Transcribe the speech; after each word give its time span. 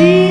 Jesus, 0.00 0.29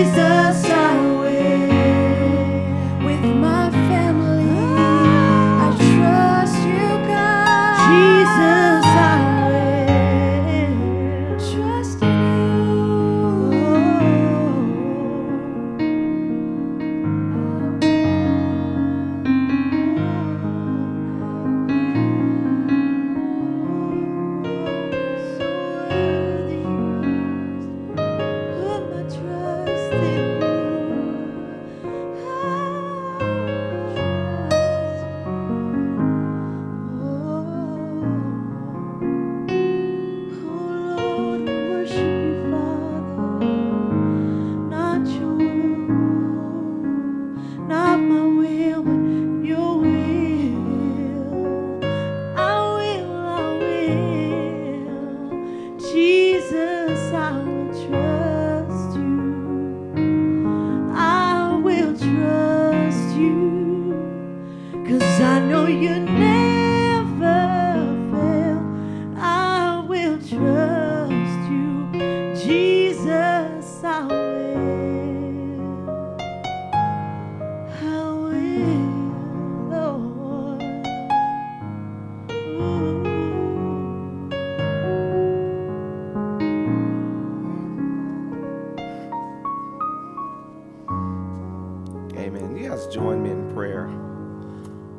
Join 92.91 93.21
me 93.21 93.29
in 93.29 93.53
prayer. 93.53 93.87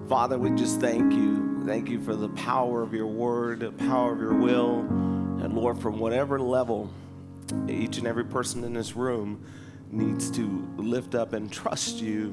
Father, 0.09 0.39
we 0.39 0.51
just 0.51 0.81
thank 0.81 1.13
you. 1.13 1.63
Thank 1.67 1.89
you 1.89 2.01
for 2.01 2.15
the 2.15 2.29
power 2.29 2.83
of 2.83 2.95
your 2.95 3.09
word, 3.09 3.61
the 3.61 3.73
power 3.73 4.13
of 4.13 4.21
your 4.21 4.35
will. 4.35 4.81
And 4.81 5.55
Lord, 5.55 5.77
from 5.81 5.99
whatever 5.99 6.39
level 6.39 6.89
each 7.69 7.99
and 7.99 8.07
every 8.07 8.25
person 8.25 8.63
in 8.63 8.75
this 8.75 8.95
room 8.95 9.45
needs 9.91 10.31
to 10.31 10.69
lift 10.77 11.17
up 11.17 11.33
and 11.33 11.53
trust 11.53 12.01
you, 12.01 12.33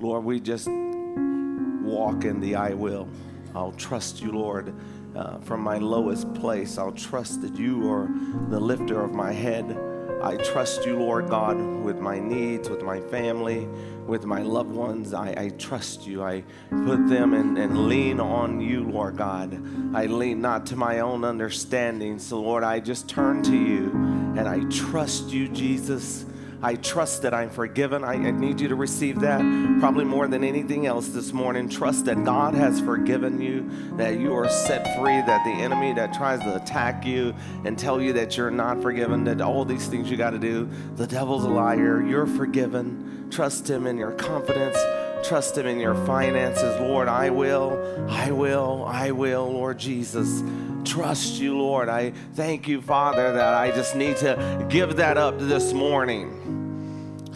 Lord, 0.00 0.24
we 0.24 0.40
just 0.40 0.66
walk 0.66 2.24
in 2.24 2.40
the 2.40 2.54
I 2.54 2.72
will. 2.72 3.06
I'll 3.54 3.72
trust 3.72 4.22
you, 4.22 4.32
Lord. 4.32 4.74
Uh, 5.14 5.38
from 5.40 5.60
my 5.60 5.76
lowest 5.76 6.32
place, 6.34 6.78
I'll 6.78 6.92
trust 6.92 7.42
that 7.42 7.56
you 7.56 7.90
are 7.90 8.08
the 8.48 8.60
lifter 8.60 9.02
of 9.02 9.12
my 9.12 9.32
head. 9.32 9.76
I 10.22 10.36
trust 10.36 10.86
you, 10.86 10.98
Lord 10.98 11.28
God, 11.28 11.56
with 11.58 11.98
my 11.98 12.18
needs, 12.18 12.68
with 12.70 12.82
my 12.82 13.00
family, 13.00 13.68
with 14.06 14.24
my 14.24 14.42
loved 14.42 14.72
ones. 14.72 15.12
I, 15.12 15.34
I 15.36 15.48
trust 15.58 16.06
you. 16.06 16.22
I 16.22 16.42
put 16.70 17.06
them 17.08 17.34
and, 17.34 17.58
and 17.58 17.86
lean 17.86 18.18
on 18.18 18.60
you, 18.60 18.84
Lord 18.84 19.16
God. 19.16 19.52
I 19.94 20.06
lean 20.06 20.40
not 20.40 20.66
to 20.66 20.76
my 20.76 21.00
own 21.00 21.24
understanding. 21.24 22.18
So, 22.18 22.40
Lord, 22.40 22.64
I 22.64 22.80
just 22.80 23.08
turn 23.08 23.42
to 23.44 23.56
you 23.56 23.90
and 24.36 24.48
I 24.48 24.64
trust 24.70 25.28
you, 25.28 25.48
Jesus. 25.48 26.24
I 26.66 26.74
trust 26.74 27.22
that 27.22 27.32
I'm 27.32 27.48
forgiven. 27.48 28.02
I, 28.02 28.14
I 28.14 28.32
need 28.32 28.60
you 28.60 28.66
to 28.66 28.74
receive 28.74 29.20
that 29.20 29.38
probably 29.78 30.04
more 30.04 30.26
than 30.26 30.42
anything 30.42 30.84
else 30.84 31.06
this 31.06 31.32
morning. 31.32 31.68
Trust 31.68 32.06
that 32.06 32.24
God 32.24 32.54
has 32.54 32.80
forgiven 32.80 33.40
you, 33.40 33.70
that 33.96 34.18
you 34.18 34.34
are 34.34 34.48
set 34.48 34.82
free, 34.98 35.12
that 35.12 35.44
the 35.44 35.62
enemy 35.62 35.92
that 35.92 36.12
tries 36.12 36.40
to 36.40 36.56
attack 36.56 37.06
you 37.06 37.32
and 37.64 37.78
tell 37.78 38.02
you 38.02 38.12
that 38.14 38.36
you're 38.36 38.50
not 38.50 38.82
forgiven, 38.82 39.22
that 39.22 39.40
all 39.40 39.64
these 39.64 39.86
things 39.86 40.10
you 40.10 40.16
got 40.16 40.30
to 40.30 40.40
do, 40.40 40.68
the 40.96 41.06
devil's 41.06 41.44
a 41.44 41.48
liar. 41.48 42.04
You're 42.04 42.26
forgiven. 42.26 43.28
Trust 43.30 43.70
him 43.70 43.86
in 43.86 43.96
your 43.96 44.10
confidence. 44.10 44.76
Trust 45.24 45.56
him 45.56 45.68
in 45.68 45.78
your 45.78 45.94
finances. 46.04 46.80
Lord, 46.80 47.06
I 47.06 47.30
will, 47.30 48.08
I 48.10 48.32
will, 48.32 48.84
I 48.88 49.12
will, 49.12 49.52
Lord 49.52 49.78
Jesus 49.78 50.42
trust 50.86 51.40
you, 51.40 51.58
Lord. 51.58 51.88
I 51.88 52.12
thank 52.34 52.68
you, 52.68 52.80
Father, 52.80 53.32
that 53.32 53.54
I 53.54 53.72
just 53.72 53.96
need 53.96 54.16
to 54.18 54.66
give 54.70 54.96
that 54.96 55.18
up 55.18 55.36
this 55.38 55.72
morning. 55.72 56.55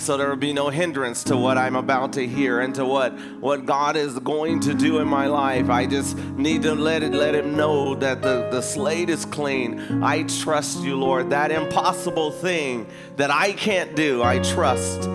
So 0.01 0.17
there 0.17 0.29
will 0.29 0.37
be 0.37 0.53
no 0.53 0.71
hindrance 0.71 1.23
to 1.25 1.37
what 1.37 1.59
I'm 1.59 1.77
about 1.77 2.15
to 2.15 2.27
hear 2.27 2.61
and 2.61 2.75
to 2.77 2.85
what 2.85 3.13
what 3.41 3.67
God 3.67 3.97
is 3.97 4.19
going 4.19 4.61
to 4.61 4.75
do 4.75 4.99
in 4.99 5.09
my 5.09 5.27
life. 5.27 5.69
I 5.69 5.87
just 5.87 6.17
need 6.17 6.63
to 6.63 6.75
let 6.75 7.03
it 7.03 7.13
let 7.13 7.35
him 7.35 7.57
know 7.57 7.95
that 7.97 8.23
the, 8.23 8.49
the 8.51 8.63
slate 8.63 9.11
is 9.11 9.25
clean. 9.27 10.03
I 10.03 10.23
trust 10.23 10.83
you, 10.83 10.97
Lord. 10.97 11.31
That 11.31 11.51
impossible 11.51 12.31
thing 12.31 12.87
that 13.17 13.31
I 13.31 13.53
can't 13.53 13.95
do, 13.95 14.23
I 14.23 14.39
trust 14.39 15.09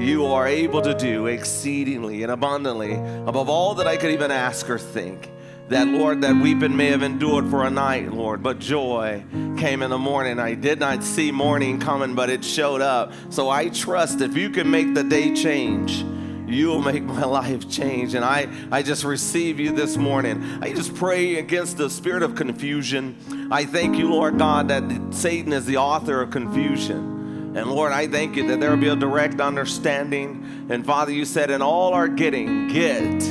you 0.00 0.26
are 0.26 0.46
able 0.46 0.80
to 0.80 0.94
do 0.94 1.26
exceedingly 1.26 2.22
and 2.22 2.32
abundantly 2.32 2.94
above 2.94 3.50
all 3.50 3.74
that 3.74 3.86
I 3.86 3.98
could 3.98 4.12
even 4.12 4.30
ask 4.30 4.70
or 4.70 4.78
think 4.78 5.28
that, 5.70 5.86
Lord, 5.86 6.22
that 6.22 6.34
weeping 6.34 6.76
may 6.76 6.86
have 6.86 7.04
endured 7.04 7.48
for 7.48 7.64
a 7.64 7.70
night, 7.70 8.12
Lord, 8.12 8.42
but 8.42 8.58
joy 8.58 9.24
came 9.56 9.82
in 9.82 9.90
the 9.90 9.98
morning. 9.98 10.40
I 10.40 10.54
did 10.54 10.80
not 10.80 11.04
see 11.04 11.30
morning 11.30 11.78
coming, 11.78 12.16
but 12.16 12.28
it 12.28 12.44
showed 12.44 12.80
up. 12.80 13.12
So 13.30 13.48
I 13.48 13.68
trust 13.68 14.20
if 14.20 14.36
you 14.36 14.50
can 14.50 14.68
make 14.68 14.94
the 14.94 15.04
day 15.04 15.32
change, 15.32 16.04
you 16.48 16.66
will 16.66 16.82
make 16.82 17.04
my 17.04 17.24
life 17.40 17.70
change. 17.70 18.14
And 18.14 18.24
I, 18.24 18.48
I 18.72 18.82
just 18.82 19.04
receive 19.04 19.60
you 19.60 19.70
this 19.70 19.96
morning. 19.96 20.42
I 20.60 20.72
just 20.72 20.92
pray 20.96 21.36
against 21.36 21.76
the 21.76 21.88
spirit 21.88 22.24
of 22.24 22.34
confusion. 22.34 23.48
I 23.52 23.64
thank 23.64 23.96
you, 23.96 24.10
Lord 24.10 24.38
God, 24.38 24.66
that 24.68 25.14
Satan 25.14 25.52
is 25.52 25.66
the 25.66 25.76
author 25.76 26.20
of 26.20 26.30
confusion. 26.30 27.56
And 27.56 27.70
Lord, 27.70 27.92
I 27.92 28.08
thank 28.08 28.34
you 28.34 28.48
that 28.48 28.58
there 28.58 28.70
will 28.70 28.76
be 28.76 28.88
a 28.88 28.96
direct 28.96 29.40
understanding. 29.40 30.66
And 30.68 30.84
Father, 30.84 31.12
you 31.12 31.24
said, 31.24 31.48
in 31.48 31.62
all 31.62 31.94
our 31.94 32.08
getting, 32.08 32.66
get 32.66 33.22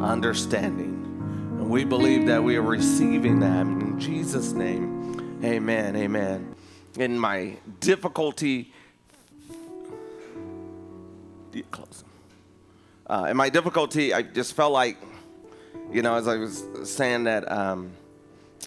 understanding. 0.00 0.91
We 1.72 1.84
believe 1.84 2.26
that 2.26 2.44
we 2.44 2.56
are 2.56 2.62
receiving 2.62 3.40
that 3.40 3.62
in 3.62 3.98
Jesus' 3.98 4.52
name. 4.52 5.40
Amen. 5.42 5.96
Amen. 5.96 6.54
In 6.98 7.18
my 7.18 7.56
difficulty, 7.80 8.74
close. 11.70 12.04
Uh, 13.06 13.28
in 13.30 13.38
my 13.38 13.48
difficulty, 13.48 14.12
I 14.12 14.20
just 14.20 14.52
felt 14.52 14.74
like, 14.74 14.98
you 15.90 16.02
know, 16.02 16.16
as 16.16 16.28
I 16.28 16.36
was 16.36 16.62
saying 16.84 17.24
that, 17.24 17.50
um, 17.50 17.92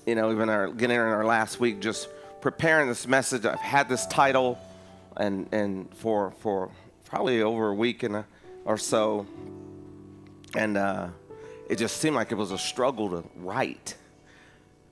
you 0.08 0.16
know, 0.16 0.32
even 0.32 0.50
our 0.50 0.70
getting 0.70 0.96
in 0.96 1.04
our 1.04 1.26
last 1.26 1.60
week, 1.60 1.82
just 1.82 2.10
preparing 2.42 2.88
this 2.88 3.08
message. 3.08 3.46
I've 3.46 3.60
had 3.60 3.88
this 3.88 4.08
title, 4.08 4.58
and 5.16 5.48
and 5.52 5.96
for 5.98 6.32
for 6.40 6.72
probably 7.04 7.44
over 7.44 7.68
a 7.68 7.76
week 7.76 8.02
and 8.02 8.16
a, 8.16 8.26
or 8.66 8.80
so, 8.80 9.28
and. 10.56 10.76
Uh, 10.76 11.10
it 11.70 11.78
just 11.78 11.98
seemed 11.98 12.16
like 12.16 12.32
it 12.32 12.36
was 12.36 12.52
a 12.52 12.58
struggle 12.58 13.10
to 13.10 13.24
write, 13.38 13.96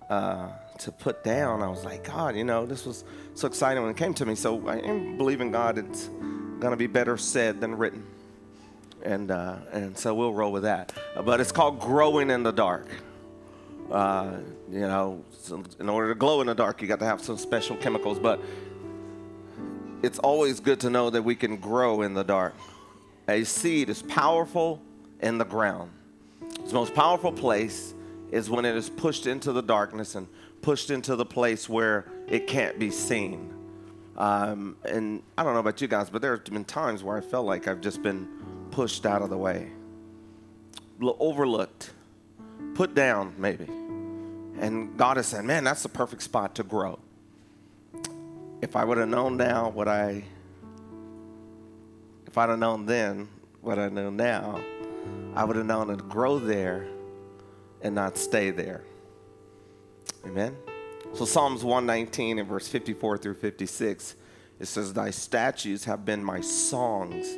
uh, 0.10 0.50
to 0.80 0.92
put 0.92 1.24
down. 1.24 1.62
I 1.62 1.68
was 1.68 1.86
like, 1.86 2.04
God, 2.04 2.36
you 2.36 2.44
know, 2.44 2.66
this 2.66 2.86
was 2.86 3.04
so 3.36 3.48
exciting 3.48 3.84
when 3.84 3.92
it 3.92 3.98
came 3.98 4.14
to 4.16 4.26
me. 4.26 4.36
So 4.36 4.68
I 4.68 4.78
am 4.78 5.18
believing 5.18 5.52
God 5.52 5.78
it's 5.78 6.08
going 6.08 6.72
to 6.72 6.78
be 6.78 6.88
better 6.88 7.18
said 7.18 7.62
than 7.62 7.78
written. 7.78 8.06
And, 9.04 9.32
uh, 9.32 9.58
and 9.72 9.98
so 9.98 10.14
we'll 10.14 10.34
roll 10.34 10.52
with 10.52 10.64
that. 10.64 10.94
But 11.26 11.42
it's 11.42 11.52
called 11.52 11.80
Growing 11.80 12.30
in 12.30 12.44
the 12.44 12.52
Dark. 12.52 12.88
Uh, 13.92 14.38
you 14.72 14.80
know, 14.80 15.24
in 15.80 15.90
order 15.90 16.10
to 16.10 16.16
glow 16.16 16.42
in 16.42 16.48
the 16.48 16.56
dark, 16.56 16.82
you 16.82 16.88
got 16.88 17.00
to 17.00 17.06
have 17.06 17.22
some 17.22 17.38
special 17.38 17.76
chemicals. 17.76 18.18
But 18.18 18.40
it's 20.02 20.20
always 20.20 20.60
good 20.60 20.80
to 20.82 20.90
know 20.90 21.10
that 21.10 21.22
we 21.22 21.36
can 21.36 21.58
grow 21.58 22.02
in 22.02 22.14
the 22.14 22.24
dark. 22.24 22.56
A 23.28 23.44
seed 23.44 23.90
is 23.90 24.02
powerful 24.02 24.82
in 25.22 25.38
the 25.38 25.46
ground. 25.46 25.92
Its 26.64 26.72
most 26.72 26.94
powerful 26.94 27.32
place 27.32 27.94
is 28.32 28.50
when 28.50 28.66
it 28.66 28.76
is 28.76 28.90
pushed 28.90 29.28
into 29.28 29.52
the 29.52 29.62
darkness 29.62 30.16
and 30.16 30.28
pushed 30.62 30.90
into 30.90 31.16
the 31.16 31.26
place 31.26 31.68
where 31.68 32.06
it 32.28 32.48
can't 32.48 32.80
be 32.80 32.90
seen. 32.90 33.54
Um, 34.18 34.78
and 34.86 35.22
I 35.38 35.44
don't 35.44 35.54
know 35.54 35.60
about 35.60 35.82
you 35.82 35.88
guys, 35.88 36.10
but 36.10 36.22
there 36.22 36.32
have 36.32 36.46
been 36.46 36.66
times 36.66 37.04
where 37.04 37.18
I 37.18 37.22
felt 37.22 37.46
like 37.46 37.68
I've 37.68 37.82
just 37.82 38.02
been 38.02 38.28
pushed 38.72 39.06
out 39.06 39.22
of 39.22 39.30
the 39.30 39.38
way, 39.38 39.72
overlooked, 41.02 41.92
put 42.76 42.96
down, 42.96 43.36
maybe. 43.38 43.66
And 44.60 44.96
God 44.98 45.18
is 45.18 45.28
saying, 45.28 45.46
man, 45.46 45.64
that's 45.64 45.84
the 45.84 45.90
perfect 45.90 46.22
spot 46.22 46.56
to 46.56 46.64
grow. 46.64 46.98
If 48.62 48.78
I 48.78 48.86
would 48.86 48.98
have 48.98 49.10
known 49.10 49.36
now 49.36 49.70
what 49.70 49.90
I, 49.90 50.24
if 52.26 52.38
I'd 52.38 52.50
have 52.50 52.60
known 52.60 52.86
then 52.86 53.28
what 53.62 53.78
I 53.78 53.90
know 53.90 54.10
now, 54.10 54.62
I 55.36 55.44
would 55.44 55.56
have 55.56 55.66
known 55.66 55.88
to 55.88 55.96
grow 55.96 56.38
there 56.38 56.88
and 57.82 57.96
not 57.96 58.18
stay 58.18 58.52
there. 58.52 58.84
Amen. 60.26 60.56
So 61.14 61.26
Psalms 61.26 61.64
119 61.64 62.40
and 62.40 62.48
verse 62.48 62.68
54 62.68 63.18
through 63.18 63.36
56, 63.36 64.16
it 64.60 64.66
says, 64.68 64.94
Thy 64.94 65.10
statutes 65.10 65.86
have 65.86 66.06
been 66.06 66.24
my 66.24 66.40
songs 66.42 67.34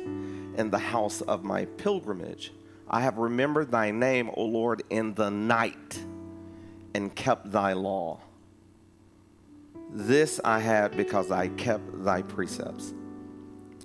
in 0.58 0.70
the 0.70 0.78
house 0.78 1.20
of 1.22 1.42
my 1.42 1.64
pilgrimage. 1.64 2.52
I 2.88 3.00
have 3.00 3.18
remembered 3.18 3.70
thy 3.70 3.90
name, 3.90 4.30
O 4.34 4.44
Lord, 4.44 4.82
in 4.90 5.14
the 5.14 5.30
night 5.30 6.00
and 6.94 7.14
kept 7.14 7.50
thy 7.50 7.72
law. 7.72 8.20
This 9.90 10.40
I 10.44 10.58
had 10.60 10.96
because 10.96 11.30
I 11.30 11.48
kept 11.48 12.04
thy 12.04 12.22
precepts. 12.22 12.92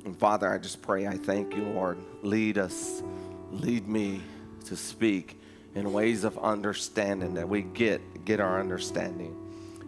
And 0.05 0.17
Father, 0.17 0.51
I 0.51 0.57
just 0.57 0.81
pray, 0.81 1.07
I 1.07 1.17
thank 1.17 1.55
you, 1.55 1.63
Lord. 1.63 1.97
Lead 2.23 2.57
us 2.57 3.03
lead 3.51 3.87
me 3.87 4.21
to 4.65 4.75
speak 4.75 5.39
in 5.75 5.91
ways 5.91 6.23
of 6.23 6.37
understanding 6.39 7.33
that 7.35 7.47
we 7.47 7.61
get 7.61 8.25
get 8.25 8.39
our 8.39 8.59
understanding 8.59 9.35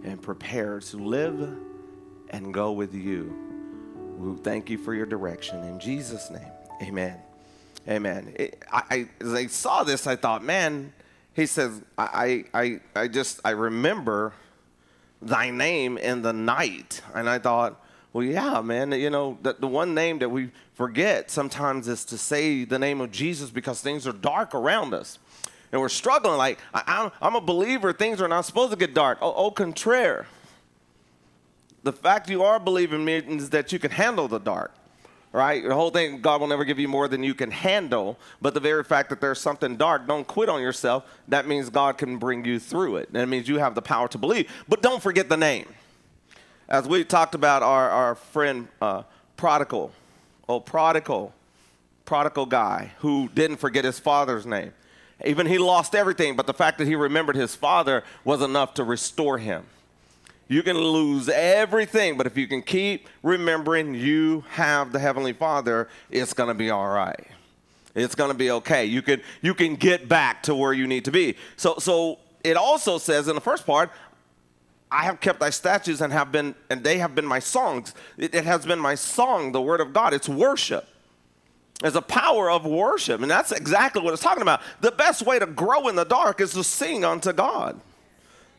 and 0.04 0.22
prepare 0.22 0.80
to 0.80 0.98
live 0.98 1.58
and 2.30 2.54
go 2.54 2.72
with 2.72 2.94
you. 2.94 3.34
We 4.18 4.36
thank 4.42 4.70
you 4.70 4.78
for 4.78 4.94
your 4.94 5.06
direction 5.06 5.64
in 5.64 5.80
Jesus' 5.80 6.30
name. 6.30 6.52
Amen. 6.82 7.18
Amen. 7.88 8.34
It, 8.38 8.64
I, 8.72 8.84
I, 8.90 9.10
as 9.22 9.34
I 9.34 9.48
saw 9.48 9.84
this, 9.84 10.08
I 10.08 10.16
thought, 10.16 10.44
man, 10.44 10.94
he 11.34 11.46
says, 11.46 11.82
I, 11.98 12.46
I, 12.54 12.80
I 12.96 13.08
just, 13.08 13.40
I 13.44 13.52
remember 13.52 14.34
thy 15.22 15.50
name 15.50 15.98
in 15.98 16.22
the 16.22 16.34
night. 16.34 17.02
And 17.14 17.30
I 17.30 17.40
thought, 17.40 17.82
well, 18.14 18.24
yeah, 18.24 18.62
man, 18.62 18.92
you 18.92 19.10
know, 19.10 19.40
the, 19.42 19.54
the 19.54 19.68
one 19.68 19.96
name 19.96 20.20
that 20.20 20.30
we 20.30 20.52
forget 20.76 21.32
sometimes 21.32 21.88
is 21.88 22.06
to 22.06 22.18
say 22.18 22.64
the 22.64 22.78
name 22.78 23.02
of 23.02 23.12
Jesus 23.12 23.50
because 23.50 23.82
things 23.82 24.08
are 24.08 24.14
dark 24.14 24.54
around 24.54 24.94
us. 24.94 25.18
And 25.72 25.82
we're 25.82 25.90
struggling. 25.90 26.38
Like, 26.38 26.60
I, 26.76 27.10
am 27.20 27.36
a 27.36 27.42
believer, 27.42 27.92
things 27.92 28.22
are 28.22 28.28
not 28.28 28.42
supposed 28.42 28.72
to 28.72 28.78
get 28.78 28.94
dark. 28.94 29.18
Oh, 29.20 29.32
au 29.32 29.50
contraire. 29.50 30.28
The 31.82 31.92
fact 31.92 32.30
you 32.30 32.44
are 32.44 32.60
believing 32.60 33.04
means 33.04 33.50
that 33.50 33.74
you 33.74 33.80
can 33.80 33.90
handle 33.90 34.28
the 34.28 34.40
dark, 34.40 34.72
right? 35.32 35.68
The 35.68 35.74
whole 35.74 35.90
thing, 35.90 36.22
God 36.22 36.40
will 36.40 36.48
never 36.48 36.64
give 36.66 36.78
you 36.78 36.88
more 36.88 37.08
than 37.08 37.24
you 37.24 37.34
can 37.34 37.50
handle. 37.50 38.20
But 38.40 38.54
the 38.54 38.60
very 38.60 38.84
fact 38.84 39.10
that 39.10 39.22
there's 39.22 39.42
something 39.42 39.76
dark, 39.76 40.08
don't 40.08 40.28
quit 40.28 40.50
on 40.50 40.62
yourself. 40.62 41.04
That 41.28 41.48
means 41.48 41.72
God 41.72 41.98
can 41.98 42.18
bring 42.18 42.46
you 42.46 42.60
through 42.60 42.98
it. 42.98 43.12
That 43.12 43.28
means 43.28 43.50
you 43.50 43.58
have 43.58 43.74
the 43.74 43.82
power 43.82 44.08
to 44.10 44.20
believe. 44.20 44.52
But 44.70 44.84
don't 44.84 45.02
forget 45.02 45.30
the 45.30 45.38
name 45.38 45.66
as 46.70 46.88
we 46.88 47.04
talked 47.04 47.36
about 47.36 47.64
our, 47.64 47.90
our 47.90 48.16
friend 48.16 48.68
uh, 48.82 49.04
Prodigal, 49.38 49.92
oh, 50.48 50.60
Prodigal, 50.60 51.34
Prodigal 52.06 52.46
guy 52.46 52.92
who 53.00 53.30
didn't 53.34 53.58
forget 53.58 53.86
his 53.86 54.00
father's 54.00 54.46
name. 54.46 54.74
Even 55.26 55.48
he 55.48 55.58
lost 55.58 55.96
everything, 55.96 56.36
but 56.36 56.48
the 56.48 56.54
fact 56.54 56.78
that 56.80 56.88
he 56.88 56.96
remembered 56.96 57.36
his 57.36 57.56
father 57.56 58.04
was 58.26 58.42
enough 58.42 58.74
to 58.76 58.84
restore 58.84 59.38
him. 59.38 59.66
You 60.48 60.64
can 60.64 60.78
lose 60.78 61.30
everything, 61.30 62.18
but 62.18 62.28
if 62.28 62.38
you 62.38 62.48
can 62.48 62.62
keep 62.62 63.08
remembering 63.24 63.96
you 63.96 64.44
have 64.50 64.92
the 64.92 65.00
Heavenly 65.00 65.34
Father, 65.34 65.88
it's 66.12 66.34
going 66.34 66.50
to 66.50 66.54
be 66.54 66.70
all 66.70 66.90
right. 66.90 67.28
It's 67.96 68.16
going 68.16 68.32
to 68.32 68.38
be 68.38 68.52
okay. 68.52 68.86
You 68.86 69.02
can, 69.02 69.22
you 69.42 69.54
can 69.54 69.76
get 69.76 70.10
back 70.10 70.44
to 70.44 70.56
where 70.56 70.74
you 70.74 70.88
need 70.88 71.06
to 71.06 71.12
be. 71.12 71.38
So, 71.56 71.76
so 71.80 72.20
it 72.44 72.58
also 72.58 72.98
says 72.98 73.28
in 73.28 73.36
the 73.36 73.42
first 73.42 73.66
part, 73.66 73.92
I 74.94 75.06
have 75.06 75.20
kept 75.20 75.40
thy 75.40 75.50
statutes 75.50 76.02
and 76.02 76.14
have 76.14 76.32
been, 76.32 76.54
and 76.70 76.84
they 76.84 77.00
have 77.00 77.16
been 77.16 77.26
my 77.26 77.40
songs. 77.40 77.96
It, 78.16 78.36
it 78.36 78.46
has 78.46 78.64
been 78.64 78.78
my 78.78 78.94
song, 78.94 79.52
the 79.52 79.62
word 79.62 79.82
of 79.82 79.92
God. 79.92 80.14
It's 80.14 80.30
worship. 80.30 80.88
There's 81.82 81.96
a 81.96 82.02
power 82.02 82.52
of 82.52 82.64
worship, 82.64 83.20
and 83.20 83.30
that's 83.30 83.52
exactly 83.52 84.04
what 84.04 84.14
it's 84.14 84.22
talking 84.22 84.44
about. 84.44 84.62
The 84.82 84.92
best 84.92 85.26
way 85.26 85.40
to 85.40 85.48
grow 85.48 85.88
in 85.88 85.96
the 85.96 86.04
dark 86.04 86.40
is 86.40 86.54
to 86.54 86.64
sing 86.64 87.04
unto 87.04 87.34
God. 87.34 87.82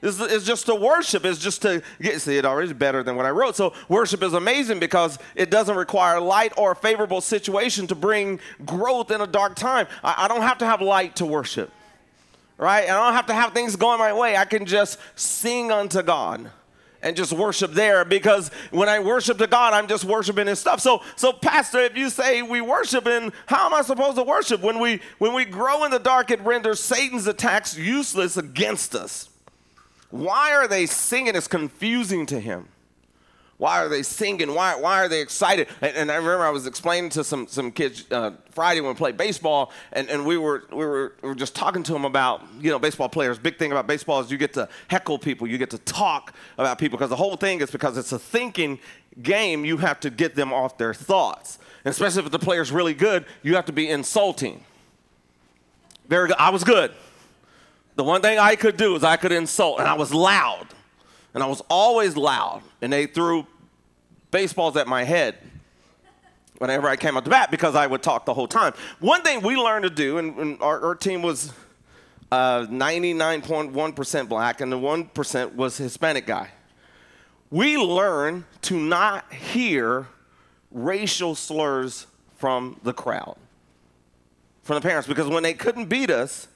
Is, 0.02 0.20
is 0.20 0.44
just 0.44 0.66
to 0.66 0.74
worship, 0.74 1.24
is 1.24 1.38
just 1.38 1.62
to 1.62 1.82
get, 2.02 2.20
see, 2.20 2.36
it 2.36 2.44
already 2.44 2.72
better 2.74 3.02
than 3.04 3.14
what 3.14 3.24
I 3.24 3.30
wrote. 3.30 3.54
So, 3.54 3.72
worship 3.88 4.22
is 4.22 4.34
amazing 4.34 4.80
because 4.80 5.18
it 5.36 5.50
doesn't 5.50 5.76
require 5.76 6.20
light 6.20 6.52
or 6.58 6.72
a 6.72 6.76
favorable 6.76 7.22
situation 7.22 7.86
to 7.86 7.94
bring 7.94 8.40
growth 8.66 9.10
in 9.10 9.20
a 9.22 9.26
dark 9.26 9.54
time. 9.54 9.86
I, 10.02 10.24
I 10.24 10.28
don't 10.28 10.42
have 10.42 10.58
to 10.58 10.66
have 10.66 10.82
light 10.82 11.16
to 11.16 11.26
worship 11.26 11.70
right? 12.58 12.82
And 12.82 12.92
I 12.92 13.04
don't 13.04 13.14
have 13.14 13.26
to 13.26 13.34
have 13.34 13.52
things 13.52 13.76
going 13.76 13.98
my 13.98 14.12
way. 14.12 14.36
I 14.36 14.44
can 14.44 14.66
just 14.66 14.98
sing 15.16 15.70
unto 15.70 16.02
God 16.02 16.50
and 17.02 17.14
just 17.14 17.32
worship 17.32 17.72
there 17.72 18.04
because 18.04 18.50
when 18.70 18.88
I 18.88 18.98
worship 18.98 19.38
to 19.38 19.46
God, 19.46 19.74
I'm 19.74 19.86
just 19.86 20.04
worshiping 20.04 20.46
His 20.46 20.58
stuff. 20.58 20.80
So, 20.80 21.02
so 21.16 21.32
Pastor, 21.32 21.80
if 21.80 21.96
you 21.96 22.08
say 22.08 22.42
we 22.42 22.60
worship, 22.60 23.06
and 23.06 23.32
how 23.46 23.66
am 23.66 23.74
I 23.74 23.82
supposed 23.82 24.16
to 24.16 24.22
worship? 24.22 24.62
When 24.62 24.80
we 24.80 25.00
when 25.18 25.34
we 25.34 25.44
grow 25.44 25.84
in 25.84 25.90
the 25.90 25.98
dark, 25.98 26.30
it 26.30 26.40
renders 26.40 26.80
Satan's 26.80 27.26
attacks 27.26 27.76
useless 27.76 28.36
against 28.36 28.94
us. 28.94 29.28
Why 30.10 30.54
are 30.54 30.66
they 30.66 30.86
singing? 30.86 31.36
It's 31.36 31.48
confusing 31.48 32.24
to 32.26 32.40
him. 32.40 32.68
Why 33.64 33.82
are 33.82 33.88
they 33.88 34.02
singing? 34.02 34.54
Why, 34.54 34.76
why 34.76 35.02
are 35.02 35.08
they 35.08 35.22
excited? 35.22 35.68
And, 35.80 35.96
and 35.96 36.12
I 36.12 36.16
remember 36.16 36.44
I 36.44 36.50
was 36.50 36.66
explaining 36.66 37.08
to 37.12 37.24
some, 37.24 37.46
some 37.46 37.72
kids 37.72 38.04
uh, 38.12 38.32
Friday 38.50 38.82
when 38.82 38.90
we 38.90 38.94
played 38.94 39.16
baseball, 39.16 39.72
and, 39.94 40.06
and 40.10 40.26
we, 40.26 40.36
were, 40.36 40.64
we, 40.70 40.84
were, 40.84 41.14
we 41.22 41.30
were 41.30 41.34
just 41.34 41.56
talking 41.56 41.82
to 41.84 41.94
them 41.94 42.04
about, 42.04 42.42
you 42.60 42.70
know, 42.70 42.78
baseball 42.78 43.08
players. 43.08 43.38
Big 43.38 43.58
thing 43.58 43.72
about 43.72 43.86
baseball 43.86 44.20
is 44.20 44.30
you 44.30 44.36
get 44.36 44.52
to 44.52 44.68
heckle 44.88 45.18
people, 45.18 45.46
you 45.46 45.56
get 45.56 45.70
to 45.70 45.78
talk 45.78 46.34
about 46.58 46.76
people, 46.76 46.98
because 46.98 47.08
the 47.08 47.16
whole 47.16 47.36
thing 47.36 47.62
is 47.62 47.70
because 47.70 47.96
it's 47.96 48.12
a 48.12 48.18
thinking 48.18 48.78
game, 49.22 49.64
you 49.64 49.78
have 49.78 49.98
to 50.00 50.10
get 50.10 50.34
them 50.34 50.52
off 50.52 50.76
their 50.76 50.92
thoughts. 50.92 51.58
And 51.86 51.90
especially 51.90 52.22
if 52.22 52.30
the 52.30 52.38
player's 52.38 52.70
really 52.70 52.92
good, 52.92 53.24
you 53.42 53.54
have 53.54 53.64
to 53.64 53.72
be 53.72 53.88
insulting. 53.88 54.62
Very 56.06 56.28
good. 56.28 56.36
I 56.38 56.50
was 56.50 56.64
good. 56.64 56.92
The 57.96 58.04
one 58.04 58.20
thing 58.20 58.38
I 58.38 58.56
could 58.56 58.76
do 58.76 58.94
is 58.94 59.02
I 59.02 59.16
could 59.16 59.32
insult, 59.32 59.78
and 59.78 59.88
I 59.88 59.94
was 59.94 60.12
loud 60.12 60.66
and 61.34 61.42
I 61.42 61.46
was 61.46 61.60
always 61.68 62.16
loud, 62.16 62.62
and 62.80 62.92
they 62.92 63.06
threw 63.06 63.46
baseballs 64.34 64.76
at 64.76 64.88
my 64.88 65.04
head 65.04 65.36
whenever 66.58 66.88
I 66.88 66.96
came 66.96 67.16
out 67.16 67.24
to 67.24 67.30
bat 67.30 67.52
because 67.52 67.76
I 67.76 67.86
would 67.86 68.02
talk 68.02 68.26
the 68.26 68.34
whole 68.34 68.48
time. 68.48 68.74
One 68.98 69.22
thing 69.22 69.42
we 69.42 69.54
learned 69.54 69.84
to 69.84 69.90
do, 69.90 70.18
and, 70.18 70.36
and 70.38 70.60
our, 70.60 70.84
our, 70.86 70.94
team 70.96 71.22
was 71.22 71.52
99.1% 72.32 74.20
uh, 74.20 74.24
black, 74.24 74.60
and 74.60 74.72
the 74.72 74.76
1% 74.76 75.54
was 75.54 75.76
Hispanic 75.76 76.26
guy. 76.26 76.48
We 77.52 77.78
learned 77.78 78.44
to 78.62 78.76
not 78.76 79.32
hear 79.32 80.08
racial 80.72 81.36
slurs 81.36 82.08
from 82.36 82.80
the 82.82 82.92
crowd, 82.92 83.36
from 84.64 84.74
the 84.74 84.80
parents, 84.80 85.06
because 85.06 85.28
when 85.28 85.44
they 85.44 85.54
couldn't 85.54 85.86
beat 85.86 86.10
us, 86.10 86.48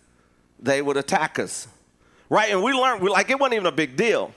they 0.58 0.82
would 0.82 0.96
attack 0.96 1.38
us. 1.38 1.68
Right? 2.28 2.50
And 2.50 2.60
we 2.60 2.72
learned, 2.72 3.02
we, 3.02 3.08
like, 3.08 3.30
it 3.30 3.38
wasn't 3.38 3.54
even 3.54 3.66
a 3.66 3.72
big 3.72 3.96
deal. 3.96 4.32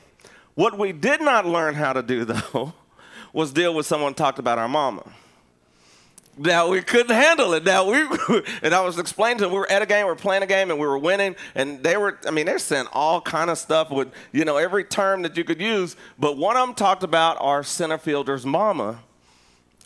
What 0.54 0.78
we 0.78 0.92
did 0.92 1.22
not 1.22 1.48
learn 1.48 1.74
how 1.74 1.94
to 1.94 2.04
do, 2.04 2.24
though, 2.54 2.74
was 3.34 3.52
deal 3.52 3.74
with 3.74 3.86
someone 3.86 4.14
talked 4.14 4.40
about 4.40 4.58
our 4.58 4.68
mama. 4.68 5.04
Now 6.38 6.70
we 6.70 6.82
couldn't 6.82 7.16
handle 7.16 7.54
it. 7.54 7.64
Now 7.64 7.90
we 7.90 8.08
and 8.64 8.74
I 8.74 8.82
was 8.82 8.98
explaining 8.98 9.40
to 9.40 9.44
them 9.46 9.52
we 9.52 9.60
were 9.60 9.72
at 9.72 9.82
a 9.82 9.86
game, 9.86 10.06
we 10.06 10.12
were 10.12 10.16
playing 10.16 10.44
a 10.44 10.48
game, 10.48 10.72
and 10.72 10.80
we 10.80 10.88
were 10.88 10.98
winning. 10.98 11.36
And 11.56 11.84
they 11.84 11.98
were, 11.98 12.18
I 12.26 12.32
mean, 12.32 12.46
they're 12.46 12.60
saying 12.60 12.88
all 12.94 13.22
kind 13.22 13.50
of 13.50 13.58
stuff 13.58 13.92
with 13.92 14.12
you 14.32 14.46
know 14.46 14.58
every 14.58 14.84
term 14.84 15.22
that 15.24 15.36
you 15.38 15.44
could 15.44 15.62
use. 15.62 15.96
But 16.18 16.38
one 16.38 16.56
of 16.56 16.66
them 16.66 16.76
talked 16.76 17.04
about 17.04 17.38
our 17.40 17.64
center 17.64 17.98
fielder's 17.98 18.46
mama. 18.46 19.00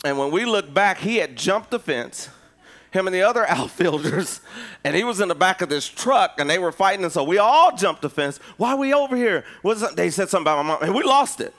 And 0.04 0.18
when 0.18 0.30
we 0.30 0.44
looked 0.44 0.72
back, 0.72 0.98
he 0.98 1.16
had 1.16 1.36
jumped 1.36 1.70
the 1.70 1.80
fence 1.80 2.28
him 2.96 3.06
and 3.06 3.14
the 3.14 3.22
other 3.22 3.46
outfielders, 3.48 4.40
and 4.82 4.96
he 4.96 5.04
was 5.04 5.20
in 5.20 5.28
the 5.28 5.34
back 5.34 5.60
of 5.60 5.68
this 5.68 5.86
truck, 5.86 6.40
and 6.40 6.48
they 6.48 6.58
were 6.58 6.72
fighting, 6.72 7.04
and 7.04 7.12
so 7.12 7.22
we 7.22 7.38
all 7.38 7.76
jumped 7.76 8.02
the 8.02 8.10
fence. 8.10 8.38
Why 8.56 8.72
are 8.72 8.76
we 8.76 8.92
over 8.92 9.16
here? 9.16 9.44
What's 9.62 9.88
they 9.94 10.10
said 10.10 10.28
something 10.28 10.44
about 10.44 10.64
my 10.64 10.74
mom, 10.74 10.82
and 10.82 10.94
we 10.94 11.02
lost 11.02 11.40
it. 11.40 11.54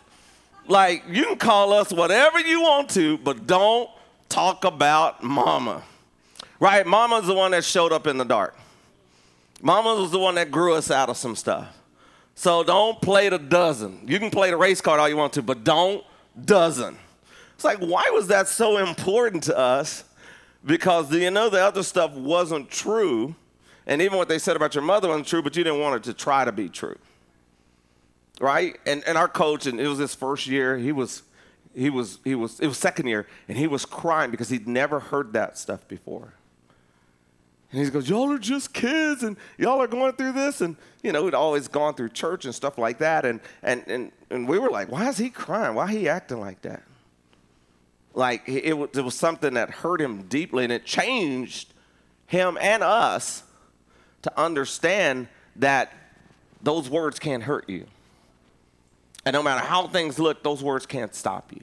Like 0.68 1.04
you 1.10 1.24
can 1.24 1.38
call 1.38 1.74
us 1.74 1.92
whatever 1.92 2.40
you 2.40 2.62
want 2.62 2.90
to, 2.92 3.18
but 3.18 3.48
don't 3.48 3.90
talk 4.30 4.66
about 4.66 5.24
mama. 5.24 5.84
Right? 6.60 6.86
Mama's 6.86 7.28
the 7.28 7.34
one 7.34 7.52
that 7.52 7.64
showed 7.64 7.92
up 7.92 8.08
in 8.08 8.18
the 8.18 8.26
dark. 8.26 8.58
Mama 9.62 9.96
was 9.96 10.12
the 10.12 10.20
one 10.20 10.36
that 10.36 10.52
grew 10.52 10.74
us 10.74 10.92
out 10.92 11.10
of 11.10 11.18
some 11.18 11.36
stuff. 11.36 11.68
So 12.36 12.64
don't 12.64 13.02
play 13.02 13.30
the 13.30 13.40
dozen. 13.40 14.02
You 14.06 14.20
can 14.20 14.30
play 14.30 14.52
the 14.52 14.58
race 14.58 14.82
card 14.82 15.00
all 15.00 15.10
you 15.10 15.18
want 15.18 15.34
to, 15.34 15.42
but 15.42 15.64
don't 15.64 16.04
dozen. 16.46 16.98
It's 17.56 17.64
like, 17.64 17.80
why 17.80 18.12
was 18.14 18.28
that 18.28 18.48
so 18.48 18.78
important 18.78 19.44
to 19.44 19.58
us 19.58 20.04
because 20.64 21.12
you 21.14 21.32
know 21.32 21.50
the 21.50 21.64
other 21.64 21.82
stuff 21.82 22.12
wasn't 22.12 22.70
true, 22.70 23.34
and 23.88 24.02
even 24.02 24.18
what 24.18 24.28
they 24.28 24.38
said 24.38 24.56
about 24.56 24.76
your 24.76 24.84
mother 24.84 25.08
wasn't 25.08 25.26
true, 25.26 25.42
but 25.42 25.56
you 25.56 25.64
didn't 25.64 25.80
want 25.80 25.96
it 25.96 26.04
to 26.04 26.14
try 26.14 26.46
to 26.46 26.52
be 26.52 26.70
true. 26.70 26.98
Right? 28.40 28.78
And 28.86 29.04
and 29.06 29.18
our 29.18 29.28
coach, 29.28 29.66
and 29.66 29.80
it 29.80 29.88
was 29.88 30.00
his 30.00 30.14
first 30.14 30.48
year, 30.48 30.78
he 30.78 30.92
was 30.92 31.24
he 31.76 31.90
was 31.90 32.20
he 32.24 32.36
was 32.36 32.60
it 32.60 32.68
was 32.68 32.78
second 32.78 33.08
year, 33.08 33.28
and 33.48 33.58
he 33.58 33.68
was 33.68 33.86
crying 33.86 34.32
because 34.32 34.50
he'd 34.50 34.68
never 34.68 35.00
heard 35.00 35.34
that 35.34 35.58
stuff 35.58 35.88
before. 35.88 36.34
And 37.72 37.84
he 37.84 37.90
goes, 37.90 38.10
Y'all 38.10 38.32
are 38.32 38.38
just 38.38 38.74
kids 38.74 39.24
and 39.24 39.36
y'all 39.58 39.82
are 39.82 39.88
going 39.88 40.14
through 40.14 40.32
this. 40.32 40.62
And, 40.62 40.78
you 41.04 41.12
know, 41.12 41.24
we'd 41.24 41.34
always 41.34 41.68
gone 41.68 41.96
through 41.96 42.10
church 42.10 42.46
and 42.46 42.56
stuff 42.56 42.78
like 42.78 43.00
that. 43.00 43.26
And, 43.26 43.42
and, 43.62 43.84
and, 43.88 44.12
and 44.30 44.48
we 44.48 44.58
were 44.58 44.70
like, 44.70 44.90
Why 44.90 45.10
is 45.10 45.18
he 45.18 45.30
crying? 45.30 45.76
Why 45.76 45.92
he 45.92 46.08
acting 46.08 46.40
like 46.40 46.62
that? 46.62 46.84
Like 48.14 48.48
it, 48.48 48.74
it 48.74 49.02
was 49.04 49.14
something 49.14 49.54
that 49.54 49.70
hurt 49.70 50.02
him 50.02 50.24
deeply, 50.24 50.64
and 50.64 50.74
it 50.74 50.86
changed 50.86 51.72
him 52.26 52.58
and 52.60 52.82
us 52.82 53.44
to 54.24 54.40
understand 54.40 55.28
that 55.58 55.94
those 56.64 56.90
words 56.90 57.20
can't 57.20 57.44
hurt 57.44 57.70
you. 57.70 57.86
And 59.28 59.34
no 59.34 59.44
matter 59.44 59.60
how 59.60 59.88
things 59.88 60.20
look, 60.20 60.42
those 60.42 60.64
words 60.64 60.86
can't 60.86 61.14
stop 61.14 61.52
you. 61.52 61.60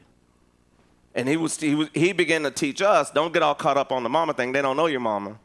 And 1.15 1.27
he 1.27 1.39
was, 1.39 1.59
he 1.59 1.75
was 1.75 1.89
he 1.95 2.13
began 2.13 2.43
to 2.43 2.51
teach 2.51 2.83
us, 2.83 3.11
don't 3.11 3.33
get 3.33 3.43
all 3.43 3.55
caught 3.55 3.79
up 3.79 3.91
on 3.91 4.03
the 4.03 4.11
mama 4.11 4.35
thing. 4.35 4.53
They 4.53 4.61
don't 4.61 4.77
know 4.77 4.85
your 4.85 5.01
mama. 5.01 5.39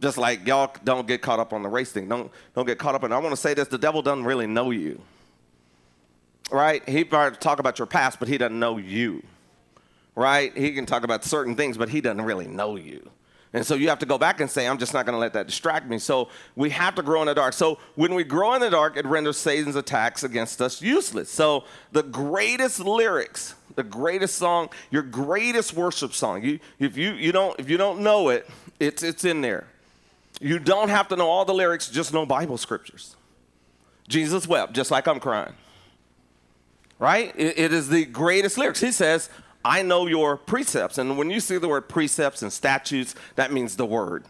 Just 0.00 0.18
like 0.18 0.44
y'all 0.48 0.74
don't 0.82 1.06
get 1.06 1.22
caught 1.22 1.38
up 1.38 1.52
on 1.52 1.62
the 1.62 1.68
race 1.68 1.92
thing. 1.92 2.08
Don't 2.08 2.32
don't 2.56 2.66
get 2.66 2.78
caught 2.78 2.96
up 2.96 3.04
in 3.04 3.12
I 3.12 3.18
want 3.18 3.30
to 3.30 3.40
say 3.40 3.54
this, 3.54 3.68
the 3.68 3.78
devil 3.78 4.02
doesn't 4.02 4.24
really 4.24 4.48
know 4.48 4.72
you. 4.72 5.00
Right? 6.50 6.86
He 6.88 7.04
probably 7.04 7.38
talk 7.38 7.60
about 7.60 7.78
your 7.78 7.86
past, 7.86 8.18
but 8.18 8.26
he 8.26 8.36
doesn't 8.36 8.58
know 8.58 8.78
you 8.78 9.22
right? 10.14 10.56
He 10.56 10.72
can 10.72 10.86
talk 10.86 11.04
about 11.04 11.24
certain 11.24 11.54
things, 11.54 11.76
but 11.76 11.88
he 11.88 12.00
doesn't 12.00 12.22
really 12.22 12.46
know 12.46 12.76
you. 12.76 13.10
And 13.54 13.66
so 13.66 13.74
you 13.74 13.90
have 13.90 13.98
to 13.98 14.06
go 14.06 14.16
back 14.16 14.40
and 14.40 14.50
say, 14.50 14.66
I'm 14.66 14.78
just 14.78 14.94
not 14.94 15.04
going 15.04 15.14
to 15.14 15.18
let 15.18 15.34
that 15.34 15.46
distract 15.46 15.86
me. 15.86 15.98
So 15.98 16.28
we 16.56 16.70
have 16.70 16.94
to 16.94 17.02
grow 17.02 17.20
in 17.20 17.26
the 17.26 17.34
dark. 17.34 17.52
So 17.52 17.78
when 17.96 18.14
we 18.14 18.24
grow 18.24 18.54
in 18.54 18.62
the 18.62 18.70
dark, 18.70 18.96
it 18.96 19.04
renders 19.04 19.36
Satan's 19.36 19.76
attacks 19.76 20.24
against 20.24 20.62
us 20.62 20.80
useless. 20.80 21.30
So 21.30 21.64
the 21.92 22.02
greatest 22.02 22.80
lyrics, 22.80 23.54
the 23.74 23.82
greatest 23.82 24.36
song, 24.36 24.70
your 24.90 25.02
greatest 25.02 25.74
worship 25.74 26.14
song, 26.14 26.42
you, 26.42 26.60
if, 26.78 26.96
you, 26.96 27.12
you 27.12 27.30
don't, 27.30 27.58
if 27.60 27.68
you 27.68 27.76
don't 27.76 28.00
know 28.00 28.30
it, 28.30 28.48
it's, 28.80 29.02
it's 29.02 29.24
in 29.24 29.42
there. 29.42 29.66
You 30.40 30.58
don't 30.58 30.88
have 30.88 31.08
to 31.08 31.16
know 31.16 31.28
all 31.28 31.44
the 31.44 31.54
lyrics, 31.54 31.90
just 31.90 32.14
know 32.14 32.24
Bible 32.24 32.56
scriptures. 32.56 33.16
Jesus 34.08 34.48
wept, 34.48 34.72
just 34.72 34.90
like 34.90 35.06
I'm 35.06 35.20
crying. 35.20 35.52
Right? 36.98 37.34
it, 37.36 37.58
it 37.58 37.72
is 37.72 37.88
the 37.88 38.04
greatest 38.06 38.56
lyrics. 38.56 38.80
He 38.80 38.92
says, 38.92 39.28
I 39.64 39.82
know 39.82 40.06
your 40.06 40.36
precepts. 40.36 40.98
And 40.98 41.16
when 41.16 41.30
you 41.30 41.40
see 41.40 41.58
the 41.58 41.68
word 41.68 41.88
precepts 41.88 42.42
and 42.42 42.52
statutes, 42.52 43.14
that 43.36 43.52
means 43.52 43.76
the 43.76 43.86
word. 43.86 44.24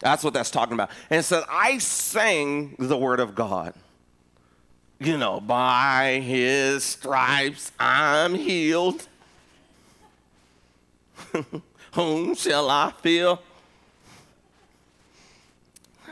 That's 0.00 0.24
what 0.24 0.34
that's 0.34 0.50
talking 0.50 0.74
about. 0.74 0.90
And 1.10 1.20
it 1.20 1.22
says, 1.22 1.44
I 1.48 1.78
sang 1.78 2.74
the 2.78 2.96
word 2.96 3.20
of 3.20 3.34
God. 3.34 3.74
You 4.98 5.16
know, 5.16 5.40
by 5.40 6.20
his 6.24 6.84
stripes 6.84 7.72
I'm 7.78 8.34
healed. 8.34 9.06
Whom 11.92 12.34
shall 12.34 12.70
I 12.70 12.92
fear? 13.00 13.38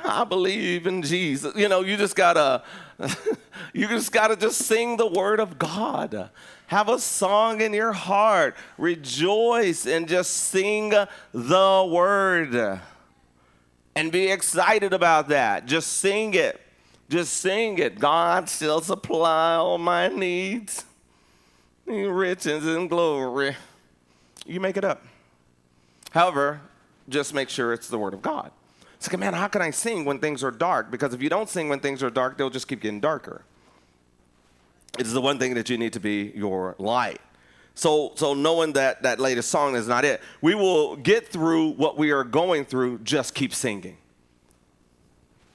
I 0.04 0.24
believe 0.24 0.86
in 0.86 1.02
Jesus. 1.02 1.54
You 1.56 1.68
know, 1.68 1.82
you 1.82 1.96
just 1.96 2.16
gotta, 2.16 2.62
you 3.72 3.88
just 3.88 4.12
gotta 4.12 4.36
just 4.36 4.58
sing 4.58 4.96
the 4.96 5.06
word 5.06 5.40
of 5.40 5.58
God. 5.58 6.30
Have 6.70 6.88
a 6.88 7.00
song 7.00 7.62
in 7.62 7.74
your 7.74 7.92
heart. 7.92 8.54
Rejoice 8.78 9.88
and 9.88 10.06
just 10.06 10.30
sing 10.30 10.90
the 11.32 11.90
word. 11.92 12.80
And 13.96 14.12
be 14.12 14.30
excited 14.30 14.92
about 14.92 15.26
that. 15.30 15.66
Just 15.66 15.94
sing 15.94 16.34
it. 16.34 16.60
Just 17.08 17.32
sing 17.32 17.78
it. 17.78 17.98
God 17.98 18.48
shall 18.48 18.80
supply 18.80 19.56
all 19.56 19.78
my 19.78 20.06
needs. 20.06 20.84
Riches 21.86 22.64
and 22.64 22.88
glory. 22.88 23.56
You 24.46 24.60
make 24.60 24.76
it 24.76 24.84
up. 24.84 25.02
However, 26.12 26.60
just 27.08 27.34
make 27.34 27.48
sure 27.48 27.72
it's 27.72 27.88
the 27.88 27.98
word 27.98 28.14
of 28.14 28.22
God. 28.22 28.52
It's 28.94 29.10
like, 29.10 29.18
man, 29.18 29.34
how 29.34 29.48
can 29.48 29.60
I 29.60 29.70
sing 29.70 30.04
when 30.04 30.20
things 30.20 30.44
are 30.44 30.52
dark? 30.52 30.92
Because 30.92 31.14
if 31.14 31.20
you 31.20 31.30
don't 31.30 31.48
sing 31.48 31.68
when 31.68 31.80
things 31.80 32.00
are 32.04 32.10
dark, 32.10 32.38
they'll 32.38 32.48
just 32.48 32.68
keep 32.68 32.80
getting 32.80 33.00
darker. 33.00 33.42
It 34.98 35.06
is 35.06 35.12
the 35.12 35.20
one 35.20 35.38
thing 35.38 35.54
that 35.54 35.70
you 35.70 35.78
need 35.78 35.92
to 35.94 36.00
be 36.00 36.32
your 36.34 36.74
light. 36.78 37.20
So, 37.74 38.12
so 38.16 38.34
knowing 38.34 38.74
that 38.74 39.02
that 39.04 39.20
latest 39.20 39.50
song 39.50 39.74
is 39.74 39.88
not 39.88 40.04
it, 40.04 40.20
we 40.42 40.54
will 40.54 40.96
get 40.96 41.28
through 41.28 41.70
what 41.70 41.96
we 41.96 42.10
are 42.10 42.24
going 42.24 42.64
through. 42.64 42.98
Just 42.98 43.34
keep 43.34 43.54
singing. 43.54 43.96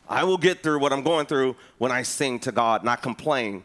I 0.08 0.24
will 0.24 0.38
get 0.38 0.63
through 0.63 0.80
what 0.80 0.93
I'm 0.93 1.04
going 1.04 1.26
through 1.26 1.56
when 1.78 1.91
I 1.91 2.04
sing 2.04 2.39
to 2.39 2.52
God, 2.52 2.84
not 2.84 3.02
complain 3.02 3.63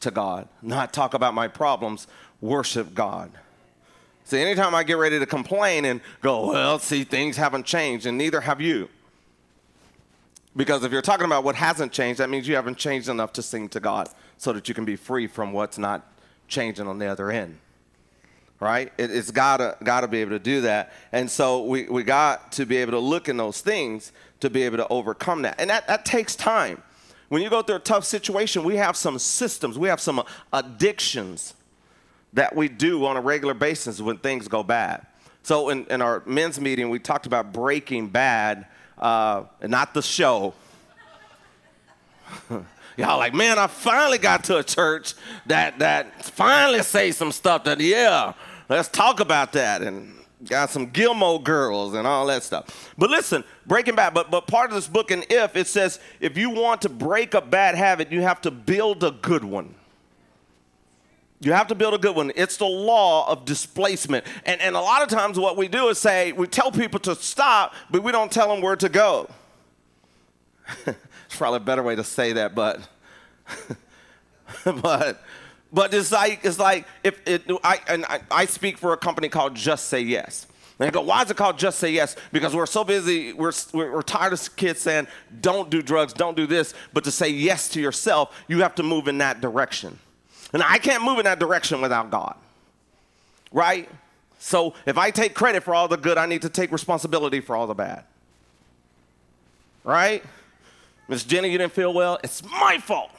to 0.00 0.10
God, 0.10 0.48
not 0.62 0.92
talk 0.92 1.14
about 1.14 1.34
my 1.34 1.48
problems, 1.48 2.06
worship 2.40 2.94
God. 2.94 3.30
See, 4.24 4.38
anytime 4.38 4.74
I 4.74 4.82
get 4.82 4.96
ready 4.96 5.18
to 5.18 5.26
complain 5.26 5.84
and 5.84 6.00
go, 6.22 6.48
well, 6.48 6.78
see, 6.78 7.04
things 7.04 7.36
haven't 7.36 7.66
changed, 7.66 8.06
and 8.06 8.16
neither 8.16 8.40
have 8.40 8.60
you. 8.60 8.88
Because 10.56 10.84
if 10.84 10.92
you're 10.92 11.02
talking 11.02 11.26
about 11.26 11.44
what 11.44 11.54
hasn't 11.54 11.92
changed, 11.92 12.20
that 12.20 12.30
means 12.30 12.46
you 12.46 12.54
haven't 12.54 12.78
changed 12.78 13.08
enough 13.08 13.32
to 13.34 13.42
sing 13.42 13.68
to 13.70 13.80
God 13.80 14.08
so 14.40 14.54
that 14.54 14.70
you 14.70 14.74
can 14.74 14.86
be 14.86 14.96
free 14.96 15.26
from 15.26 15.52
what's 15.52 15.76
not 15.76 16.10
changing 16.48 16.86
on 16.86 16.98
the 16.98 17.06
other 17.06 17.30
end. 17.30 17.58
Right? 18.58 18.90
It, 18.96 19.10
it's 19.10 19.30
gotta 19.30 19.76
gotta 19.84 20.08
be 20.08 20.22
able 20.22 20.30
to 20.30 20.38
do 20.38 20.62
that. 20.62 20.94
And 21.12 21.30
so 21.30 21.62
we, 21.64 21.90
we 21.90 22.02
got 22.04 22.50
to 22.52 22.64
be 22.64 22.78
able 22.78 22.92
to 22.92 22.98
look 22.98 23.28
in 23.28 23.36
those 23.36 23.60
things 23.60 24.12
to 24.40 24.48
be 24.48 24.62
able 24.62 24.78
to 24.78 24.88
overcome 24.88 25.42
that. 25.42 25.60
And 25.60 25.68
that, 25.68 25.86
that 25.88 26.06
takes 26.06 26.34
time. 26.34 26.82
When 27.28 27.42
you 27.42 27.50
go 27.50 27.60
through 27.60 27.76
a 27.76 27.80
tough 27.80 28.06
situation, 28.06 28.64
we 28.64 28.76
have 28.76 28.96
some 28.96 29.18
systems, 29.18 29.78
we 29.78 29.88
have 29.88 30.00
some 30.00 30.22
addictions 30.54 31.52
that 32.32 32.56
we 32.56 32.68
do 32.68 33.04
on 33.04 33.18
a 33.18 33.20
regular 33.20 33.52
basis 33.52 34.00
when 34.00 34.16
things 34.16 34.48
go 34.48 34.62
bad. 34.62 35.06
So 35.42 35.68
in, 35.68 35.84
in 35.88 36.00
our 36.00 36.22
men's 36.24 36.58
meeting, 36.58 36.88
we 36.88 36.98
talked 36.98 37.26
about 37.26 37.52
breaking 37.52 38.08
bad, 38.08 38.66
uh, 38.96 39.44
not 39.60 39.92
the 39.92 40.00
show. 40.00 40.54
Y'all 43.00 43.16
like, 43.16 43.32
man, 43.32 43.58
I 43.58 43.66
finally 43.66 44.18
got 44.18 44.44
to 44.44 44.58
a 44.58 44.62
church 44.62 45.14
that 45.46 45.78
that 45.78 46.22
finally 46.22 46.82
say 46.82 47.12
some 47.12 47.32
stuff 47.32 47.64
that, 47.64 47.80
yeah, 47.80 48.34
let's 48.68 48.90
talk 48.90 49.20
about 49.20 49.54
that. 49.54 49.80
And 49.80 50.12
got 50.46 50.68
some 50.68 50.84
Gilmore 50.84 51.42
girls 51.42 51.94
and 51.94 52.06
all 52.06 52.26
that 52.26 52.42
stuff. 52.42 52.92
But 52.98 53.08
listen, 53.08 53.42
Breaking 53.64 53.94
Bad, 53.94 54.12
but, 54.12 54.30
but 54.30 54.46
part 54.46 54.68
of 54.68 54.74
this 54.74 54.86
book 54.86 55.10
in 55.10 55.24
If, 55.30 55.56
it 55.56 55.66
says 55.66 55.98
if 56.20 56.36
you 56.36 56.50
want 56.50 56.82
to 56.82 56.90
break 56.90 57.32
a 57.32 57.40
bad 57.40 57.74
habit, 57.74 58.12
you 58.12 58.20
have 58.20 58.42
to 58.42 58.50
build 58.50 59.02
a 59.02 59.12
good 59.12 59.44
one. 59.44 59.74
You 61.40 61.54
have 61.54 61.68
to 61.68 61.74
build 61.74 61.94
a 61.94 61.98
good 61.98 62.14
one. 62.14 62.32
It's 62.36 62.58
the 62.58 62.66
law 62.66 63.32
of 63.32 63.46
displacement. 63.46 64.26
And, 64.44 64.60
and 64.60 64.76
a 64.76 64.80
lot 64.80 65.02
of 65.02 65.08
times, 65.08 65.38
what 65.38 65.56
we 65.56 65.68
do 65.68 65.88
is 65.88 65.96
say, 65.96 66.32
we 66.32 66.46
tell 66.46 66.70
people 66.70 67.00
to 67.00 67.14
stop, 67.14 67.72
but 67.90 68.02
we 68.02 68.12
don't 68.12 68.30
tell 68.30 68.48
them 68.48 68.60
where 68.60 68.76
to 68.76 68.90
go. 68.90 69.30
it's 70.86 71.36
probably 71.36 71.58
a 71.58 71.60
better 71.60 71.82
way 71.82 71.96
to 71.96 72.04
say 72.04 72.32
that, 72.34 72.54
but, 72.54 72.80
but, 74.64 75.22
but 75.72 75.94
it's 75.94 76.12
like, 76.12 76.40
it's 76.44 76.58
like 76.58 76.86
if 77.04 77.20
it, 77.26 77.42
I, 77.62 77.80
and 77.88 78.04
I, 78.06 78.20
I 78.30 78.44
speak 78.46 78.78
for 78.78 78.92
a 78.92 78.96
company 78.96 79.28
called 79.28 79.54
Just 79.54 79.86
Say 79.86 80.00
Yes. 80.00 80.46
And 80.78 80.88
I 80.88 80.90
go, 80.90 81.02
why 81.02 81.22
is 81.22 81.30
it 81.30 81.36
called 81.36 81.58
Just 81.58 81.78
Say 81.78 81.92
Yes? 81.92 82.16
Because 82.32 82.56
we're 82.56 82.66
so 82.66 82.84
busy, 82.84 83.32
we're, 83.32 83.52
we're 83.74 84.02
tired 84.02 84.32
of 84.32 84.56
kids 84.56 84.80
saying, 84.80 85.08
don't 85.40 85.68
do 85.68 85.82
drugs, 85.82 86.12
don't 86.12 86.36
do 86.36 86.46
this, 86.46 86.72
but 86.92 87.04
to 87.04 87.10
say 87.10 87.28
yes 87.28 87.68
to 87.70 87.80
yourself, 87.80 88.34
you 88.48 88.62
have 88.62 88.74
to 88.76 88.82
move 88.82 89.06
in 89.06 89.18
that 89.18 89.40
direction. 89.40 89.98
And 90.52 90.62
I 90.62 90.78
can't 90.78 91.04
move 91.04 91.18
in 91.18 91.24
that 91.24 91.38
direction 91.38 91.80
without 91.80 92.10
God. 92.10 92.34
Right? 93.52 93.88
So 94.38 94.74
if 94.86 94.96
I 94.96 95.10
take 95.10 95.34
credit 95.34 95.62
for 95.62 95.74
all 95.74 95.86
the 95.86 95.98
good, 95.98 96.16
I 96.16 96.26
need 96.26 96.42
to 96.42 96.48
take 96.48 96.72
responsibility 96.72 97.40
for 97.40 97.54
all 97.54 97.66
the 97.66 97.74
bad. 97.74 98.04
Right? 99.84 100.24
Miss 101.10 101.24
Jenny, 101.24 101.50
you 101.50 101.58
didn't 101.58 101.72
feel 101.72 101.92
well. 101.92 102.20
It's 102.22 102.40
my 102.44 102.78
fault. 102.78 103.10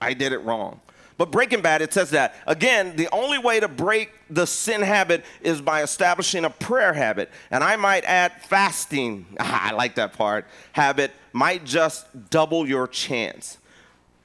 I 0.00 0.14
did 0.14 0.32
it 0.32 0.38
wrong. 0.38 0.80
But 1.18 1.30
Breaking 1.30 1.60
Bad, 1.60 1.82
it 1.82 1.92
says 1.92 2.08
that. 2.10 2.34
Again, 2.46 2.96
the 2.96 3.10
only 3.12 3.36
way 3.36 3.60
to 3.60 3.68
break 3.68 4.10
the 4.30 4.46
sin 4.46 4.80
habit 4.80 5.22
is 5.42 5.60
by 5.60 5.82
establishing 5.82 6.46
a 6.46 6.50
prayer 6.50 6.94
habit. 6.94 7.28
And 7.50 7.62
I 7.62 7.76
might 7.76 8.04
add 8.04 8.32
fasting, 8.40 9.26
I 9.38 9.72
like 9.72 9.96
that 9.96 10.14
part, 10.14 10.46
habit 10.72 11.10
might 11.34 11.66
just 11.66 12.30
double 12.30 12.66
your 12.66 12.88
chance. 12.88 13.58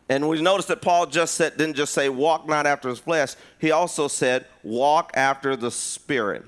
And 0.08 0.30
we 0.30 0.42
notice 0.42 0.68
that 0.68 0.82
Paul 0.82 1.08
just 1.08 1.36
said, 1.36 1.58
didn't 1.58 1.76
just 1.76 1.94
say, 1.94 2.08
walk 2.08 2.48
not 2.48 2.66
after 2.66 2.88
his 2.88 3.00
flesh. 3.00 3.36
He 3.60 3.72
also 3.72 4.08
said, 4.08 4.46
walk 4.64 5.12
after 5.16 5.58
the 5.58 5.70
Spirit. 5.70 6.46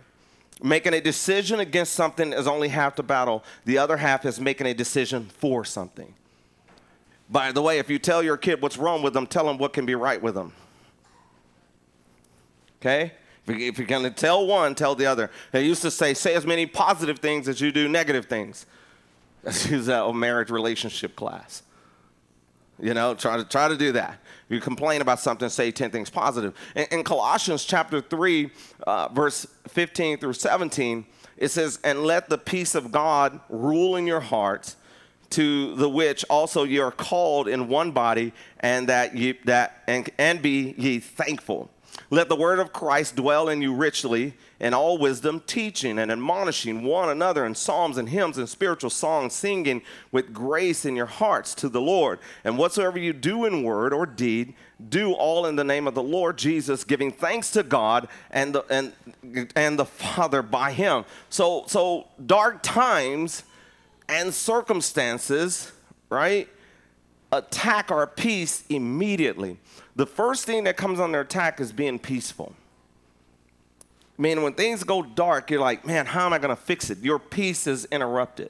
Making 0.61 0.93
a 0.93 1.01
decision 1.01 1.59
against 1.61 1.93
something 1.93 2.33
is 2.33 2.47
only 2.47 2.67
half 2.67 2.95
the 2.95 3.03
battle, 3.03 3.43
the 3.65 3.77
other 3.77 3.97
half 3.97 4.25
is 4.25 4.39
making 4.39 4.67
a 4.67 4.73
decision 4.73 5.29
for 5.37 5.63
something. 5.63 6.13
By 7.29 7.51
the 7.51 7.61
way, 7.61 7.79
if 7.79 7.89
you 7.89 7.99
tell 7.99 8.21
your 8.21 8.37
kid 8.37 8.61
what's 8.61 8.77
wrong 8.77 9.01
with 9.01 9.13
them, 9.13 9.27
tell 9.27 9.45
them 9.45 9.57
what 9.57 9.71
can 9.71 9.85
be 9.85 9.95
right 9.95 10.21
with 10.21 10.35
them. 10.35 10.51
Okay? 12.81 13.13
If 13.47 13.77
you're 13.77 13.87
going 13.87 14.03
to 14.03 14.11
tell 14.11 14.45
one, 14.45 14.75
tell 14.75 14.95
the 14.95 15.05
other. 15.05 15.31
They 15.51 15.63
used 15.63 15.81
to 15.83 15.91
say, 15.91 16.13
say 16.13 16.35
as 16.35 16.45
many 16.45 16.65
positive 16.65 17.19
things 17.19 17.47
as 17.47 17.61
you 17.61 17.71
do 17.71 17.87
negative 17.87 18.25
things. 18.25 18.65
Let's 19.43 19.69
use 19.69 19.85
that 19.85 20.11
marriage 20.13 20.49
relationship 20.49 21.15
class. 21.15 21.63
You 22.81 22.93
know, 22.93 23.13
try 23.13 23.37
to 23.37 23.43
try 23.43 23.67
to 23.67 23.77
do 23.77 23.91
that. 23.93 24.19
You 24.47 24.59
complain 24.59 25.01
about 25.01 25.19
something, 25.19 25.49
say 25.49 25.71
10 25.71 25.91
things 25.91 26.09
positive. 26.09 26.53
In, 26.75 26.85
in 26.91 27.03
Colossians 27.03 27.65
chapter 27.65 28.01
3, 28.01 28.49
uh, 28.87 29.09
verse 29.09 29.45
15 29.67 30.17
through 30.17 30.33
17, 30.33 31.05
it 31.37 31.49
says, 31.49 31.79
And 31.83 32.03
let 32.03 32.29
the 32.29 32.37
peace 32.37 32.75
of 32.75 32.91
God 32.91 33.39
rule 33.49 33.95
in 33.95 34.07
your 34.07 34.21
hearts, 34.21 34.75
to 35.31 35.75
the 35.75 35.89
which 35.89 36.25
also 36.29 36.63
ye 36.63 36.79
are 36.79 36.91
called 36.91 37.47
in 37.47 37.67
one 37.67 37.91
body, 37.91 38.33
and 38.59 38.87
that 38.89 39.15
ye 39.15 39.37
that 39.45 39.83
and, 39.87 40.09
and 40.17 40.41
be 40.41 40.73
ye 40.77 40.99
thankful. 40.99 41.69
Let 42.11 42.27
the 42.27 42.35
word 42.35 42.57
of 42.57 42.73
Christ 42.73 43.15
dwell 43.15 43.49
in 43.49 43.61
you 43.61 43.73
richly 43.73 44.33
in 44.59 44.73
all 44.73 44.97
wisdom, 44.97 45.43
teaching 45.45 45.99
and 45.99 46.11
admonishing 46.11 46.83
one 46.83 47.07
another 47.09 47.45
in 47.45 47.53
psalms 47.53 47.97
and 47.97 48.09
hymns 48.09 48.37
and 48.39 48.49
spiritual 48.49 48.89
songs, 48.89 49.33
singing 49.33 49.83
with 50.11 50.33
grace 50.33 50.85
in 50.85 50.95
your 50.95 51.05
hearts 51.05 51.53
to 51.55 51.69
the 51.69 51.79
Lord. 51.79 52.19
And 52.43 52.57
whatsoever 52.57 52.97
you 52.97 53.13
do 53.13 53.45
in 53.45 53.61
word 53.61 53.93
or 53.93 54.07
deed, 54.07 54.55
do 54.89 55.13
all 55.13 55.45
in 55.45 55.55
the 55.55 55.63
name 55.63 55.87
of 55.87 55.93
the 55.93 56.03
Lord 56.03 56.37
Jesus, 56.37 56.83
giving 56.83 57.11
thanks 57.11 57.51
to 57.51 57.61
God 57.61 58.07
and 58.31 58.55
the, 58.55 58.63
and, 58.71 59.49
and 59.55 59.77
the 59.77 59.85
Father 59.85 60.41
by 60.41 60.71
him. 60.71 61.05
So, 61.29 61.65
so 61.67 62.07
dark 62.25 62.63
times 62.63 63.43
and 64.07 64.33
circumstances, 64.33 65.71
right, 66.09 66.49
attack 67.31 67.91
our 67.91 68.07
peace 68.07 68.63
immediately. 68.67 69.57
The 69.99 70.07
first 70.07 70.45
thing 70.45 70.63
that 70.63 70.77
comes 70.77 70.97
under 70.97 71.19
attack 71.19 71.59
is 71.59 71.73
being 71.73 71.99
peaceful. 71.99 72.53
I 74.17 74.21
mean, 74.21 74.41
when 74.43 74.53
things 74.53 74.85
go 74.85 75.01
dark, 75.03 75.51
you're 75.51 75.59
like, 75.59 75.85
man, 75.85 76.05
how 76.05 76.25
am 76.25 76.31
I 76.31 76.37
going 76.37 76.55
to 76.55 76.61
fix 76.61 76.89
it? 76.89 76.99
Your 76.99 77.19
peace 77.19 77.67
is 77.67 77.83
interrupted. 77.91 78.49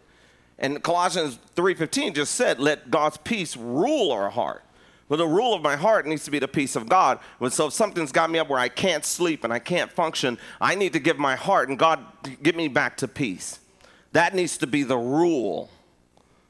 And 0.59 0.83
Colossians 0.83 1.39
3:15 1.55 2.13
just 2.13 2.35
said, 2.35 2.59
"Let 2.59 2.91
God's 2.91 3.17
peace 3.17 3.57
rule 3.57 4.11
our 4.11 4.29
heart." 4.29 4.63
Well, 5.07 5.17
the 5.17 5.25
rule 5.25 5.55
of 5.55 5.63
my 5.63 5.75
heart 5.75 6.05
needs 6.05 6.23
to 6.25 6.29
be 6.29 6.37
the 6.37 6.47
peace 6.47 6.75
of 6.75 6.87
God. 6.87 7.17
So 7.49 7.65
if 7.65 7.73
something's 7.73 8.11
got 8.11 8.29
me 8.29 8.37
up 8.37 8.47
where 8.47 8.59
I 8.59 8.69
can't 8.69 9.03
sleep 9.03 9.43
and 9.43 9.51
I 9.51 9.57
can't 9.57 9.91
function, 9.91 10.37
I 10.61 10.75
need 10.75 10.93
to 10.93 10.99
give 10.99 11.17
my 11.17 11.35
heart 11.35 11.67
and 11.67 11.79
God 11.79 12.05
give 12.43 12.55
me 12.55 12.67
back 12.67 12.95
to 12.97 13.07
peace. 13.07 13.57
That 14.11 14.35
needs 14.35 14.55
to 14.59 14.67
be 14.67 14.83
the 14.83 14.99
rule. 14.99 15.71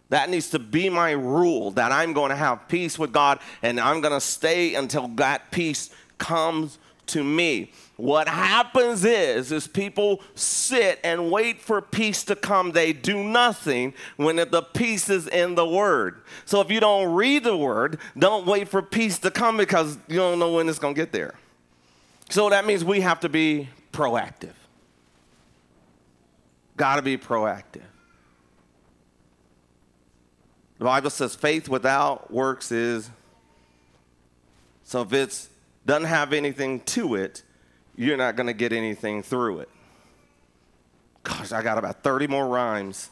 That 0.10 0.30
needs 0.30 0.50
to 0.52 0.60
be 0.60 0.90
my 0.90 1.12
rule 1.12 1.72
that 1.72 1.92
I'm 1.92 2.14
going 2.14 2.30
to 2.30 2.36
have 2.36 2.68
peace 2.68 2.98
with 2.98 3.14
God 3.14 3.40
and 3.62 3.80
I'm 3.80 4.02
going 4.02 4.14
to 4.14 4.22
stay 4.22 4.76
until 4.76 5.08
that 5.10 5.52
peace 5.52 5.92
comes 6.18 6.80
to 7.08 7.24
me. 7.24 7.72
What 7.96 8.28
happens 8.28 9.04
is 9.04 9.52
is 9.52 9.68
people 9.68 10.22
sit 10.34 11.00
and 11.04 11.32
wait 11.32 11.60
for 11.60 11.82
peace 11.82 12.24
to 12.26 12.36
come. 12.36 12.72
They 12.72 12.94
do 12.94 13.24
nothing 13.24 13.94
when 14.16 14.38
the 14.38 14.62
peace 14.74 15.10
is 15.10 15.28
in 15.28 15.56
the 15.56 15.66
word. 15.66 16.22
So 16.46 16.62
if 16.62 16.72
you 16.72 16.80
don't 16.80 17.14
read 17.14 17.44
the 17.44 17.58
word, 17.58 18.00
don't 18.18 18.46
wait 18.46 18.70
for 18.70 18.82
peace 18.82 19.20
to 19.20 19.32
come 19.32 19.58
because 19.58 19.98
you 20.08 20.18
don't 20.18 20.40
know 20.40 20.54
when 20.54 20.70
it's 20.70 20.80
going 20.80 20.96
to 20.96 21.02
get 21.02 21.12
there. 21.12 21.36
So 22.30 22.50
that 22.50 22.66
means 22.66 22.86
we 22.86 23.02
have 23.02 23.20
to 23.22 23.30
be 23.30 23.70
proactive. 23.92 24.54
Got 26.78 26.96
to 26.96 27.02
be 27.02 27.18
proactive. 27.18 27.84
The 30.80 30.86
Bible 30.86 31.10
says 31.10 31.36
faith 31.36 31.68
without 31.68 32.32
works 32.32 32.72
is 32.72 33.10
so 34.84 35.02
if 35.02 35.14
it 35.14 35.48
doesn't 35.86 36.08
have 36.08 36.34
anything 36.34 36.80
to 36.82 37.16
it, 37.16 37.44
you're 37.96 38.18
not 38.18 38.36
going 38.36 38.48
to 38.48 38.54
get 38.54 38.74
anything 38.74 39.22
through 39.22 39.60
it. 39.60 39.70
Gosh, 41.22 41.52
I 41.52 41.62
got 41.62 41.78
about 41.78 42.02
30 42.02 42.28
more 42.28 42.48
rhymes 42.48 43.10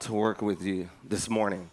to 0.00 0.14
work 0.14 0.40
with 0.42 0.62
you 0.62 0.88
this 1.06 1.28
morning. 1.28 1.70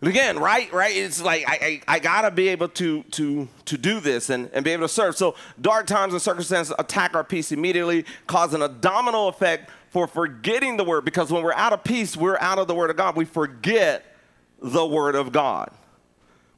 And 0.00 0.10
again, 0.10 0.38
right, 0.38 0.70
right? 0.72 0.94
It's 0.94 1.22
like 1.22 1.48
I, 1.48 1.80
I, 1.88 1.94
I, 1.96 1.98
gotta 1.98 2.30
be 2.30 2.48
able 2.48 2.68
to 2.68 3.02
to 3.02 3.48
to 3.64 3.78
do 3.78 4.00
this 4.00 4.28
and, 4.28 4.50
and 4.52 4.62
be 4.62 4.72
able 4.72 4.86
to 4.86 4.92
serve. 4.92 5.16
So 5.16 5.34
dark 5.58 5.86
times 5.86 6.12
and 6.12 6.20
circumstances 6.20 6.74
attack 6.78 7.16
our 7.16 7.24
peace 7.24 7.52
immediately, 7.52 8.04
causing 8.26 8.60
a 8.60 8.68
domino 8.68 9.28
effect 9.28 9.70
for 9.90 10.06
forgetting 10.06 10.76
the 10.76 10.84
word. 10.84 11.06
Because 11.06 11.32
when 11.32 11.42
we're 11.42 11.54
out 11.54 11.72
of 11.72 11.82
peace, 11.84 12.16
we're 12.16 12.38
out 12.38 12.58
of 12.58 12.68
the 12.68 12.74
word 12.74 12.90
of 12.90 12.96
God. 12.96 13.16
We 13.16 13.24
forget 13.24 14.13
the 14.62 14.86
word 14.86 15.14
of 15.14 15.32
God. 15.32 15.70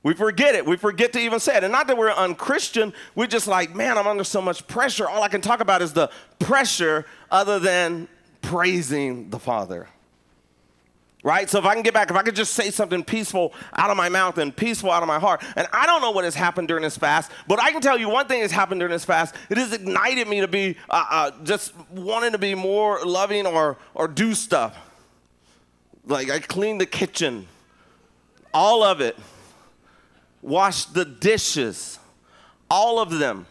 We 0.02 0.14
forget 0.14 0.54
it. 0.54 0.64
We 0.64 0.76
forget 0.76 1.12
to 1.14 1.18
even 1.18 1.40
say 1.40 1.56
it. 1.56 1.64
And 1.64 1.72
not 1.72 1.88
that 1.88 1.98
we're 1.98 2.12
unchristian, 2.12 2.94
we're 3.16 3.26
just 3.26 3.48
like, 3.48 3.74
man, 3.74 3.98
I'm 3.98 4.06
under 4.06 4.22
so 4.22 4.40
much 4.40 4.64
pressure. 4.68 5.09
All 5.09 5.22
I 5.22 5.28
can 5.28 5.40
talk 5.40 5.61
about 5.61 5.82
is 5.82 5.92
the 5.94 6.11
pressure 6.38 7.04
other 7.28 7.59
than 7.59 8.06
praising 8.40 9.30
the 9.30 9.40
Father. 9.40 9.88
Right? 11.24 11.50
So 11.50 11.59
if 11.59 11.64
I 11.64 11.74
can 11.74 11.82
get 11.82 11.92
back, 11.92 12.09
if 12.09 12.16
I 12.16 12.22
could 12.22 12.37
just 12.37 12.54
say 12.54 12.70
something 12.70 13.02
peaceful 13.02 13.52
out 13.74 13.90
of 13.90 13.96
my 13.96 14.09
mouth 14.09 14.38
and 14.38 14.56
peaceful 14.56 14.92
out 14.92 15.02
of 15.02 15.09
my 15.09 15.18
heart. 15.18 15.42
And 15.56 15.66
I 15.72 15.85
don't 15.87 16.00
know 16.00 16.12
what 16.12 16.22
has 16.22 16.37
happened 16.37 16.68
during 16.68 16.85
this 16.85 16.96
fast, 16.96 17.32
but 17.48 17.61
I 17.61 17.72
can 17.72 17.80
tell 17.80 17.98
you 17.98 18.09
one 18.09 18.28
thing 18.28 18.42
has 18.42 18.52
happened 18.52 18.78
during 18.78 18.92
this 18.92 19.04
fast. 19.04 19.35
It 19.50 19.59
has 19.59 19.72
ignited 19.72 20.28
me 20.28 20.40
to 20.40 20.46
be 20.46 20.76
uh, 20.88 21.04
uh, 21.11 21.30
just 21.42 21.74
wanting 21.90 22.30
to 22.30 22.38
be 22.38 22.54
more 22.54 23.04
loving 23.04 23.44
or, 23.44 23.76
or 23.92 24.06
do 24.06 24.35
stuff. 24.35 24.78
Like 26.06 26.30
I 26.30 26.38
cleaned 26.38 26.80
the 26.80 26.87
kitchen, 26.87 27.48
all 28.56 28.82
of 28.82 29.02
it 29.02 29.18
wash 30.40 30.86
the 30.86 31.04
dishes, 31.04 31.98
all 32.70 32.98
of 32.98 33.10
them. 33.10 33.44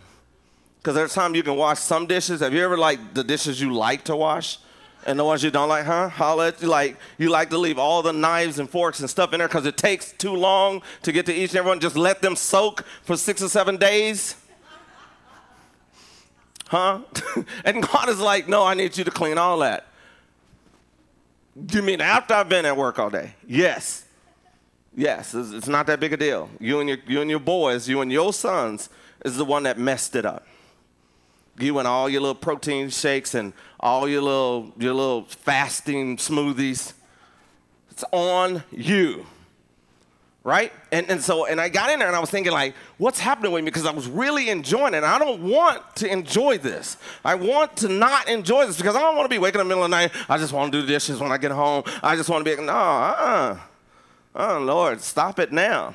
Because 0.79 0.95
there's 0.95 1.13
time 1.13 1.35
you 1.35 1.43
can 1.43 1.55
wash 1.55 1.79
some 1.79 2.07
dishes. 2.07 2.39
Have 2.39 2.53
you 2.53 2.63
ever 2.63 2.75
like 2.75 3.13
the 3.13 3.23
dishes 3.23 3.61
you 3.61 3.71
like 3.71 4.05
to 4.05 4.15
wash? 4.15 4.57
And 5.05 5.19
the 5.19 5.23
ones 5.23 5.43
you 5.43 5.51
don't 5.51 5.69
like, 5.69 5.85
huh? 5.85 6.09
Holla 6.09 6.53
you 6.59 6.67
like 6.67 6.97
you 7.19 7.29
like 7.29 7.51
to 7.51 7.57
leave 7.59 7.77
all 7.77 8.01
the 8.01 8.13
knives 8.13 8.57
and 8.57 8.67
forks 8.67 8.99
and 8.99 9.07
stuff 9.07 9.31
in 9.33 9.37
there 9.37 9.47
because 9.47 9.67
it 9.67 9.77
takes 9.77 10.11
too 10.13 10.33
long 10.33 10.81
to 11.03 11.11
get 11.11 11.27
to 11.27 11.33
each 11.33 11.51
and 11.51 11.59
every 11.59 11.69
one. 11.69 11.79
Just 11.79 11.95
let 11.95 12.23
them 12.23 12.35
soak 12.35 12.83
for 13.03 13.15
six 13.15 13.43
or 13.43 13.49
seven 13.49 13.77
days. 13.77 14.35
Huh? 16.67 17.01
and 17.65 17.83
God 17.83 18.09
is 18.09 18.19
like, 18.19 18.47
no, 18.47 18.63
I 18.63 18.73
need 18.73 18.97
you 18.97 19.03
to 19.03 19.11
clean 19.11 19.37
all 19.37 19.59
that. 19.59 19.85
You 21.71 21.83
mean 21.83 22.01
after 22.01 22.33
I've 22.33 22.49
been 22.49 22.65
at 22.65 22.75
work 22.75 22.97
all 22.97 23.11
day? 23.11 23.35
Yes. 23.47 24.05
Yes, 24.95 25.33
it's, 25.33 25.67
not 25.67 25.87
that 25.87 25.99
big 25.99 26.13
a 26.13 26.17
deal. 26.17 26.49
You 26.59 26.79
and 26.79 26.87
your 26.87 26.99
you 27.05 27.21
and 27.21 27.29
your 27.29 27.39
boys, 27.39 27.89
you 27.89 28.01
and 28.01 28.11
your 28.11 28.31
sons 28.31 28.89
is 29.25 29.35
the 29.35 29.45
one 29.45 29.63
that 29.63 29.77
messed 29.77 30.15
it 30.15 30.25
up. 30.25 30.45
You 31.59 31.79
and 31.79 31.87
all 31.87 32.09
your 32.09 32.21
little 32.21 32.35
protein 32.35 32.89
shakes 32.89 33.33
and 33.35 33.53
all 33.79 34.07
your 34.07 34.21
little 34.21 34.73
your 34.77 34.93
little 34.93 35.25
fasting 35.25 36.17
smoothies. 36.17 36.93
It's 37.91 38.03
on 38.11 38.63
you 38.71 39.25
right? 40.45 40.71
And, 40.91 41.09
and 41.09 41.21
so, 41.21 41.47
and 41.47 41.59
I 41.59 41.69
got 41.69 41.89
in 41.89 41.97
there 41.97 42.07
and 42.07 42.15
I 42.15 42.19
was 42.19 42.29
thinking, 42.29 42.53
like, 42.53 42.75
what's 42.99 43.19
happening 43.19 43.51
with 43.51 43.63
me? 43.63 43.71
Because 43.71 43.87
I 43.87 43.91
was 43.91 44.07
really 44.07 44.49
enjoying 44.49 44.93
it. 44.93 45.03
I 45.03 45.17
don't 45.17 45.41
want 45.41 45.81
to 45.95 46.07
enjoy 46.07 46.59
this. 46.59 46.97
I 47.25 47.33
want 47.33 47.75
to 47.77 47.89
not 47.89 48.29
enjoy 48.29 48.67
this 48.67 48.77
because 48.77 48.95
I 48.95 49.01
don't 49.01 49.15
want 49.15 49.25
to 49.25 49.33
be 49.33 49.39
waking 49.39 49.59
up 49.59 49.63
in 49.63 49.69
the 49.69 49.75
middle 49.75 49.85
of 49.85 49.89
the 49.89 49.97
night. 49.97 50.11
I 50.29 50.37
just 50.37 50.53
want 50.53 50.71
to 50.71 50.77
do 50.77 50.85
the 50.85 50.93
dishes 50.93 51.19
when 51.19 51.31
I 51.31 51.37
get 51.37 51.49
home. 51.49 51.83
I 52.03 52.15
just 52.15 52.29
want 52.29 52.45
to 52.45 52.55
be, 52.55 52.61
no, 52.61 52.71
uh-uh. 52.71 53.57
Oh, 54.35 54.59
Lord, 54.59 54.99
stop 55.01 55.39
it 55.39 55.51
now. 55.53 55.93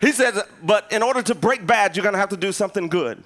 He 0.00 0.12
says, 0.12 0.42
but 0.62 0.90
in 0.90 1.02
order 1.02 1.22
to 1.22 1.34
break 1.34 1.66
bad, 1.66 1.96
you're 1.96 2.02
going 2.02 2.14
to 2.14 2.18
have 2.18 2.30
to 2.30 2.36
do 2.36 2.52
something 2.52 2.88
good. 2.88 3.22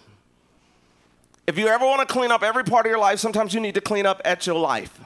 If 1.47 1.59
you 1.59 1.67
ever 1.67 1.85
want 1.85 2.07
to 2.07 2.13
clean 2.13 2.31
up 2.31 2.43
every 2.43 2.63
part 2.63 2.87
of 2.87 2.91
your 2.91 2.99
life, 2.99 3.19
sometimes 3.19 3.55
you 3.55 3.61
need 3.61 3.75
to 3.75 3.81
clean 3.81 4.07
up 4.07 4.21
at 4.25 4.47
your 4.47 4.57
life. 4.57 5.01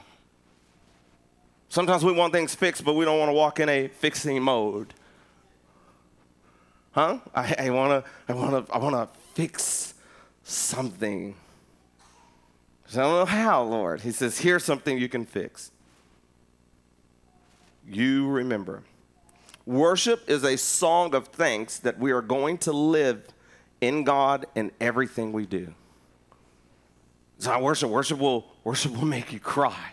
Sometimes 1.69 2.03
we 2.03 2.11
want 2.11 2.33
things 2.33 2.53
fixed, 2.53 2.83
but 2.83 2.93
we 2.93 3.05
don't 3.05 3.17
want 3.17 3.29
to 3.29 3.33
walk 3.33 3.59
in 3.59 3.69
a 3.69 3.87
fixing 3.87 4.41
mode. 4.43 4.93
Huh? 6.91 7.19
I, 7.33 7.55
I 7.57 7.69
want 7.71 8.05
to 8.05 8.11
I 8.29 8.33
wanna, 8.35 8.65
I 8.71 8.77
wanna 8.77 9.09
fix 9.33 9.95
something. 10.43 11.35
I 12.93 12.95
don't 12.95 13.11
know 13.11 13.25
how, 13.25 13.63
Lord. 13.63 14.01
He 14.01 14.11
says, 14.11 14.37
here's 14.37 14.63
something 14.63 14.97
you 14.97 15.09
can 15.09 15.25
fix. 15.25 15.71
You 17.87 18.27
remember. 18.27 18.83
Worship 19.65 20.29
is 20.29 20.43
a 20.43 20.57
song 20.57 21.15
of 21.15 21.27
thanks 21.27 21.79
that 21.79 21.97
we 21.97 22.11
are 22.11 22.21
going 22.21 22.57
to 22.59 22.71
live 22.71 23.27
in 23.81 24.03
God 24.03 24.45
in 24.55 24.71
everything 24.79 25.31
we 25.31 25.45
do. 25.45 25.73
It's 27.37 27.45
not 27.45 27.61
worship. 27.61 27.89
Worship 27.89 28.19
will, 28.19 28.45
worship 28.63 28.95
will 28.95 29.05
make 29.05 29.33
you 29.33 29.39
cry. 29.39 29.91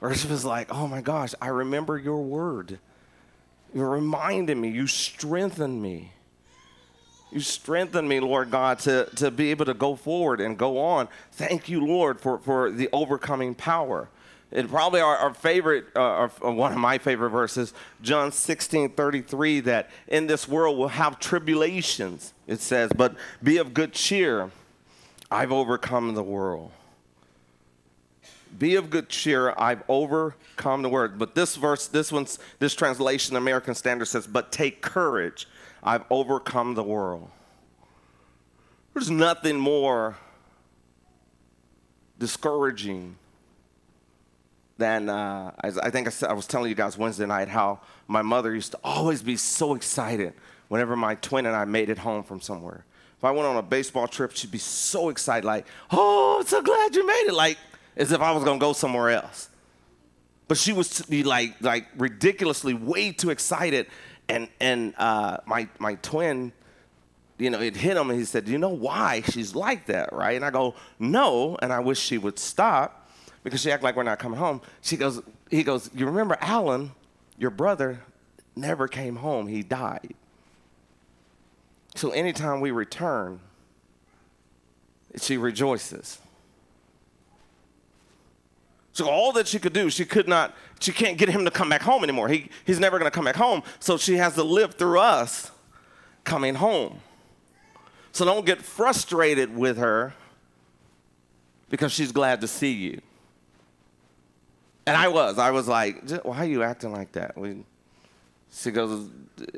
Worship 0.00 0.30
is 0.30 0.44
like, 0.44 0.74
oh 0.74 0.88
my 0.88 1.00
gosh, 1.00 1.34
I 1.40 1.48
remember 1.48 1.96
your 1.96 2.22
word. 2.22 2.78
You 3.74 3.84
reminded 3.84 4.56
me, 4.56 4.68
you 4.68 4.86
strengthened 4.86 5.80
me. 5.80 6.12
You 7.30 7.40
strengthened 7.40 8.08
me, 8.08 8.20
Lord 8.20 8.50
God, 8.50 8.78
to, 8.80 9.08
to 9.16 9.30
be 9.30 9.50
able 9.50 9.64
to 9.64 9.74
go 9.74 9.96
forward 9.96 10.40
and 10.40 10.58
go 10.58 10.78
on. 10.78 11.08
Thank 11.32 11.68
you, 11.68 11.86
Lord, 11.86 12.20
for, 12.20 12.38
for 12.38 12.70
the 12.70 12.90
overcoming 12.92 13.54
power. 13.54 14.08
And 14.52 14.68
probably 14.68 15.00
our, 15.00 15.16
our 15.16 15.34
favorite, 15.34 15.86
uh, 15.96 16.00
our, 16.00 16.30
uh, 16.44 16.50
one 16.50 16.72
of 16.72 16.78
my 16.78 16.98
favorite 16.98 17.30
verses, 17.30 17.72
John 18.02 18.32
16 18.32 18.90
33, 18.90 19.60
that 19.60 19.90
in 20.08 20.26
this 20.26 20.46
world 20.46 20.78
we'll 20.78 20.88
have 20.88 21.18
tribulations, 21.18 22.34
it 22.46 22.60
says, 22.60 22.90
but 22.94 23.14
be 23.42 23.56
of 23.56 23.72
good 23.72 23.92
cheer. 23.92 24.50
I've 25.30 25.52
overcome 25.52 26.14
the 26.14 26.22
world. 26.22 26.70
Be 28.58 28.74
of 28.74 28.90
good 28.90 29.08
cheer, 29.08 29.54
I've 29.56 29.82
overcome 29.88 30.82
the 30.82 30.90
world. 30.90 31.18
But 31.18 31.34
this 31.34 31.56
verse, 31.56 31.86
this 31.86 32.12
one's 32.12 32.38
this 32.58 32.74
translation, 32.74 33.36
American 33.36 33.74
Standard 33.74 34.04
says, 34.04 34.26
but 34.26 34.52
take 34.52 34.82
courage, 34.82 35.48
I've 35.82 36.04
overcome 36.10 36.74
the 36.74 36.82
world. 36.82 37.30
There's 38.92 39.08
nothing 39.08 39.58
more 39.58 40.18
discouraging 42.18 43.16
than 44.78 45.08
uh, 45.08 45.52
I, 45.60 45.90
think 45.90 46.06
I, 46.06 46.10
said, 46.10 46.30
I 46.30 46.32
was 46.32 46.46
telling 46.46 46.68
you 46.68 46.74
guys 46.74 46.96
Wednesday 46.96 47.26
night 47.26 47.48
how 47.48 47.80
my 48.08 48.22
mother 48.22 48.54
used 48.54 48.72
to 48.72 48.78
always 48.82 49.22
be 49.22 49.36
so 49.36 49.74
excited 49.74 50.34
whenever 50.68 50.96
my 50.96 51.14
twin 51.16 51.46
and 51.46 51.54
I 51.54 51.64
made 51.64 51.90
it 51.90 51.98
home 51.98 52.22
from 52.22 52.40
somewhere. 52.40 52.84
If 53.18 53.24
I 53.24 53.30
went 53.30 53.46
on 53.46 53.56
a 53.56 53.62
baseball 53.62 54.08
trip, 54.08 54.32
she'd 54.34 54.50
be 54.50 54.58
so 54.58 55.08
excited, 55.08 55.46
like, 55.46 55.66
"Oh, 55.92 56.38
I'm 56.40 56.46
so 56.46 56.60
glad 56.60 56.96
you 56.96 57.06
made 57.06 57.26
it!" 57.28 57.34
Like 57.34 57.58
as 57.96 58.10
if 58.10 58.20
I 58.20 58.32
was 58.32 58.42
gonna 58.42 58.58
go 58.58 58.72
somewhere 58.72 59.10
else. 59.10 59.48
But 60.48 60.58
she 60.58 60.72
was 60.72 61.08
like 61.08 61.54
like 61.60 61.86
ridiculously 61.96 62.74
way 62.74 63.12
too 63.12 63.30
excited, 63.30 63.86
and 64.28 64.48
and 64.60 64.94
uh, 64.98 65.38
my 65.46 65.68
my 65.78 65.94
twin, 65.96 66.52
you 67.38 67.50
know, 67.50 67.60
it 67.60 67.76
hit 67.76 67.96
him, 67.96 68.10
and 68.10 68.18
he 68.18 68.24
said, 68.24 68.44
"Do 68.46 68.50
you 68.50 68.58
know 68.58 68.70
why 68.70 69.22
she's 69.30 69.54
like 69.54 69.86
that, 69.86 70.12
right?" 70.12 70.34
And 70.34 70.44
I 70.44 70.50
go, 70.50 70.74
"No," 70.98 71.56
and 71.62 71.72
I 71.72 71.78
wish 71.78 72.00
she 72.00 72.18
would 72.18 72.38
stop 72.38 73.01
because 73.42 73.60
she 73.60 73.70
act 73.70 73.82
like 73.82 73.96
we're 73.96 74.02
not 74.02 74.18
coming 74.18 74.38
home. 74.38 74.60
She 74.80 74.96
goes, 74.96 75.20
he 75.50 75.62
goes, 75.62 75.90
"You 75.94 76.06
remember 76.06 76.36
Alan, 76.40 76.92
your 77.38 77.50
brother, 77.50 78.00
never 78.54 78.88
came 78.88 79.16
home. 79.16 79.46
He 79.46 79.62
died. 79.62 80.14
So 81.94 82.10
anytime 82.10 82.60
we 82.60 82.70
return, 82.70 83.40
she 85.20 85.36
rejoices." 85.36 86.18
So 88.92 89.08
all 89.08 89.32
that 89.32 89.48
she 89.48 89.58
could 89.58 89.72
do, 89.72 89.88
she 89.88 90.04
could 90.04 90.28
not, 90.28 90.54
she 90.78 90.92
can't 90.92 91.16
get 91.16 91.30
him 91.30 91.46
to 91.46 91.50
come 91.50 91.70
back 91.70 91.80
home 91.80 92.04
anymore. 92.04 92.28
He, 92.28 92.50
he's 92.66 92.78
never 92.78 92.98
going 92.98 93.10
to 93.10 93.14
come 93.14 93.24
back 93.24 93.36
home. 93.36 93.62
So 93.80 93.96
she 93.96 94.16
has 94.16 94.34
to 94.34 94.42
live 94.42 94.74
through 94.74 94.98
us 94.98 95.50
coming 96.24 96.56
home. 96.56 97.00
So 98.12 98.26
don't 98.26 98.44
get 98.44 98.60
frustrated 98.60 99.56
with 99.56 99.78
her 99.78 100.12
because 101.70 101.90
she's 101.92 102.12
glad 102.12 102.42
to 102.42 102.46
see 102.46 102.72
you. 102.72 103.00
And 104.86 104.96
I 104.96 105.08
was, 105.08 105.38
I 105.38 105.50
was 105.50 105.68
like, 105.68 106.10
why 106.24 106.38
are 106.38 106.44
you 106.44 106.62
acting 106.62 106.92
like 106.92 107.12
that? 107.12 107.36
We, 107.36 107.64
she 108.52 108.70
goes, 108.70 109.08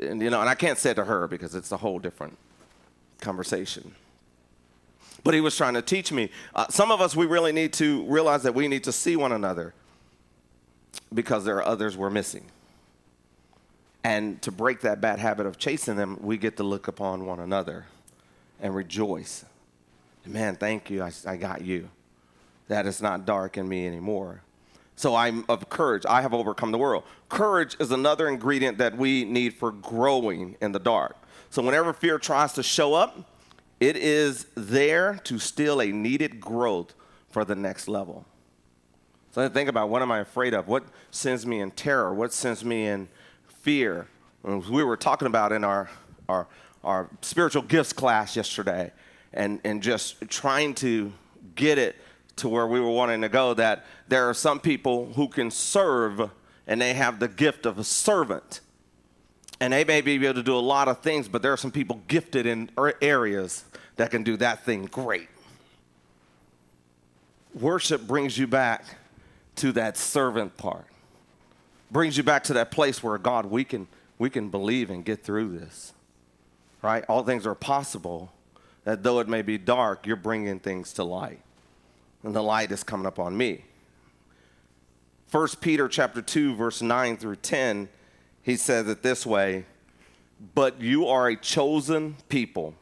and 0.01 0.21
you 0.21 0.31
know, 0.31 0.41
and 0.41 0.49
I 0.49 0.55
can't 0.55 0.79
say 0.79 0.91
it 0.91 0.95
to 0.95 1.05
her 1.05 1.27
because 1.27 1.55
it's 1.55 1.73
a 1.73 1.77
whole 1.77 1.99
different 1.99 2.37
conversation 3.21 3.95
but 5.25 5.33
he 5.33 5.41
was 5.41 5.57
trying 5.57 5.75
to 5.75 5.83
teach 5.83 6.13
me. 6.13 6.31
Uh, 6.55 6.69
some 6.69 6.93
of 6.93 7.01
us, 7.01 7.17
we 7.17 7.27
really 7.27 7.51
need 7.51 7.73
to 7.73 8.05
realize 8.05 8.43
that 8.43 8.55
we 8.55 8.69
need 8.69 8.85
to 8.85 8.93
see 8.93 9.17
one 9.17 9.33
another 9.33 9.75
because 11.13 11.45
there 11.45 11.57
are 11.57 11.67
others 11.67 11.97
we're 11.97 12.11
missing. 12.11 12.45
And 14.05 14.41
to 14.43 14.53
break 14.53 14.83
that 14.83 15.01
bad 15.01 15.19
habit 15.19 15.47
of 15.47 15.59
chasing 15.59 15.97
them, 15.97 16.19
we 16.21 16.37
get 16.37 16.59
to 16.59 16.63
look 16.63 16.89
upon 16.89 17.25
one 17.25 17.41
another 17.41 17.87
and 18.61 18.75
rejoice. 18.75 19.47
Man, 20.27 20.57
thank 20.57 20.91
you. 20.91 21.03
I, 21.03 21.11
I 21.27 21.37
got 21.37 21.63
you. 21.63 21.89
That 22.69 22.87
is 22.87 23.01
not 23.01 23.25
dark 23.25 23.57
in 23.57 23.67
me 23.67 23.87
anymore. 23.87 24.43
So 24.97 25.15
I'm 25.15 25.45
of 25.49 25.69
courage. 25.69 26.07
I 26.07 26.23
have 26.23 26.33
overcome 26.33 26.71
the 26.71 26.79
world. 26.79 27.05
Courage 27.29 27.77
is 27.81 27.91
another 27.91 28.29
ingredient 28.29 28.79
that 28.79 28.97
we 28.97 29.25
need 29.25 29.55
for 29.55 29.73
growing 29.73 30.57
in 30.61 30.73
the 30.73 30.79
dark. 30.79 31.17
So 31.51 31.63
whenever 31.63 31.93
fear 31.93 32.19
tries 32.19 32.53
to 32.55 32.63
show 32.63 32.95
up, 32.95 33.31
it 33.81 33.97
is 33.97 34.47
there 34.55 35.21
to 35.25 35.39
steal 35.39 35.81
a 35.81 35.87
needed 35.87 36.41
growth 36.41 36.95
for 37.31 37.45
the 37.45 37.55
next 37.55 37.89
level. 37.89 38.25
So 39.33 39.43
I 39.43 39.49
think 39.49 39.69
about 39.69 39.89
what 39.89 40.01
am 40.01 40.13
I 40.13 40.21
afraid 40.21 40.55
of? 40.55 40.69
What 40.69 40.85
sends 41.11 41.45
me 41.45 41.61
in 41.61 41.73
terror? 41.73 42.15
What 42.15 42.33
sends 42.33 42.65
me 42.65 42.87
in 42.87 43.09
fear? 43.47 44.07
We 44.45 44.85
were 44.85 44.97
talking 44.97 45.27
about 45.27 45.51
in 45.51 45.65
our, 45.65 45.91
our, 46.29 46.47
our 46.85 47.11
spiritual 47.21 47.63
gifts 47.63 47.93
class 47.93 48.37
yesterday 48.37 48.93
and, 49.33 49.61
and 49.65 49.83
just 49.83 50.21
trying 50.29 50.75
to 50.77 51.13
get 51.57 51.79
it 51.79 51.97
to 52.37 52.49
where 52.49 52.67
we 52.67 52.81
were 52.81 52.91
wanting 52.91 53.21
to 53.23 53.29
go 53.29 53.55
that 53.55 53.85
there 54.09 54.29
are 54.29 54.35
some 54.35 54.61
people 54.61 55.13
who 55.15 55.29
can 55.29 55.51
serve 55.51 56.31
and 56.67 56.81
they 56.81 56.95
have 56.95 57.21
the 57.21 57.29
gift 57.29 57.67
of 57.67 57.79
a 57.79 57.85
servant 57.85 58.61
and 59.61 59.73
they 59.73 59.85
may 59.85 60.01
be 60.01 60.15
able 60.15 60.35
to 60.35 60.43
do 60.43 60.57
a 60.57 60.59
lot 60.59 60.89
of 60.89 60.99
things, 60.99 61.29
but 61.29 61.43
there 61.43 61.53
are 61.53 61.57
some 61.57 61.71
people 61.71 62.03
gifted 62.09 62.47
in 62.47 62.71
er, 62.79 62.95
areas 63.01 63.65
that 63.97 64.11
can 64.11 64.23
do 64.23 64.37
that 64.39 64.65
thing 64.65 64.87
great. 64.87 65.29
Worship 67.55 68.07
brings 68.07 68.37
you 68.37 68.47
back 68.47 68.85
to 69.57 69.71
that 69.73 69.97
servant 69.97 70.57
part, 70.57 70.87
brings 71.91 72.17
you 72.17 72.25
back 72.25 72.43
to 72.45 72.55
that 72.55 72.73
place 72.73 73.03
where 73.03 73.17
God, 73.17 73.47
we 73.47 73.63
can, 73.63 73.87
we 74.19 74.29
can 74.29 74.49
believe 74.49 74.91
and 74.91 75.05
get 75.05 75.23
through 75.23 75.57
this, 75.57 75.93
right? 76.83 77.05
All 77.09 77.23
things 77.23 77.47
are 77.47 77.55
possible, 77.55 78.33
that 78.83 79.05
though 79.05 79.21
it 79.21 79.29
may 79.29 79.43
be 79.43 79.57
dark, 79.57 80.05
you're 80.05 80.17
bringing 80.17 80.59
things 80.59 80.93
to 80.95 81.05
light. 81.05 81.44
And 82.25 82.35
the 82.35 82.43
light 82.43 82.73
is 82.73 82.83
coming 82.83 83.07
up 83.07 83.21
on 83.21 83.37
me. 83.37 83.65
1 85.31 85.49
Peter 85.61 85.89
chapter 85.89 86.23
2 86.23 86.55
verse 86.57 86.83
9 86.83 87.17
through 87.17 87.37
10 87.37 87.89
he 88.45 88.57
says 88.57 88.87
it 88.89 89.03
this 89.03 89.27
way 89.27 89.65
But 90.55 90.81
you 90.81 91.09
are 91.09 91.29
a 91.29 91.37
chosen 91.37 92.17
people, 92.29 92.75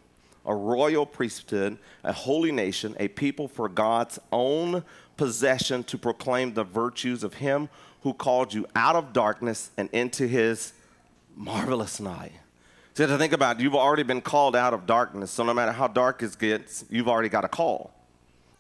a 0.45 0.55
royal 0.55 1.07
priesthood, 1.07 1.79
a 2.05 2.13
holy 2.13 2.53
nation, 2.53 2.97
a 2.99 3.09
people 3.09 3.49
for 3.49 3.69
God's 3.69 4.19
own 4.33 4.85
possession 5.17 5.85
to 5.85 5.97
proclaim 5.97 6.53
the 6.53 6.65
virtues 6.65 7.23
of 7.23 7.35
Him 7.35 7.69
who 8.03 8.13
called 8.13 8.53
you 8.53 8.67
out 8.75 8.97
of 8.97 9.13
darkness 9.13 9.71
and 9.77 9.89
into 9.93 10.27
His 10.27 10.73
marvelous 11.37 12.01
night. 12.01 12.33
So 12.95 13.07
to 13.07 13.17
think 13.17 13.33
about 13.33 13.59
it, 13.59 13.63
you've 13.63 13.77
already 13.77 14.03
been 14.03 14.21
called 14.21 14.57
out 14.57 14.75
of 14.75 14.85
darkness. 14.85 15.31
So 15.31 15.45
no 15.45 15.55
matter 15.55 15.73
how 15.73 15.87
dark 15.87 16.23
it 16.23 16.37
gets, 16.39 16.85
you've 16.91 17.09
already 17.09 17.29
got 17.29 17.45
a 17.45 17.49
call. 17.49 17.95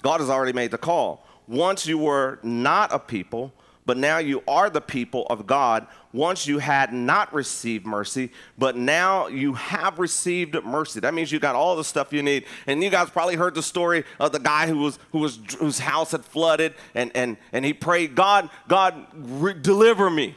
God 0.02 0.20
has 0.20 0.28
already 0.28 0.52
made 0.52 0.70
the 0.70 0.78
call. 0.78 1.26
Once 1.48 1.86
you 1.86 1.98
were 1.98 2.38
not 2.42 2.92
a 2.92 2.98
people, 2.98 3.52
but 3.84 3.96
now 3.96 4.18
you 4.18 4.42
are 4.46 4.70
the 4.70 4.80
people 4.80 5.26
of 5.28 5.46
God. 5.46 5.86
Once 6.12 6.46
you 6.46 6.58
had 6.58 6.92
not 6.92 7.32
received 7.34 7.84
mercy, 7.84 8.30
but 8.56 8.76
now 8.76 9.26
you 9.26 9.54
have 9.54 9.98
received 9.98 10.54
mercy. 10.64 11.00
That 11.00 11.14
means 11.14 11.32
you 11.32 11.40
got 11.40 11.56
all 11.56 11.74
the 11.74 11.82
stuff 11.82 12.12
you 12.12 12.22
need. 12.22 12.44
And 12.66 12.82
you 12.82 12.90
guys 12.90 13.10
probably 13.10 13.34
heard 13.34 13.54
the 13.54 13.62
story 13.62 14.04
of 14.20 14.30
the 14.30 14.38
guy 14.38 14.68
who 14.68 14.78
was 14.78 14.98
who 15.10 15.18
was 15.18 15.40
whose 15.58 15.80
house 15.80 16.12
had 16.12 16.24
flooded, 16.24 16.74
and 16.94 17.10
and 17.14 17.36
and 17.52 17.64
he 17.64 17.72
prayed, 17.72 18.14
God, 18.14 18.50
God, 18.68 19.04
re- 19.14 19.54
deliver 19.54 20.08
me. 20.10 20.36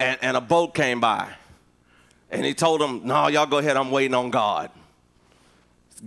And 0.00 0.18
and 0.20 0.36
a 0.36 0.40
boat 0.40 0.74
came 0.74 1.00
by, 1.00 1.32
and 2.30 2.44
he 2.44 2.54
told 2.54 2.82
him, 2.82 3.06
No, 3.06 3.28
y'all 3.28 3.46
go 3.46 3.58
ahead. 3.58 3.76
I'm 3.76 3.90
waiting 3.90 4.14
on 4.14 4.30
God. 4.30 4.70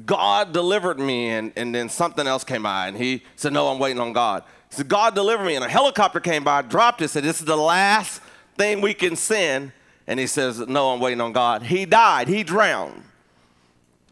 God 0.06 0.54
delivered 0.54 1.00
me, 1.00 1.30
and, 1.30 1.54
and 1.56 1.74
then 1.74 1.88
something 1.88 2.26
else 2.26 2.44
came 2.44 2.64
by, 2.64 2.88
and 2.88 2.98
he 2.98 3.24
said, 3.36 3.54
No, 3.54 3.68
I'm 3.68 3.80
waiting 3.80 4.02
on 4.02 4.12
God. 4.12 4.44
He 4.70 4.78
said, 4.78 4.88
God 4.88 5.14
delivered 5.14 5.46
me, 5.46 5.56
and 5.56 5.64
a 5.64 5.70
helicopter 5.70 6.20
came 6.20 6.44
by, 6.44 6.64
dropped 6.64 7.02
it, 7.02 7.10
said, 7.10 7.24
This 7.24 7.40
is 7.40 7.46
the 7.46 7.56
last 7.56 8.22
thing 8.58 8.82
we 8.82 8.94
can 8.94 9.16
send. 9.16 9.72
And 10.08 10.20
he 10.20 10.28
says, 10.28 10.60
No, 10.60 10.92
I'm 10.92 11.00
waiting 11.00 11.22
on 11.22 11.32
God. 11.32 11.64
He 11.64 11.86
died, 11.86 12.28
he 12.28 12.44
drowned. 12.44 13.04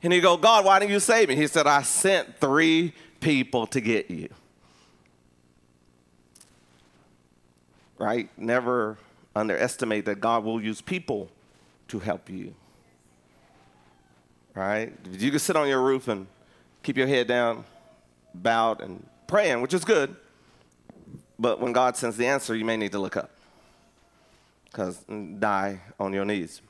And 0.04 0.14
he 0.14 0.20
go, 0.20 0.38
God, 0.38 0.66
why 0.66 0.80
didn't 0.80 0.92
you 0.92 1.00
save 1.00 1.30
me? 1.30 1.36
He 1.36 1.48
said, 1.48 1.68
I 1.68 1.82
sent 1.82 2.40
three 2.40 2.94
people 3.20 3.68
to 3.68 3.82
get 3.82 4.10
you. 4.10 4.30
Right? 7.98 8.30
Never 8.38 8.98
underestimate 9.36 10.06
that 10.06 10.20
God 10.20 10.44
will 10.44 10.62
use 10.62 10.82
people 10.82 11.30
to 11.88 12.00
help 12.00 12.30
you 12.30 12.56
right? 14.56 14.94
You 15.12 15.30
can 15.30 15.40
sit 15.40 15.56
on 15.56 15.68
your 15.68 15.82
roof 15.82 16.08
and 16.08 16.28
keep 16.84 16.98
your 16.98 17.08
head 17.08 17.28
down, 17.28 17.64
bowed, 18.34 18.82
and 18.82 19.06
praying, 19.28 19.62
which 19.62 19.74
is 19.74 19.86
good. 19.86 20.16
But 21.40 21.60
when 21.60 21.72
God 21.74 21.98
sends 21.98 22.18
the 22.18 22.28
answer, 22.28 22.56
you 22.56 22.66
may 22.66 22.78
need 22.78 22.92
to 22.92 23.00
look 23.00 23.18
up 23.18 23.32
because 24.66 25.04
mm, 25.06 25.40
die 25.40 25.82
on 26.00 26.14
your 26.14 26.26
knees. 26.26 26.62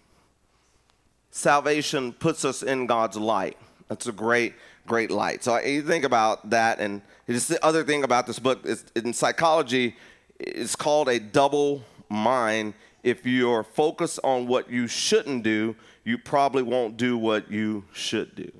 Salvation 1.31 2.13
puts 2.13 2.43
us 2.43 2.63
in 2.63 2.87
God's 2.87 3.17
light. 3.17 3.57
That's 3.87 4.07
a 4.07 4.11
great, 4.11 4.53
great 4.87 5.11
light. 5.11 5.43
So 5.43 5.57
you 5.59 5.81
think 5.81 6.03
about 6.03 6.49
that, 6.49 6.79
and 6.79 7.01
it's 7.27 7.47
the 7.47 7.63
other 7.63 7.83
thing 7.83 8.03
about 8.03 8.27
this 8.27 8.39
book 8.39 8.65
is 8.65 8.85
in 8.95 9.13
psychology, 9.13 9.95
it's 10.39 10.75
called 10.75 11.07
a 11.07 11.19
double 11.19 11.83
mind. 12.09 12.73
If 13.03 13.25
you're 13.25 13.63
focused 13.63 14.19
on 14.23 14.47
what 14.47 14.69
you 14.69 14.87
shouldn't 14.87 15.43
do, 15.43 15.75
you 16.03 16.17
probably 16.17 16.63
won't 16.63 16.97
do 16.97 17.17
what 17.17 17.51
you 17.51 17.85
should 17.93 18.35
do. 18.35 18.51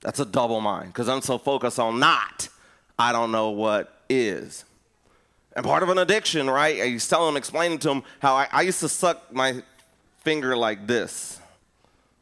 That's 0.00 0.20
a 0.20 0.24
double 0.24 0.60
mind 0.60 0.88
because 0.88 1.08
I'm 1.08 1.22
so 1.22 1.38
focused 1.38 1.78
on 1.78 1.98
not, 1.98 2.48
I 2.98 3.12
don't 3.12 3.32
know 3.32 3.50
what 3.50 4.02
is. 4.08 4.64
And 5.54 5.64
part 5.64 5.82
of 5.82 5.88
an 5.88 5.98
addiction, 5.98 6.48
right? 6.48 6.80
I 6.80 6.84
used 6.84 7.06
to 7.06 7.10
tell 7.10 7.28
him, 7.28 7.36
explaining 7.36 7.78
to 7.80 7.90
him 7.90 8.02
how 8.20 8.34
I, 8.34 8.48
I 8.52 8.62
used 8.62 8.80
to 8.80 8.88
suck 8.88 9.32
my 9.32 9.62
finger 10.18 10.56
like 10.56 10.86
this 10.86 11.40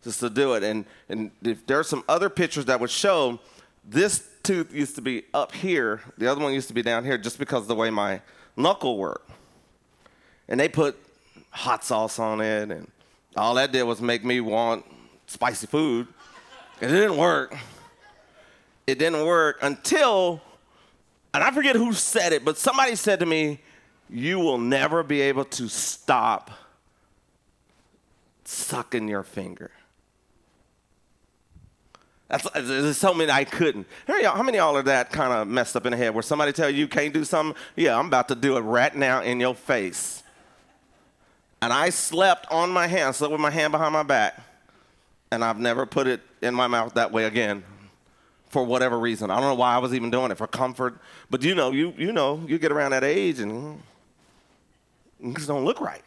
just 0.05 0.21
to 0.21 0.31
do 0.31 0.55
it. 0.55 0.63
And, 0.63 0.85
and 1.09 1.31
if 1.43 1.67
there 1.67 1.79
are 1.79 1.85
some 1.85 2.05
other 2.09 2.31
pictures 2.31 2.67
that 2.67 2.79
would 2.79 2.91
show 2.91 3.41
this 3.85 4.29
tooth 4.43 4.73
used 4.73 4.95
to 4.97 5.03
be 5.03 5.25
up 5.33 5.53
here, 5.53 6.01
the 6.17 6.31
other 6.31 6.41
one 6.41 6.53
used 6.53 6.69
to 6.69 6.75
be 6.75 6.83
down 6.83 7.05
here 7.05 7.19
just 7.19 7.39
because 7.39 7.63
of 7.63 7.69
the 7.69 7.75
way 7.75 7.91
my 7.91 8.21
knuckle 8.57 8.99
worked. 8.99 9.31
And 10.49 10.61
they 10.61 10.69
put 10.69 10.97
hot 11.51 11.85
sauce 11.85 12.19
on 12.19 12.41
it 12.41 12.71
and 12.71 12.89
all 13.37 13.55
that 13.55 13.73
did 13.73 13.83
was 13.83 14.01
make 14.01 14.25
me 14.25 14.41
want 14.41 14.85
spicy 15.27 15.67
food. 15.67 16.07
And 16.81 16.91
it 16.91 16.95
didn't 16.95 17.17
work. 17.17 17.57
It 18.87 18.99
didn't 18.99 19.25
work 19.25 19.59
until, 19.63 20.41
and 21.33 21.43
I 21.43 21.51
forget 21.51 21.77
who 21.77 21.93
said 21.93 22.33
it, 22.33 22.45
but 22.45 22.59
somebody 22.59 22.97
said 22.97 23.21
to 23.21 23.27
me, 23.27 23.61
You 24.11 24.39
will 24.39 24.59
never 24.59 25.03
be 25.03 25.21
able 25.23 25.45
to 25.47 25.69
stop 25.69 26.51
sucking 28.45 29.09
your 29.09 29.23
finger. 29.23 29.71
That's, 32.29 32.49
there's 32.51 32.97
so 32.97 33.15
many 33.15 33.31
I 33.31 33.45
couldn't. 33.45 33.87
How 34.07 34.43
many 34.43 34.59
of 34.59 34.65
y'all 34.65 34.77
are 34.77 34.83
that 34.83 35.11
kind 35.11 35.33
of 35.33 35.47
messed 35.47 35.77
up 35.77 35.87
in 35.87 35.93
the 35.93 35.97
head 35.97 36.15
where 36.15 36.23
somebody 36.23 36.53
tell 36.53 36.69
you 36.69 36.79
you 36.79 36.89
can't 36.89 37.15
do 37.15 37.25
something? 37.25 37.57
Yeah, 37.77 37.99
I'm 37.99 38.07
about 38.07 38.29
to 38.29 38.35
do 38.35 38.57
it 38.57 38.61
right 38.61 38.95
now 38.95 39.23
in 39.23 39.41
your 39.41 39.55
face 39.55 40.24
and 41.65 41.73
I 41.73 41.89
slept 41.89 42.47
on 42.51 42.71
my 42.71 42.87
hand, 42.87 43.17
slept 43.17 43.33
with 43.33 43.41
my 43.41 43.51
hand 43.51 43.73
behind 43.73 43.95
my 43.95 44.03
back, 44.03 44.39
and 45.31 45.43
I've 45.43 45.59
never 45.59 45.87
put 45.87 46.07
it 46.07 46.21
in 46.43 46.55
my 46.55 46.67
mouth 46.67 46.93
that 46.93 47.11
way 47.11 47.25
again 47.25 47.65
for 48.51 48.63
whatever 48.63 48.99
reason. 48.99 49.31
I 49.31 49.41
don't 49.41 49.49
know 49.49 49.55
why 49.55 49.75
I 49.75 49.79
was 49.79 49.95
even 49.95 50.11
doing 50.11 50.31
it 50.31 50.37
for 50.37 50.47
comfort, 50.47 50.99
but 51.31 51.43
you 51.43 51.55
know, 51.55 51.71
you 51.71 51.95
you 51.97 52.13
know, 52.13 52.45
you 52.47 52.59
get 52.59 52.71
around 52.71 52.91
that 52.91 53.03
age 53.03 53.41
and 53.41 53.83
just 55.33 55.49
don't 55.49 55.65
look 55.65 55.81
right. 55.81 56.03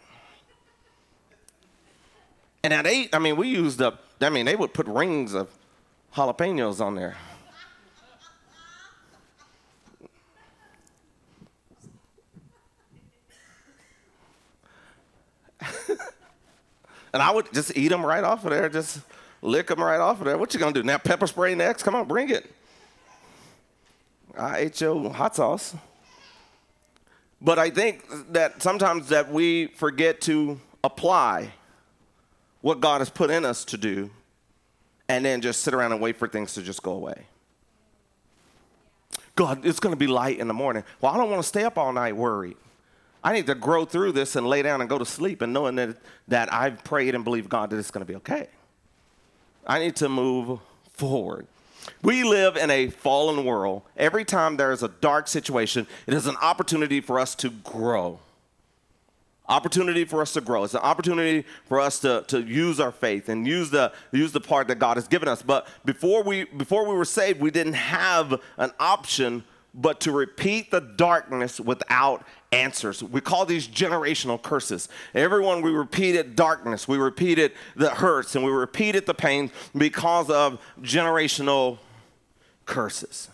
And 2.64 2.72
at 2.72 2.86
eight, 2.86 3.10
I 3.16 3.18
mean, 3.18 3.36
we 3.36 3.48
used 3.48 3.82
up. 3.82 4.04
I 4.22 4.30
mean, 4.30 4.46
they 4.46 4.56
would 4.56 4.76
put 4.76 4.86
rings 4.86 5.34
of 5.34 5.50
jalapenos 6.14 6.80
on 6.80 6.94
there. 6.94 7.18
And 17.14 17.22
I 17.22 17.32
would 17.32 17.52
just 17.54 17.76
eat 17.78 17.90
them 17.90 18.06
right 18.06 18.24
off 18.24 18.44
of 18.44 18.52
there, 18.52 18.70
just 18.70 19.02
lick 19.42 19.68
them 19.68 19.80
right 19.80 20.00
off 20.00 20.20
of 20.20 20.26
there. 20.26 20.38
What 20.38 20.54
you 20.54 20.60
gonna 20.60 20.74
do 20.74 20.84
now? 20.84 20.98
Pepper 20.98 21.28
spray 21.28 21.56
next? 21.56 21.84
Come 21.84 21.96
on, 21.96 22.08
bring 22.08 22.30
it. 22.30 22.52
I 24.38 24.60
ate 24.60 24.82
your 24.82 25.12
hot 25.12 25.36
sauce. 25.36 25.76
But 27.42 27.60
I 27.60 27.70
think 27.70 28.04
that 28.32 28.62
sometimes 28.62 29.10
that 29.10 29.32
we 29.32 29.68
forget 29.68 30.22
to 30.22 30.60
apply 30.84 31.54
what 32.62 32.80
God 32.80 33.02
has 33.02 33.10
put 33.10 33.30
in 33.30 33.46
us 33.46 33.64
to 33.66 33.78
do 33.78 34.10
and 35.08 35.24
then 35.24 35.42
just 35.42 35.62
sit 35.62 35.74
around 35.74 35.92
and 35.92 36.02
wait 36.02 36.18
for 36.18 36.28
things 36.28 36.54
to 36.56 36.62
just 36.62 36.82
go 36.84 36.92
away. 36.92 37.26
God, 39.36 39.66
it's 39.66 39.80
going 39.80 39.94
to 39.94 39.98
be 39.98 40.08
light 40.08 40.40
in 40.40 40.48
the 40.48 40.54
morning. 40.54 40.84
Well, 41.00 41.14
I 41.14 41.18
don't 41.18 41.30
want 41.30 41.44
to 41.44 41.48
stay 41.48 41.64
up 41.64 41.78
all 41.78 41.94
night 41.94 42.16
worried. 42.16 42.58
I 43.28 43.34
need 43.34 43.48
to 43.48 43.56
grow 43.56 43.84
through 43.84 44.14
this 44.14 44.38
and 44.38 44.48
lay 44.48 44.62
down 44.62 44.80
and 44.80 44.90
go 44.90 44.98
to 44.98 45.04
sleep 45.04 45.42
and 45.42 45.52
knowing 45.52 45.76
that, 45.76 45.98
that 46.30 46.54
I've 46.54 46.82
prayed 46.86 47.14
and 47.14 47.26
believed 47.26 47.50
God 47.50 47.72
that 47.72 47.78
it's 47.78 47.92
going 47.92 48.06
to 48.06 48.10
be 48.10 48.16
okay. 48.16 48.48
I 49.66 49.80
need 49.80 49.98
to 49.98 50.08
move 50.08 50.62
forward. 50.94 51.46
We 52.02 52.24
live 52.24 52.56
in 52.56 52.72
a 52.72 52.88
fallen 52.88 53.44
world. 53.44 53.82
Every 53.98 54.24
time 54.24 54.56
there 54.56 54.72
is 54.72 54.82
a 54.82 54.88
dark 54.88 55.28
situation, 55.28 55.88
it 56.06 56.14
is 56.14 56.26
an 56.26 56.38
opportunity 56.38 57.02
for 57.02 57.20
us 57.20 57.36
to 57.36 57.50
grow. 57.50 58.20
Opportunity 59.50 60.06
for 60.06 60.22
us 60.22 60.32
to 60.32 60.40
grow. 60.40 60.64
It's 60.64 60.74
an 60.74 60.80
opportunity 60.80 61.46
for 61.66 61.82
us 61.82 62.00
to, 62.00 62.24
to 62.30 62.42
use 62.42 62.80
our 62.80 62.94
faith 62.94 63.28
and 63.28 63.46
use 63.46 63.72
the, 63.72 63.92
use 64.14 64.32
the 64.32 64.40
part 64.40 64.70
that 64.70 64.80
God 64.80 64.96
has 64.96 65.10
given 65.10 65.28
us. 65.28 65.42
But 65.42 65.68
before 65.84 66.24
we, 66.24 66.46
before 66.46 66.88
we 66.88 66.96
were 66.96 67.04
saved, 67.04 67.42
we 67.42 67.52
didn't 67.52 67.74
have 67.74 68.40
an 68.56 68.72
option 68.80 69.44
but 69.78 70.00
to 70.02 70.12
repeat 70.12 70.72
the 70.72 70.82
darkness 70.82 71.60
without 71.60 72.26
answers. 72.52 73.04
We 73.04 73.22
call 73.22 73.46
these 73.46 73.68
generational 73.68 74.42
curses. 74.42 74.90
Everyone, 75.14 75.62
we 75.62 75.72
repeated 75.72 76.36
darkness, 76.36 76.88
we 76.88 76.98
repeated 76.98 77.52
the 77.76 77.90
hurts, 77.90 78.36
and 78.36 78.46
we 78.46 78.52
repeated 78.52 79.06
the 79.06 79.14
pain 79.14 79.52
because 79.76 80.30
of 80.30 80.60
generational 80.82 81.80
curses. 82.66 83.30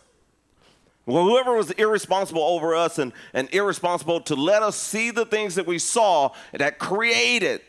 Well, 1.06 1.24
whoever 1.24 1.56
was 1.56 1.72
irresponsible 1.72 2.42
over 2.42 2.76
us 2.76 2.98
and, 2.98 3.12
and 3.34 3.54
irresponsible 3.54 4.22
to 4.22 4.36
let 4.36 4.64
us 4.64 4.78
see 4.78 5.12
the 5.12 5.26
things 5.26 5.56
that 5.56 5.68
we 5.68 5.78
saw 5.78 6.32
that 6.54 6.80
created 6.80 7.62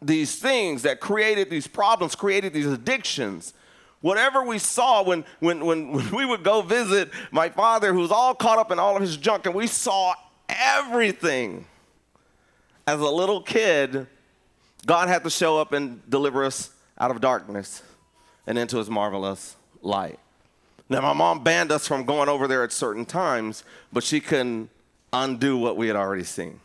these 0.00 0.36
things, 0.36 0.82
that 0.82 0.98
created 0.98 1.48
these 1.48 1.68
problems, 1.68 2.16
created 2.16 2.52
these 2.52 2.66
addictions, 2.66 3.54
whatever 4.00 4.42
we 4.42 4.58
saw 4.58 5.02
when, 5.04 5.24
when, 5.38 5.64
when, 5.64 5.92
when 5.92 6.10
we 6.10 6.26
would 6.26 6.42
go 6.42 6.60
visit 6.60 7.10
my 7.30 7.48
father, 7.48 7.92
who 7.92 8.00
was 8.00 8.10
all 8.10 8.34
caught 8.34 8.58
up 8.58 8.72
in 8.72 8.80
all 8.80 8.96
of 8.96 9.02
his 9.02 9.16
junk, 9.16 9.46
and 9.46 9.54
we 9.54 9.68
saw 9.68 10.12
everything. 10.58 11.66
As 12.86 13.00
a 13.00 13.08
little 13.08 13.42
kid, 13.42 14.06
God 14.86 15.08
had 15.08 15.22
to 15.24 15.30
show 15.30 15.58
up 15.58 15.72
and 15.72 16.08
deliver 16.10 16.44
us 16.44 16.70
out 16.98 17.10
of 17.10 17.20
darkness 17.20 17.82
and 18.46 18.58
into 18.58 18.78
his 18.78 18.90
marvelous 18.90 19.56
light. 19.82 20.18
Now, 20.88 21.00
my 21.00 21.12
mom 21.12 21.42
banned 21.42 21.72
us 21.72 21.86
from 21.86 22.04
going 22.04 22.28
over 22.28 22.46
there 22.48 22.62
at 22.64 22.72
certain 22.72 23.04
times, 23.04 23.64
but 23.92 24.02
she 24.02 24.20
couldn't 24.20 24.68
undo 25.12 25.56
what 25.56 25.76
we 25.76 25.86
had 25.86 25.96
already 25.96 26.24
seen. 26.24 26.60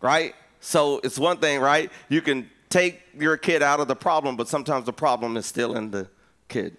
Right? 0.00 0.34
So 0.60 1.00
it's 1.04 1.18
one 1.18 1.38
thing, 1.38 1.60
right? 1.60 1.90
You 2.08 2.20
can 2.20 2.50
take 2.68 3.00
your 3.18 3.36
kid 3.36 3.62
out 3.62 3.80
of 3.80 3.88
the 3.88 3.96
problem, 3.96 4.36
but 4.36 4.48
sometimes 4.48 4.86
the 4.86 4.92
problem 4.92 5.36
is 5.36 5.46
still 5.46 5.76
in 5.76 5.90
the 5.90 6.08
kid. 6.48 6.76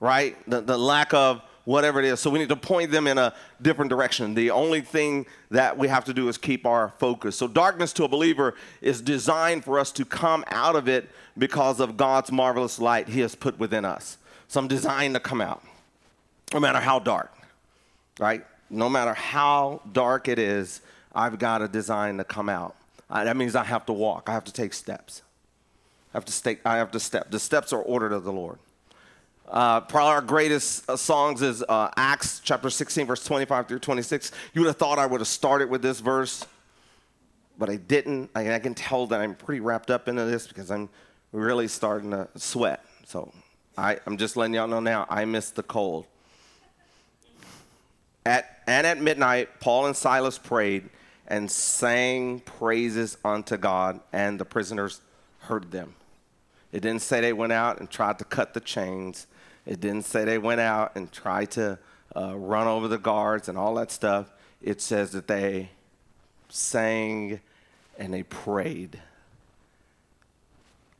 Right? 0.00 0.36
The, 0.48 0.60
the 0.60 0.78
lack 0.78 1.12
of 1.12 1.42
whatever 1.64 2.00
it 2.00 2.04
is. 2.04 2.20
So 2.20 2.30
we 2.30 2.38
need 2.38 2.48
to 2.48 2.56
point 2.56 2.90
them 2.90 3.06
in 3.06 3.18
a 3.18 3.34
different 3.60 3.88
direction. 3.88 4.34
The 4.34 4.50
only 4.50 4.80
thing 4.80 5.26
that 5.50 5.78
we 5.78 5.88
have 5.88 6.04
to 6.06 6.14
do 6.14 6.28
is 6.28 6.36
keep 6.36 6.66
our 6.66 6.92
focus. 6.98 7.36
So 7.36 7.46
darkness 7.46 7.92
to 7.94 8.04
a 8.04 8.08
believer 8.08 8.54
is 8.80 9.00
designed 9.00 9.64
for 9.64 9.78
us 9.78 9.92
to 9.92 10.04
come 10.04 10.44
out 10.48 10.74
of 10.74 10.88
it 10.88 11.08
because 11.38 11.80
of 11.80 11.96
God's 11.96 12.32
marvelous 12.32 12.78
light 12.78 13.08
he 13.08 13.20
has 13.20 13.34
put 13.34 13.58
within 13.58 13.84
us. 13.84 14.18
So 14.48 14.60
I'm 14.60 14.68
designed 14.68 15.14
to 15.14 15.20
come 15.20 15.40
out, 15.40 15.62
no 16.52 16.60
matter 16.60 16.80
how 16.80 16.98
dark, 16.98 17.32
right? 18.18 18.44
No 18.68 18.88
matter 18.88 19.14
how 19.14 19.82
dark 19.92 20.28
it 20.28 20.38
is, 20.38 20.80
I've 21.14 21.38
got 21.38 21.62
a 21.62 21.68
design 21.68 22.18
to 22.18 22.24
come 22.24 22.48
out. 22.48 22.74
That 23.08 23.36
means 23.36 23.54
I 23.54 23.64
have 23.64 23.86
to 23.86 23.92
walk. 23.92 24.28
I 24.28 24.32
have 24.32 24.44
to 24.44 24.52
take 24.52 24.72
steps. 24.72 25.22
I 26.12 26.16
have 26.16 26.24
to 26.24 26.32
stay, 26.32 26.58
I 26.64 26.76
have 26.76 26.90
to 26.90 27.00
step. 27.00 27.30
The 27.30 27.38
steps 27.38 27.72
are 27.72 27.80
ordered 27.80 28.12
of 28.12 28.24
the 28.24 28.32
Lord. 28.32 28.58
Uh, 29.52 29.82
probably 29.82 30.10
our 30.10 30.22
greatest 30.22 30.88
uh, 30.88 30.96
songs 30.96 31.42
is 31.42 31.62
uh, 31.68 31.90
Acts 31.98 32.40
chapter 32.42 32.70
16, 32.70 33.06
verse 33.06 33.22
25 33.22 33.68
through 33.68 33.80
26. 33.80 34.32
You 34.54 34.62
would 34.62 34.68
have 34.68 34.78
thought 34.78 34.98
I 34.98 35.04
would 35.04 35.20
have 35.20 35.28
started 35.28 35.68
with 35.68 35.82
this 35.82 36.00
verse, 36.00 36.46
but 37.58 37.68
I 37.68 37.76
didn't. 37.76 38.30
I, 38.34 38.54
I 38.54 38.58
can 38.60 38.72
tell 38.72 39.06
that 39.08 39.20
I'm 39.20 39.34
pretty 39.34 39.60
wrapped 39.60 39.90
up 39.90 40.08
into 40.08 40.24
this 40.24 40.46
because 40.46 40.70
I'm 40.70 40.88
really 41.32 41.68
starting 41.68 42.12
to 42.12 42.28
sweat. 42.34 42.82
So 43.04 43.30
I, 43.76 43.98
I'm 44.06 44.16
just 44.16 44.38
letting 44.38 44.54
y'all 44.54 44.68
know 44.68 44.80
now, 44.80 45.06
I 45.10 45.26
missed 45.26 45.54
the 45.54 45.62
cold. 45.62 46.06
At, 48.24 48.62
and 48.66 48.86
at 48.86 49.02
midnight, 49.02 49.60
Paul 49.60 49.84
and 49.84 49.94
Silas 49.94 50.38
prayed 50.38 50.88
and 51.26 51.50
sang 51.50 52.40
praises 52.40 53.18
unto 53.22 53.58
God, 53.58 54.00
and 54.14 54.40
the 54.40 54.46
prisoners 54.46 55.02
heard 55.40 55.72
them. 55.72 55.94
It 56.72 56.80
didn't 56.80 57.02
say 57.02 57.20
they 57.20 57.34
went 57.34 57.52
out 57.52 57.80
and 57.80 57.90
tried 57.90 58.18
to 58.18 58.24
cut 58.24 58.54
the 58.54 58.60
chains. 58.60 59.26
It 59.66 59.80
didn't 59.80 60.02
say 60.02 60.24
they 60.24 60.38
went 60.38 60.60
out 60.60 60.92
and 60.96 61.10
tried 61.12 61.52
to 61.52 61.78
uh, 62.16 62.36
run 62.36 62.66
over 62.66 62.88
the 62.88 62.98
guards 62.98 63.48
and 63.48 63.56
all 63.56 63.74
that 63.76 63.90
stuff. 63.90 64.32
It 64.60 64.80
says 64.80 65.12
that 65.12 65.28
they 65.28 65.70
sang 66.48 67.40
and 67.98 68.12
they 68.12 68.22
prayed. 68.22 69.00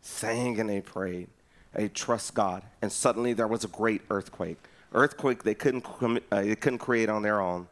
Sang 0.01 0.59
and 0.61 0.69
they 0.69 0.81
prayed. 0.81 1.29
They 1.75 1.89
trust 1.89 2.35
God. 2.35 2.63
And 2.81 2.93
suddenly 2.93 3.33
there 3.33 3.49
was 3.49 3.65
a 3.65 3.69
great 3.69 4.03
earthquake. 4.11 4.59
Earthquake 4.93 5.43
they 5.43 5.55
couldn't, 5.55 5.87
uh, 6.31 6.43
they 6.43 6.55
couldn't 6.55 6.79
create 6.79 7.09
on 7.09 7.23
their 7.23 7.41
own, 7.41 7.67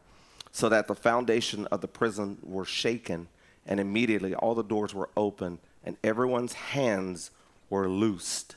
so 0.51 0.69
that 0.69 0.87
the 0.87 0.95
foundation 0.95 1.67
of 1.67 1.81
the 1.81 1.87
prison 1.87 2.37
were 2.41 2.65
shaken, 2.65 3.27
and 3.67 3.79
immediately 3.79 4.33
all 4.33 4.55
the 4.55 4.63
doors 4.63 4.93
were 4.93 5.09
open, 5.15 5.59
and 5.85 5.97
everyone's 6.03 6.53
hands 6.53 7.29
were 7.69 7.87
loosed. 7.87 8.55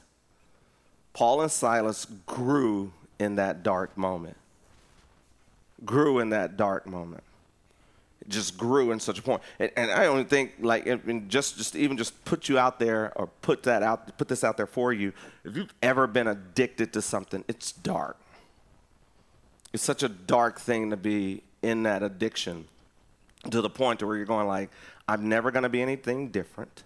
Paul 1.14 1.40
and 1.40 1.50
Silas 1.50 2.06
grew 2.26 2.92
in 3.18 3.36
that 3.36 3.62
dark 3.62 3.96
moment. 3.96 4.36
Grew 5.84 6.18
in 6.18 6.30
that 6.30 6.56
dark 6.56 6.86
moment. 6.86 7.22
It 8.20 8.28
just 8.28 8.58
grew 8.58 8.90
in 8.90 9.00
such 9.00 9.18
a 9.18 9.22
point. 9.22 9.40
And, 9.58 9.70
and 9.76 9.90
I 9.90 10.04
don't 10.04 10.28
think 10.28 10.52
like 10.60 10.84
just 11.28 11.56
just 11.56 11.76
even 11.76 11.96
just 11.96 12.24
put 12.24 12.48
you 12.48 12.58
out 12.58 12.78
there 12.78 13.12
or 13.16 13.28
put 13.42 13.62
that 13.62 13.82
out 13.82 14.18
put 14.18 14.28
this 14.28 14.44
out 14.44 14.56
there 14.56 14.66
for 14.66 14.92
you. 14.92 15.12
If 15.44 15.56
you've 15.56 15.74
ever 15.82 16.06
been 16.06 16.26
addicted 16.26 16.92
to 16.94 17.02
something, 17.02 17.44
it's 17.48 17.72
dark. 17.72 18.16
It's 19.72 19.82
such 19.82 20.02
a 20.02 20.08
dark 20.08 20.60
thing 20.60 20.90
to 20.90 20.96
be 20.96 21.42
in 21.62 21.84
that 21.84 22.02
addiction 22.02 22.66
to 23.50 23.60
the 23.60 23.70
point 23.70 24.02
where 24.02 24.16
you're 24.16 24.24
going 24.24 24.46
like, 24.46 24.70
I'm 25.06 25.28
never 25.28 25.50
going 25.50 25.64
to 25.64 25.68
be 25.68 25.82
anything 25.82 26.28
different. 26.28 26.84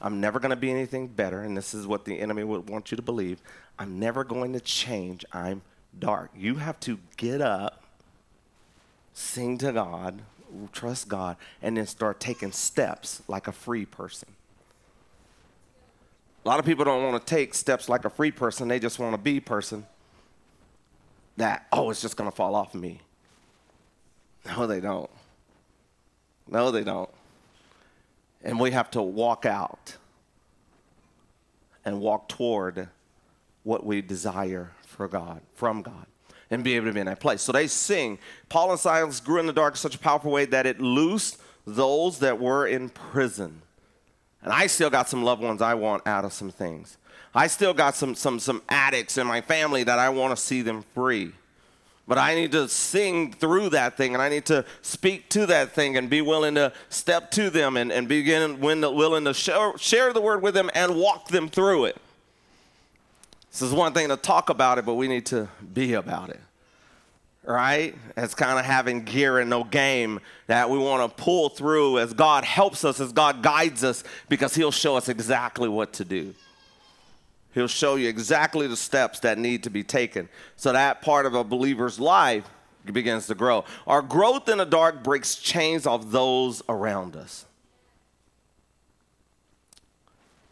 I'm 0.00 0.20
never 0.20 0.38
going 0.38 0.50
to 0.50 0.56
be 0.56 0.70
anything 0.70 1.08
better, 1.08 1.42
and 1.42 1.56
this 1.56 1.74
is 1.74 1.86
what 1.86 2.04
the 2.04 2.20
enemy 2.20 2.44
would 2.44 2.68
want 2.68 2.90
you 2.90 2.96
to 2.96 3.02
believe. 3.02 3.40
I'm 3.78 3.98
never 3.98 4.24
going 4.24 4.52
to 4.52 4.60
change. 4.60 5.24
I'm 5.32 5.62
dark. 5.98 6.30
You 6.36 6.56
have 6.56 6.78
to 6.80 6.98
get 7.16 7.40
up, 7.40 7.82
sing 9.14 9.58
to 9.58 9.72
God, 9.72 10.22
trust 10.72 11.08
God, 11.08 11.36
and 11.62 11.76
then 11.76 11.86
start 11.86 12.20
taking 12.20 12.52
steps 12.52 13.22
like 13.28 13.48
a 13.48 13.52
free 13.52 13.86
person. 13.86 14.28
A 16.44 16.48
lot 16.48 16.58
of 16.58 16.64
people 16.64 16.84
don't 16.84 17.02
want 17.02 17.26
to 17.26 17.34
take 17.34 17.54
steps 17.54 17.88
like 17.88 18.04
a 18.04 18.10
free 18.10 18.30
person, 18.30 18.68
they 18.68 18.78
just 18.78 18.98
want 18.98 19.14
to 19.14 19.18
be 19.18 19.40
person 19.40 19.86
that, 21.36 21.66
oh, 21.72 21.90
it's 21.90 22.00
just 22.00 22.16
going 22.16 22.30
to 22.30 22.34
fall 22.34 22.54
off 22.54 22.74
of 22.74 22.80
me. 22.80 23.00
No, 24.46 24.66
they 24.66 24.80
don't. 24.80 25.10
No, 26.48 26.70
they 26.70 26.84
don't. 26.84 27.10
And 28.46 28.60
we 28.60 28.70
have 28.70 28.92
to 28.92 29.02
walk 29.02 29.44
out 29.44 29.96
and 31.84 32.00
walk 32.00 32.28
toward 32.28 32.88
what 33.64 33.84
we 33.84 34.00
desire 34.00 34.70
for 34.86 35.08
God, 35.08 35.40
from 35.54 35.82
God, 35.82 36.06
and 36.48 36.62
be 36.62 36.76
able 36.76 36.86
to 36.86 36.92
be 36.92 37.00
in 37.00 37.06
that 37.06 37.18
place. 37.18 37.42
So 37.42 37.50
they 37.50 37.66
sing. 37.66 38.20
Paul 38.48 38.70
and 38.70 38.78
Silas 38.78 39.18
grew 39.18 39.40
in 39.40 39.46
the 39.46 39.52
dark 39.52 39.74
in 39.74 39.78
such 39.78 39.96
a 39.96 39.98
powerful 39.98 40.30
way 40.30 40.44
that 40.44 40.64
it 40.64 40.80
loosed 40.80 41.40
those 41.66 42.20
that 42.20 42.38
were 42.38 42.68
in 42.68 42.88
prison. 42.88 43.62
And 44.42 44.52
I 44.52 44.68
still 44.68 44.90
got 44.90 45.08
some 45.08 45.24
loved 45.24 45.42
ones 45.42 45.60
I 45.60 45.74
want 45.74 46.06
out 46.06 46.24
of 46.24 46.32
some 46.32 46.52
things. 46.52 46.98
I 47.34 47.48
still 47.48 47.74
got 47.74 47.96
some, 47.96 48.14
some, 48.14 48.38
some 48.38 48.62
addicts 48.68 49.18
in 49.18 49.26
my 49.26 49.40
family 49.40 49.82
that 49.82 49.98
I 49.98 50.08
want 50.10 50.36
to 50.36 50.40
see 50.40 50.62
them 50.62 50.84
free. 50.94 51.32
But 52.08 52.18
I 52.18 52.36
need 52.36 52.52
to 52.52 52.68
sing 52.68 53.32
through 53.32 53.70
that 53.70 53.96
thing 53.96 54.14
and 54.14 54.22
I 54.22 54.28
need 54.28 54.46
to 54.46 54.64
speak 54.80 55.28
to 55.30 55.46
that 55.46 55.72
thing 55.72 55.96
and 55.96 56.08
be 56.08 56.22
willing 56.22 56.54
to 56.54 56.72
step 56.88 57.32
to 57.32 57.50
them 57.50 57.76
and, 57.76 57.90
and 57.90 58.06
begin 58.06 58.60
willing 58.60 59.24
to 59.24 59.34
share, 59.34 59.76
share 59.76 60.12
the 60.12 60.20
word 60.20 60.40
with 60.40 60.54
them 60.54 60.70
and 60.74 60.96
walk 60.96 61.28
them 61.28 61.48
through 61.48 61.86
it. 61.86 61.96
This 63.50 63.62
is 63.62 63.72
one 63.72 63.92
thing 63.92 64.08
to 64.08 64.16
talk 64.16 64.50
about 64.50 64.78
it, 64.78 64.84
but 64.84 64.94
we 64.94 65.08
need 65.08 65.26
to 65.26 65.48
be 65.72 65.94
about 65.94 66.28
it. 66.28 66.40
Right? 67.42 67.94
It's 68.16 68.34
kind 68.34 68.58
of 68.58 68.64
having 68.64 69.02
gear 69.02 69.38
and 69.38 69.48
no 69.48 69.64
game 69.64 70.20
that 70.46 70.68
we 70.68 70.78
want 70.78 71.16
to 71.16 71.22
pull 71.22 71.48
through 71.48 71.98
as 71.98 72.12
God 72.12 72.44
helps 72.44 72.84
us, 72.84 73.00
as 73.00 73.12
God 73.12 73.42
guides 73.42 73.82
us, 73.82 74.04
because 74.28 74.54
He'll 74.54 74.72
show 74.72 74.96
us 74.96 75.08
exactly 75.08 75.68
what 75.68 75.92
to 75.94 76.04
do. 76.04 76.34
He'll 77.56 77.68
show 77.68 77.94
you 77.94 78.10
exactly 78.10 78.66
the 78.66 78.76
steps 78.76 79.20
that 79.20 79.38
need 79.38 79.62
to 79.62 79.70
be 79.70 79.82
taken. 79.82 80.28
So 80.56 80.74
that 80.74 81.00
part 81.00 81.24
of 81.24 81.34
a 81.34 81.42
believer's 81.42 81.98
life 81.98 82.44
begins 82.84 83.28
to 83.28 83.34
grow. 83.34 83.64
Our 83.86 84.02
growth 84.02 84.50
in 84.50 84.58
the 84.58 84.66
dark 84.66 85.02
breaks 85.02 85.36
chains 85.36 85.86
of 85.86 86.10
those 86.10 86.62
around 86.68 87.16
us, 87.16 87.46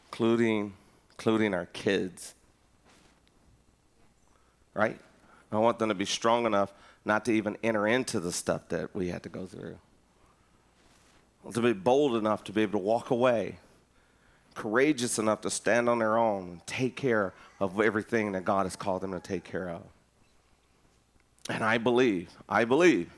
including, 0.07 0.73
including 1.11 1.53
our 1.53 1.67
kids. 1.67 2.33
Right? 4.73 4.99
I 5.53 5.59
want 5.59 5.79
them 5.79 5.91
to 5.91 5.95
be 5.95 6.07
strong 6.07 6.47
enough 6.47 6.73
not 7.05 7.27
to 7.27 7.33
even 7.33 7.59
enter 7.63 7.87
into 7.87 8.19
the 8.19 8.33
stuff 8.33 8.71
that 8.71 8.95
we 8.95 9.09
had 9.09 9.23
to 9.25 9.29
go 9.29 9.45
through. 9.45 9.77
To 11.53 11.61
be 11.61 11.75
bold 11.75 12.17
enough 12.17 12.45
to 12.45 12.53
be 12.53 12.63
able 12.63 12.81
to 12.81 12.85
walk 12.87 13.11
away 13.11 13.59
courageous 14.55 15.19
enough 15.19 15.41
to 15.43 15.51
stand 15.51 15.89
on 15.89 15.99
their 15.99 16.17
own 16.17 16.49
and 16.49 16.67
take 16.67 16.97
care 16.97 17.35
of 17.61 17.81
everything 17.81 18.33
that 18.33 18.45
God 18.45 18.65
has 18.65 18.77
called 18.77 19.03
them 19.03 19.13
to 19.13 19.21
take 19.21 19.45
care 19.45 19.69
of. 19.69 19.83
And 21.49 21.63
I 21.63 21.79
believe, 21.79 22.31
I 22.49 22.65
believe 22.65 23.11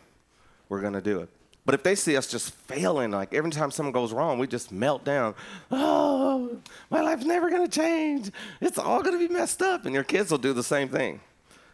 we're 0.68 0.80
going 0.80 0.94
to 0.94 1.00
do 1.00 1.20
it. 1.20 1.28
But 1.64 1.74
if 1.74 1.82
they 1.82 1.96
see 1.96 2.16
us 2.16 2.28
just 2.28 2.52
failing, 2.52 3.10
like 3.10 3.34
every 3.34 3.50
time 3.50 3.72
something 3.72 3.92
goes 3.92 4.12
wrong, 4.12 4.38
we 4.38 4.46
just 4.46 4.70
melt 4.70 5.04
down. 5.04 5.34
Oh, 5.70 6.58
my 6.90 7.00
life's 7.00 7.24
never 7.24 7.50
going 7.50 7.68
to 7.68 7.70
change. 7.70 8.30
It's 8.60 8.78
all 8.78 9.02
going 9.02 9.18
to 9.18 9.28
be 9.28 9.32
messed 9.32 9.62
up. 9.62 9.84
And 9.84 9.92
your 9.92 10.04
kids 10.04 10.30
will 10.30 10.38
do 10.38 10.52
the 10.52 10.62
same 10.62 10.88
thing. 10.88 11.20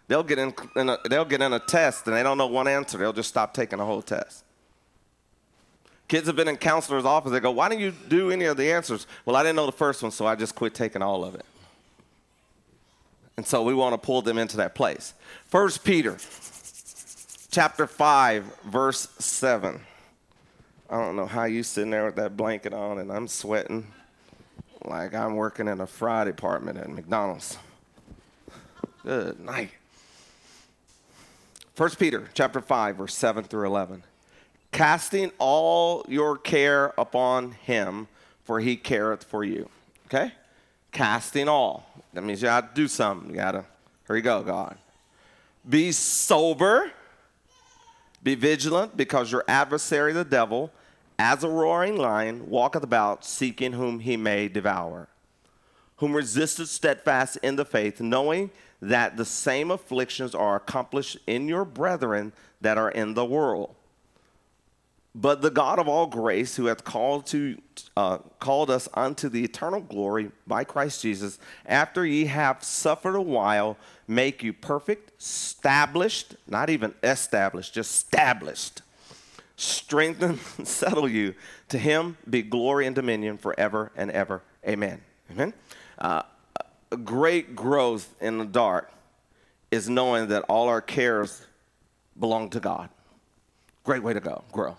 They'll 0.08 0.22
get 0.22 0.38
in, 0.38 0.54
in 0.76 0.88
a, 0.88 0.98
they'll 1.08 1.26
get 1.26 1.42
in 1.42 1.52
a 1.52 1.58
test 1.58 2.06
and 2.06 2.16
they 2.16 2.22
don't 2.22 2.38
know 2.38 2.46
one 2.46 2.68
answer. 2.68 2.96
They'll 2.96 3.12
just 3.12 3.28
stop 3.28 3.52
taking 3.52 3.78
the 3.78 3.84
whole 3.84 4.02
test. 4.02 4.44
Kids 6.12 6.26
have 6.26 6.36
been 6.36 6.46
in 6.46 6.58
counselor's 6.58 7.06
office. 7.06 7.32
They 7.32 7.40
go, 7.40 7.52
Why 7.52 7.70
didn't 7.70 7.80
you 7.80 7.94
do 8.06 8.30
any 8.30 8.44
of 8.44 8.58
the 8.58 8.70
answers? 8.70 9.06
Well, 9.24 9.34
I 9.34 9.42
didn't 9.42 9.56
know 9.56 9.64
the 9.64 9.72
first 9.72 10.02
one, 10.02 10.12
so 10.12 10.26
I 10.26 10.34
just 10.34 10.54
quit 10.54 10.74
taking 10.74 11.00
all 11.00 11.24
of 11.24 11.34
it. 11.34 11.46
And 13.38 13.46
so 13.46 13.62
we 13.62 13.72
want 13.72 13.94
to 13.94 13.96
pull 13.96 14.20
them 14.20 14.36
into 14.36 14.58
that 14.58 14.74
place. 14.74 15.14
First 15.46 15.84
Peter 15.84 16.18
chapter 17.50 17.86
5, 17.86 18.44
verse 18.64 19.08
7. 19.20 19.80
I 20.90 20.98
don't 20.98 21.16
know 21.16 21.24
how 21.24 21.44
you 21.44 21.62
sitting 21.62 21.90
there 21.90 22.04
with 22.04 22.16
that 22.16 22.36
blanket 22.36 22.74
on 22.74 22.98
and 22.98 23.10
I'm 23.10 23.26
sweating 23.26 23.86
like 24.84 25.14
I'm 25.14 25.34
working 25.34 25.66
in 25.66 25.80
a 25.80 25.86
fry 25.86 26.24
department 26.24 26.76
at 26.76 26.90
McDonald's. 26.90 27.56
Good 29.02 29.40
night. 29.40 29.70
First 31.74 31.98
Peter 31.98 32.28
chapter 32.34 32.60
5, 32.60 32.96
verse 32.96 33.14
7 33.14 33.44
through 33.44 33.66
11 33.66 34.02
casting 34.72 35.30
all 35.38 36.04
your 36.08 36.36
care 36.36 36.92
upon 36.98 37.52
him, 37.52 38.08
for 38.44 38.58
he 38.58 38.74
careth 38.74 39.22
for 39.22 39.44
you. 39.44 39.68
Okay? 40.06 40.32
Casting 40.90 41.48
all. 41.48 41.86
That 42.12 42.24
means 42.24 42.42
you 42.42 42.46
got 42.46 42.74
to 42.74 42.80
do 42.82 42.88
something. 42.88 43.30
You 43.30 43.36
got 43.36 43.52
to, 43.52 43.64
here 44.06 44.16
you 44.16 44.22
go, 44.22 44.42
God. 44.42 44.76
Be 45.68 45.92
sober, 45.92 46.90
be 48.22 48.34
vigilant, 48.34 48.96
because 48.96 49.30
your 49.30 49.44
adversary, 49.46 50.12
the 50.12 50.24
devil, 50.24 50.72
as 51.18 51.44
a 51.44 51.48
roaring 51.48 51.96
lion, 51.96 52.48
walketh 52.48 52.82
about 52.82 53.24
seeking 53.24 53.72
whom 53.72 54.00
he 54.00 54.16
may 54.16 54.48
devour. 54.48 55.08
whom 56.02 56.16
resisted 56.16 56.66
steadfast 56.66 57.38
in 57.44 57.54
the 57.54 57.64
faith, 57.64 58.00
knowing 58.00 58.50
that 58.80 59.16
the 59.16 59.24
same 59.24 59.70
afflictions 59.70 60.34
are 60.34 60.56
accomplished 60.56 61.16
in 61.28 61.46
your 61.46 61.64
brethren 61.64 62.32
that 62.60 62.76
are 62.76 62.90
in 62.90 63.14
the 63.14 63.24
world. 63.24 63.72
But 65.14 65.42
the 65.42 65.50
God 65.50 65.78
of 65.78 65.88
all 65.88 66.06
grace, 66.06 66.56
who 66.56 66.66
hath 66.66 66.84
called 66.84 67.26
to 67.26 67.58
uh, 67.96 68.18
called 68.38 68.70
us 68.70 68.88
unto 68.94 69.28
the 69.28 69.44
eternal 69.44 69.80
glory 69.80 70.30
by 70.46 70.64
Christ 70.64 71.02
Jesus, 71.02 71.38
after 71.66 72.06
ye 72.06 72.26
have 72.26 72.64
suffered 72.64 73.14
a 73.14 73.20
while, 73.22 73.76
make 74.08 74.42
you 74.42 74.54
perfect, 74.54 75.12
established, 75.20 76.36
not 76.46 76.70
even 76.70 76.94
established, 77.02 77.74
just 77.74 77.90
established, 77.90 78.80
strengthen, 79.56 80.38
settle 80.64 81.08
you. 81.08 81.34
To 81.68 81.78
him 81.78 82.16
be 82.28 82.40
glory 82.40 82.86
and 82.86 82.94
dominion 82.94 83.36
forever 83.36 83.92
and 83.94 84.10
ever. 84.10 84.42
Amen. 84.66 85.02
Amen. 85.30 85.52
Uh, 85.98 86.22
great 87.04 87.54
growth 87.54 88.14
in 88.20 88.38
the 88.38 88.46
dark 88.46 88.90
is 89.70 89.90
knowing 89.90 90.28
that 90.28 90.42
all 90.48 90.68
our 90.68 90.80
cares 90.80 91.46
belong 92.18 92.48
to 92.50 92.60
God. 92.60 92.88
Great 93.84 94.02
way 94.02 94.14
to 94.14 94.20
go, 94.20 94.44
grow. 94.52 94.76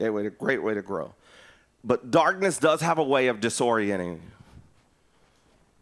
Great 0.00 0.10
way 0.10 0.22
to, 0.22 0.30
great 0.30 0.62
way 0.62 0.72
to 0.72 0.80
grow. 0.80 1.12
But 1.84 2.10
darkness 2.10 2.56
does 2.56 2.80
have 2.80 2.96
a 2.96 3.04
way 3.04 3.26
of 3.26 3.38
disorienting 3.38 4.14
you. 4.14 4.20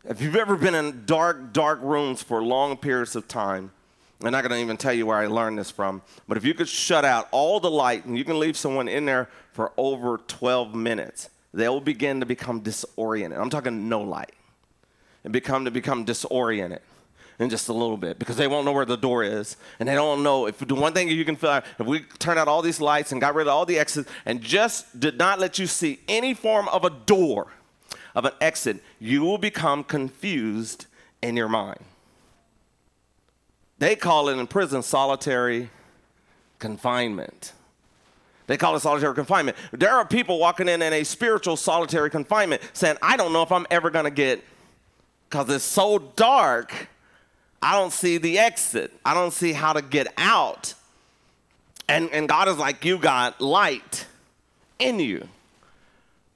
If 0.08 0.20
you've 0.20 0.34
ever 0.34 0.56
been 0.56 0.74
in 0.74 1.04
dark, 1.06 1.52
dark 1.52 1.78
rooms 1.82 2.20
for 2.20 2.42
long 2.42 2.76
periods 2.76 3.14
of 3.14 3.28
time, 3.28 3.70
I'm 4.20 4.32
not 4.32 4.42
going 4.42 4.50
to 4.50 4.60
even 4.60 4.76
tell 4.76 4.92
you 4.92 5.06
where 5.06 5.18
I 5.18 5.28
learned 5.28 5.56
this 5.56 5.70
from, 5.70 6.02
but 6.26 6.36
if 6.36 6.44
you 6.44 6.52
could 6.52 6.68
shut 6.68 7.04
out 7.04 7.28
all 7.30 7.60
the 7.60 7.70
light 7.70 8.06
and 8.06 8.18
you 8.18 8.24
can 8.24 8.40
leave 8.40 8.56
someone 8.56 8.88
in 8.88 9.04
there 9.04 9.28
for 9.52 9.70
over 9.76 10.18
12 10.18 10.74
minutes, 10.74 11.30
they'll 11.54 11.80
begin 11.80 12.18
to 12.18 12.26
become 12.26 12.58
disoriented. 12.58 13.38
I'm 13.38 13.50
talking 13.50 13.88
no 13.88 14.00
light. 14.00 14.34
And 15.22 15.32
become 15.32 15.64
to 15.64 15.70
become 15.70 16.02
disoriented 16.02 16.80
in 17.38 17.48
just 17.48 17.68
a 17.68 17.72
little 17.72 17.96
bit 17.96 18.18
because 18.18 18.36
they 18.36 18.48
won't 18.48 18.64
know 18.64 18.72
where 18.72 18.84
the 18.84 18.96
door 18.96 19.22
is. 19.22 19.56
And 19.78 19.88
they 19.88 19.94
don't 19.94 20.22
know 20.22 20.46
if 20.46 20.58
the 20.58 20.74
one 20.74 20.92
thing 20.92 21.08
you 21.08 21.24
can 21.24 21.36
feel 21.36 21.62
if 21.78 21.86
we 21.86 22.00
turn 22.18 22.36
out 22.36 22.48
all 22.48 22.62
these 22.62 22.80
lights 22.80 23.12
and 23.12 23.20
got 23.20 23.34
rid 23.34 23.46
of 23.46 23.52
all 23.52 23.64
the 23.64 23.78
exits 23.78 24.10
and 24.26 24.40
just 24.40 24.98
did 24.98 25.18
not 25.18 25.38
let 25.38 25.58
you 25.58 25.66
see 25.66 26.00
any 26.08 26.34
form 26.34 26.68
of 26.68 26.84
a 26.84 26.90
door 26.90 27.52
of 28.14 28.24
an 28.24 28.32
exit 28.40 28.82
you 28.98 29.22
will 29.22 29.38
become 29.38 29.84
confused 29.84 30.86
in 31.22 31.36
your 31.36 31.48
mind. 31.48 31.78
They 33.78 33.94
call 33.94 34.28
it 34.28 34.38
in 34.38 34.46
prison 34.48 34.82
solitary 34.82 35.70
confinement. 36.58 37.52
They 38.48 38.56
call 38.56 38.74
it 38.74 38.80
solitary 38.80 39.14
confinement. 39.14 39.56
There 39.72 39.94
are 39.94 40.04
people 40.04 40.40
walking 40.40 40.68
in 40.68 40.82
in 40.82 40.92
a 40.92 41.04
spiritual 41.04 41.56
solitary 41.56 42.10
confinement 42.10 42.62
saying 42.72 42.96
i 43.00 43.16
don't 43.16 43.32
know 43.32 43.42
if 43.42 43.52
i'm 43.52 43.66
ever 43.70 43.90
going 43.90 44.06
to 44.06 44.10
get 44.10 44.42
because 45.28 45.48
it's 45.50 45.62
so 45.62 45.98
dark 46.16 46.88
I 47.60 47.72
don't 47.72 47.92
see 47.92 48.18
the 48.18 48.38
exit. 48.38 48.92
I 49.04 49.14
don't 49.14 49.32
see 49.32 49.52
how 49.52 49.72
to 49.72 49.82
get 49.82 50.12
out. 50.16 50.74
And, 51.88 52.10
and 52.10 52.28
God 52.28 52.48
is 52.48 52.58
like, 52.58 52.84
You 52.84 52.98
got 52.98 53.40
light 53.40 54.06
in 54.78 55.00
you. 55.00 55.28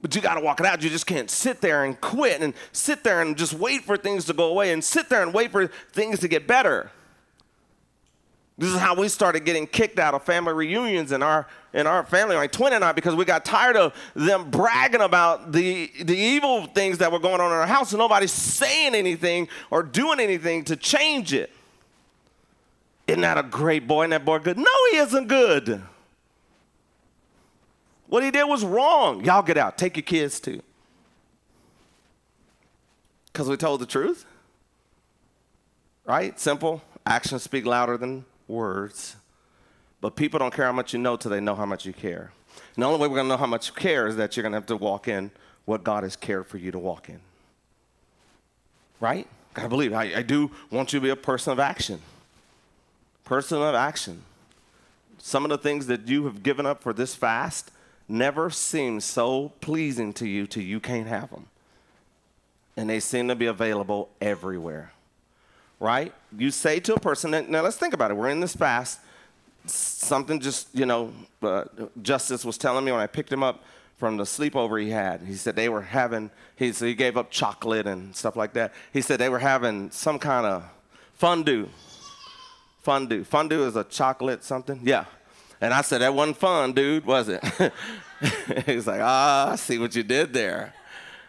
But 0.01 0.15
you 0.15 0.21
got 0.21 0.35
to 0.35 0.41
walk 0.41 0.59
it 0.59 0.65
out. 0.65 0.83
You 0.83 0.89
just 0.89 1.07
can't 1.07 1.29
sit 1.29 1.61
there 1.61 1.85
and 1.85 1.99
quit 2.01 2.41
and 2.41 2.53
sit 2.73 3.05
there 3.05 3.21
and 3.21 3.37
just 3.37 3.53
wait 3.53 3.83
for 3.83 3.95
things 3.95 4.25
to 4.25 4.33
go 4.33 4.49
away 4.49 4.73
and 4.73 4.83
sit 4.83 5.07
there 5.07 5.21
and 5.21 5.33
wait 5.33 5.51
for 5.51 5.67
things 5.93 6.19
to 6.19 6.27
get 6.27 6.45
better. 6.45 6.91
This 8.57 8.69
is 8.69 8.79
how 8.79 8.95
we 8.95 9.07
started 9.07 9.45
getting 9.45 9.65
kicked 9.65 9.99
out 9.99 10.13
of 10.13 10.23
family 10.23 10.53
reunions 10.53 11.13
and 11.13 11.23
our 11.23 11.47
in 11.73 11.87
our 11.87 12.05
family, 12.05 12.35
my 12.35 12.47
twin 12.47 12.73
and 12.73 12.83
I, 12.83 12.91
because 12.91 13.15
we 13.15 13.25
got 13.25 13.43
tired 13.43 13.75
of 13.75 13.93
them 14.15 14.51
bragging 14.51 15.01
about 15.01 15.51
the 15.51 15.91
the 16.01 16.15
evil 16.15 16.67
things 16.67 16.99
that 16.99 17.11
were 17.11 17.19
going 17.19 17.41
on 17.41 17.51
in 17.51 17.57
our 17.57 17.67
house, 17.67 17.91
and 17.91 17.99
nobody's 17.99 18.31
saying 18.31 18.95
anything 18.95 19.47
or 19.71 19.83
doing 19.83 20.19
anything 20.19 20.63
to 20.65 20.75
change 20.75 21.33
it. 21.33 21.51
Isn't 23.07 23.21
that 23.21 23.37
a 23.37 23.43
great 23.43 23.87
boy? 23.87 24.03
And 24.03 24.13
that 24.13 24.23
boy 24.23 24.39
good? 24.39 24.57
No, 24.57 24.71
he 24.91 24.97
isn't 24.97 25.27
good. 25.27 25.81
What 28.07 28.23
he 28.23 28.31
did 28.31 28.43
was 28.43 28.63
wrong. 28.63 29.25
Y'all 29.25 29.41
get 29.41 29.57
out. 29.57 29.77
Take 29.77 29.97
your 29.97 30.03
kids 30.03 30.39
too. 30.39 30.61
Because 33.25 33.49
we 33.49 33.57
told 33.57 33.81
the 33.81 33.87
truth. 33.87 34.25
Right? 36.05 36.39
Simple. 36.39 36.81
Actions 37.05 37.43
speak 37.43 37.65
louder 37.65 37.97
than 37.97 38.25
words, 38.47 39.15
but 40.03 40.17
people 40.17 40.37
don't 40.37 40.53
care 40.53 40.65
how 40.65 40.73
much 40.73 40.91
you 40.91 40.99
know 40.99 41.15
till 41.15 41.31
they 41.31 41.39
know 41.39 41.55
how 41.55 41.65
much 41.65 41.85
you 41.85 41.93
care. 41.93 42.33
And 42.75 42.83
the 42.83 42.87
only 42.87 42.99
way 42.99 43.07
we're 43.07 43.15
going 43.15 43.27
to 43.27 43.29
know 43.29 43.37
how 43.37 43.45
much 43.45 43.69
you 43.69 43.73
care 43.73 44.05
is 44.05 44.17
that 44.17 44.35
you're 44.35 44.41
going 44.41 44.51
to 44.51 44.57
have 44.57 44.65
to 44.65 44.75
walk 44.75 45.07
in 45.07 45.31
what 45.63 45.85
God 45.85 46.03
has 46.03 46.17
cared 46.17 46.45
for 46.45 46.57
you 46.57 46.71
to 46.71 46.77
walk 46.77 47.07
in. 47.07 47.21
Right? 48.99 49.29
Gotta 49.53 49.69
believe. 49.69 49.93
I, 49.93 50.15
I 50.15 50.21
do 50.21 50.51
want 50.69 50.91
you 50.91 50.99
to 50.99 51.03
be 51.05 51.09
a 51.09 51.15
person 51.15 51.53
of 51.53 51.59
action. 51.61 52.01
Person 53.23 53.61
of 53.61 53.75
action. 53.75 54.23
Some 55.19 55.45
of 55.45 55.49
the 55.49 55.57
things 55.57 55.87
that 55.87 56.05
you 56.05 56.25
have 56.25 56.43
given 56.43 56.65
up 56.65 56.83
for 56.83 56.91
this 56.91 57.15
fast 57.15 57.71
never 58.09 58.49
seem 58.49 58.99
so 58.99 59.53
pleasing 59.61 60.11
to 60.15 60.27
you 60.27 60.47
till 60.47 60.63
you 60.63 60.81
can't 60.81 61.07
have 61.07 61.29
them. 61.29 61.45
And 62.75 62.89
they 62.89 62.99
seem 62.99 63.29
to 63.29 63.35
be 63.35 63.45
available 63.45 64.09
everywhere 64.19 64.91
right? 65.79 66.13
You 66.37 66.49
say 66.49 66.79
to 66.79 66.93
a 66.93 66.99
person, 66.99 67.31
now 67.49 67.61
let's 67.61 67.75
think 67.75 67.93
about 67.93 68.09
it. 68.09 68.13
We're 68.13 68.29
in 68.29 68.39
this 68.39 68.55
fast. 68.55 69.01
Something 69.65 70.39
just, 70.39 70.67
you 70.73 70.85
know, 70.85 71.13
uh, 71.41 71.63
Justice 72.01 72.43
was 72.43 72.57
telling 72.57 72.83
me 72.83 72.91
when 72.91 73.01
I 73.01 73.07
picked 73.07 73.31
him 73.31 73.43
up 73.43 73.63
from 73.97 74.17
the 74.17 74.23
sleepover 74.23 74.81
he 74.81 74.89
had. 74.89 75.21
He 75.21 75.35
said 75.35 75.55
they 75.55 75.69
were 75.69 75.81
having, 75.81 76.29
he, 76.55 76.73
so 76.73 76.85
he 76.85 76.93
gave 76.93 77.15
up 77.15 77.31
chocolate 77.31 77.87
and 77.87 78.15
stuff 78.15 78.35
like 78.35 78.53
that. 78.53 78.73
He 78.91 79.01
said 79.01 79.19
they 79.19 79.29
were 79.29 79.39
having 79.39 79.91
some 79.91 80.19
kind 80.19 80.45
of 80.45 80.63
fondue. 81.13 81.69
Fondue. 82.81 83.23
Fondue 83.23 83.65
is 83.65 83.77
a 83.77 83.85
chocolate 83.85 84.43
something? 84.43 84.81
Yeah. 84.83 85.05
And 85.61 85.73
I 85.73 85.81
said, 85.81 86.01
that 86.01 86.13
wasn't 86.13 86.35
fun, 86.35 86.73
dude, 86.73 87.05
was 87.05 87.29
it? 87.29 87.41
He's 88.65 88.85
like, 88.85 88.99
ah, 89.01 89.51
I 89.51 89.55
see 89.55 89.77
what 89.77 89.95
you 89.95 90.03
did 90.03 90.33
there. 90.33 90.73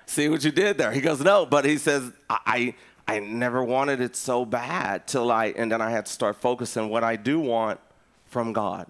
See 0.06 0.28
what 0.28 0.42
you 0.42 0.50
did 0.50 0.76
there. 0.76 0.90
He 0.90 1.00
goes, 1.00 1.20
no, 1.20 1.46
but 1.46 1.64
he 1.64 1.78
says, 1.78 2.10
I, 2.28 2.74
I 3.06 3.20
never 3.20 3.62
wanted 3.62 4.00
it 4.00 4.16
so 4.16 4.44
bad 4.44 5.06
till 5.06 5.30
I, 5.30 5.46
and 5.56 5.70
then 5.70 5.80
I 5.80 5.90
had 5.90 6.06
to 6.06 6.12
start 6.12 6.36
focusing 6.36 6.88
what 6.88 7.04
I 7.04 7.14
do 7.14 7.38
want 7.38 7.78
from 8.34 8.52
God. 8.52 8.88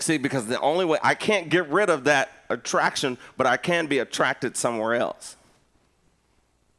See, 0.00 0.18
because 0.18 0.46
the 0.46 0.60
only 0.60 0.84
way, 0.84 0.98
I 1.04 1.14
can't 1.14 1.48
get 1.48 1.68
rid 1.68 1.88
of 1.88 2.02
that 2.02 2.32
attraction, 2.48 3.16
but 3.36 3.46
I 3.46 3.56
can 3.56 3.86
be 3.86 4.00
attracted 4.00 4.56
somewhere 4.56 4.96
else. 4.96 5.36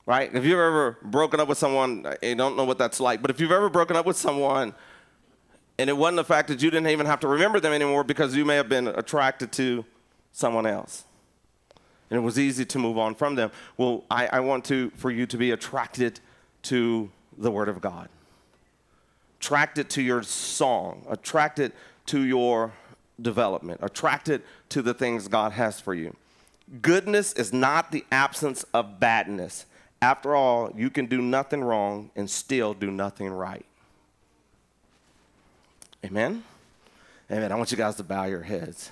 Right? 0.05 0.29
If 0.35 0.43
you've 0.43 0.59
ever 0.59 0.97
broken 1.01 1.39
up 1.39 1.47
with 1.47 1.57
someone, 1.57 2.05
you 2.21 2.35
don't 2.35 2.57
know 2.57 2.65
what 2.65 2.77
that's 2.77 2.99
like, 2.99 3.21
but 3.21 3.31
if 3.31 3.39
you've 3.39 3.53
ever 3.53 3.69
broken 3.69 3.95
up 3.95 4.05
with 4.05 4.17
someone 4.17 4.73
and 5.77 5.89
it 5.89 5.93
wasn't 5.93 6.17
the 6.17 6.25
fact 6.25 6.49
that 6.49 6.61
you 6.61 6.69
didn't 6.69 6.89
even 6.89 7.05
have 7.05 7.21
to 7.21 7.29
remember 7.29 7.61
them 7.61 7.71
anymore 7.71 8.03
because 8.03 8.35
you 8.35 8.43
may 8.43 8.57
have 8.57 8.67
been 8.67 8.87
attracted 8.87 9.53
to 9.53 9.85
someone 10.33 10.65
else 10.65 11.05
and 12.09 12.17
it 12.17 12.21
was 12.21 12.37
easy 12.37 12.65
to 12.65 12.79
move 12.79 12.97
on 12.97 13.15
from 13.15 13.35
them. 13.35 13.49
Well, 13.77 14.03
I, 14.11 14.27
I 14.27 14.39
want 14.41 14.65
to 14.65 14.91
for 14.97 15.09
you 15.09 15.25
to 15.27 15.37
be 15.37 15.51
attracted 15.51 16.19
to 16.63 17.09
the 17.37 17.49
Word 17.49 17.69
of 17.69 17.79
God. 17.79 18.09
Attracted 19.41 19.89
to 19.89 20.03
your 20.03 20.21
song, 20.21 21.03
attracted 21.09 21.73
to 22.05 22.21
your 22.21 22.73
development, 23.19 23.79
attracted 23.81 24.43
to 24.69 24.83
the 24.83 24.93
things 24.93 25.27
God 25.27 25.53
has 25.53 25.79
for 25.79 25.95
you. 25.95 26.15
Goodness 26.83 27.33
is 27.33 27.51
not 27.51 27.91
the 27.91 28.05
absence 28.11 28.63
of 28.71 28.99
badness. 28.99 29.65
After 29.99 30.35
all, 30.35 30.71
you 30.75 30.91
can 30.91 31.07
do 31.07 31.23
nothing 31.23 31.63
wrong 31.63 32.11
and 32.15 32.29
still 32.29 32.75
do 32.75 32.91
nothing 32.91 33.29
right. 33.29 33.65
Amen? 36.05 36.43
Amen. 37.31 37.51
I 37.51 37.55
want 37.55 37.71
you 37.71 37.77
guys 37.77 37.95
to 37.95 38.03
bow 38.03 38.25
your 38.25 38.43
heads. 38.43 38.91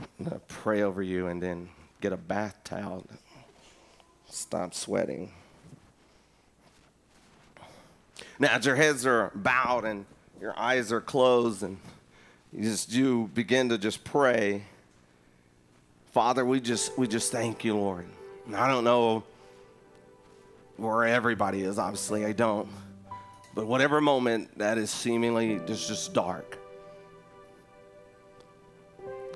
I'm 0.00 0.26
going 0.26 0.30
to 0.30 0.46
pray 0.46 0.82
over 0.82 1.02
you 1.02 1.26
and 1.26 1.42
then 1.42 1.70
get 2.00 2.12
a 2.12 2.16
bath 2.16 2.56
towel, 2.62 3.04
stop 4.28 4.74
sweating. 4.74 5.32
Now, 8.38 8.54
as 8.54 8.66
your 8.66 8.76
heads 8.76 9.04
are 9.04 9.32
bowed 9.34 9.84
and 9.84 10.06
your 10.40 10.56
eyes 10.56 10.92
are 10.92 11.00
closed, 11.00 11.64
and 11.64 11.78
you 12.52 12.62
just 12.62 12.92
you 12.92 13.30
begin 13.34 13.68
to 13.70 13.78
just 13.78 14.04
pray. 14.04 14.62
Father, 16.12 16.44
we 16.44 16.60
just 16.60 16.96
we 16.96 17.08
just 17.08 17.32
thank 17.32 17.64
you, 17.64 17.76
Lord. 17.76 18.06
And 18.46 18.54
I 18.54 18.68
don't 18.68 18.84
know 18.84 19.24
where 20.76 21.04
everybody 21.04 21.62
is. 21.62 21.78
Obviously, 21.78 22.24
I 22.24 22.32
don't. 22.32 22.68
But 23.54 23.66
whatever 23.66 24.00
moment 24.00 24.56
that 24.58 24.78
is 24.78 24.90
seemingly 24.90 25.60
just 25.66 25.88
just 25.88 26.14
dark, 26.14 26.58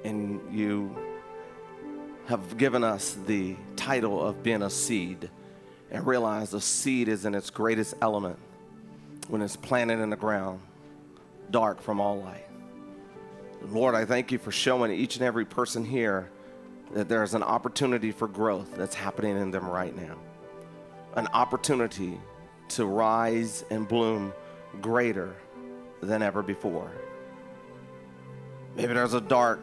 and 0.05 0.41
you 0.55 0.97
have 2.27 2.57
given 2.57 2.85
us 2.85 3.17
the 3.27 3.57
title 3.75 4.25
of 4.25 4.45
being 4.45 4.63
a 4.63 4.71
seed 4.71 5.29
and 5.91 6.07
realize 6.07 6.55
a 6.55 6.61
seed 6.61 7.09
is 7.09 7.25
in 7.25 7.35
its 7.35 7.51
greatest 7.51 7.95
element 8.01 8.39
when 9.29 9.43
it's 9.43 9.57
planted 9.57 10.01
in 10.01 10.11
the 10.11 10.17
ground, 10.17 10.61
dark 11.51 11.81
from 11.81 12.01
all 12.01 12.21
light. 12.21 12.47
Lord, 13.69 13.95
I 13.95 14.05
thank 14.05 14.33
you 14.33 14.39
for 14.39 14.51
showing 14.51 14.91
each 14.93 15.17
and 15.17 15.25
every 15.25 15.45
person 15.45 15.85
here 15.85 16.31
that 16.93 17.09
there's 17.09 17.35
an 17.35 17.43
opportunity 17.43 18.13
for 18.13 18.29
growth 18.29 18.75
that's 18.77 18.95
happening 18.95 19.39
in 19.39 19.51
them 19.51 19.67
right 19.69 19.95
now. 19.97 20.17
An 21.15 21.29
opportunity 21.29 22.21
to 22.71 22.87
rise 22.87 23.65
and 23.71 23.87
bloom 23.87 24.33
greater 24.81 25.37
than 26.03 26.23
ever 26.23 26.43
before. 26.43 26.91
Maybe 28.77 28.95
there's 28.95 29.15
a 29.15 29.21
dark 29.21 29.61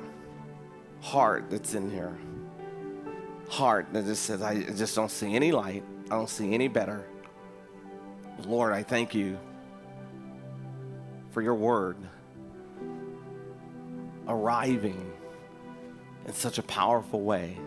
heart 1.02 1.50
that's 1.50 1.74
in 1.74 1.90
here. 1.90 2.18
Heart 3.50 3.88
that 3.94 4.06
just 4.06 4.24
says, 4.24 4.42
I 4.42 4.62
just 4.64 4.96
don't 4.96 5.10
see 5.10 5.36
any 5.36 5.52
light. 5.52 5.84
I 6.06 6.16
don't 6.16 6.30
see 6.30 6.54
any 6.54 6.68
better. 6.68 7.06
Lord, 8.46 8.72
I 8.74 8.84
thank 8.84 9.14
you 9.14 9.38
for 11.32 11.42
your 11.42 11.56
word 11.56 11.98
arriving 14.28 15.12
in 16.26 16.34
such 16.34 16.58
a 16.60 16.64
powerful 16.64 17.22
way 17.22 17.58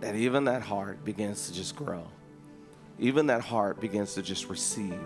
that 0.00 0.14
even 0.14 0.44
that 0.44 0.62
heart 0.62 1.04
begins 1.04 1.48
to 1.48 1.52
just 1.52 1.76
grow. 1.76 2.06
Even 2.98 3.26
that 3.26 3.40
heart 3.40 3.80
begins 3.80 4.14
to 4.14 4.22
just 4.22 4.48
receive. 4.48 5.00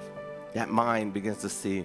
That 0.52 0.70
mind 0.70 1.12
begins 1.12 1.38
to 1.38 1.48
see 1.48 1.84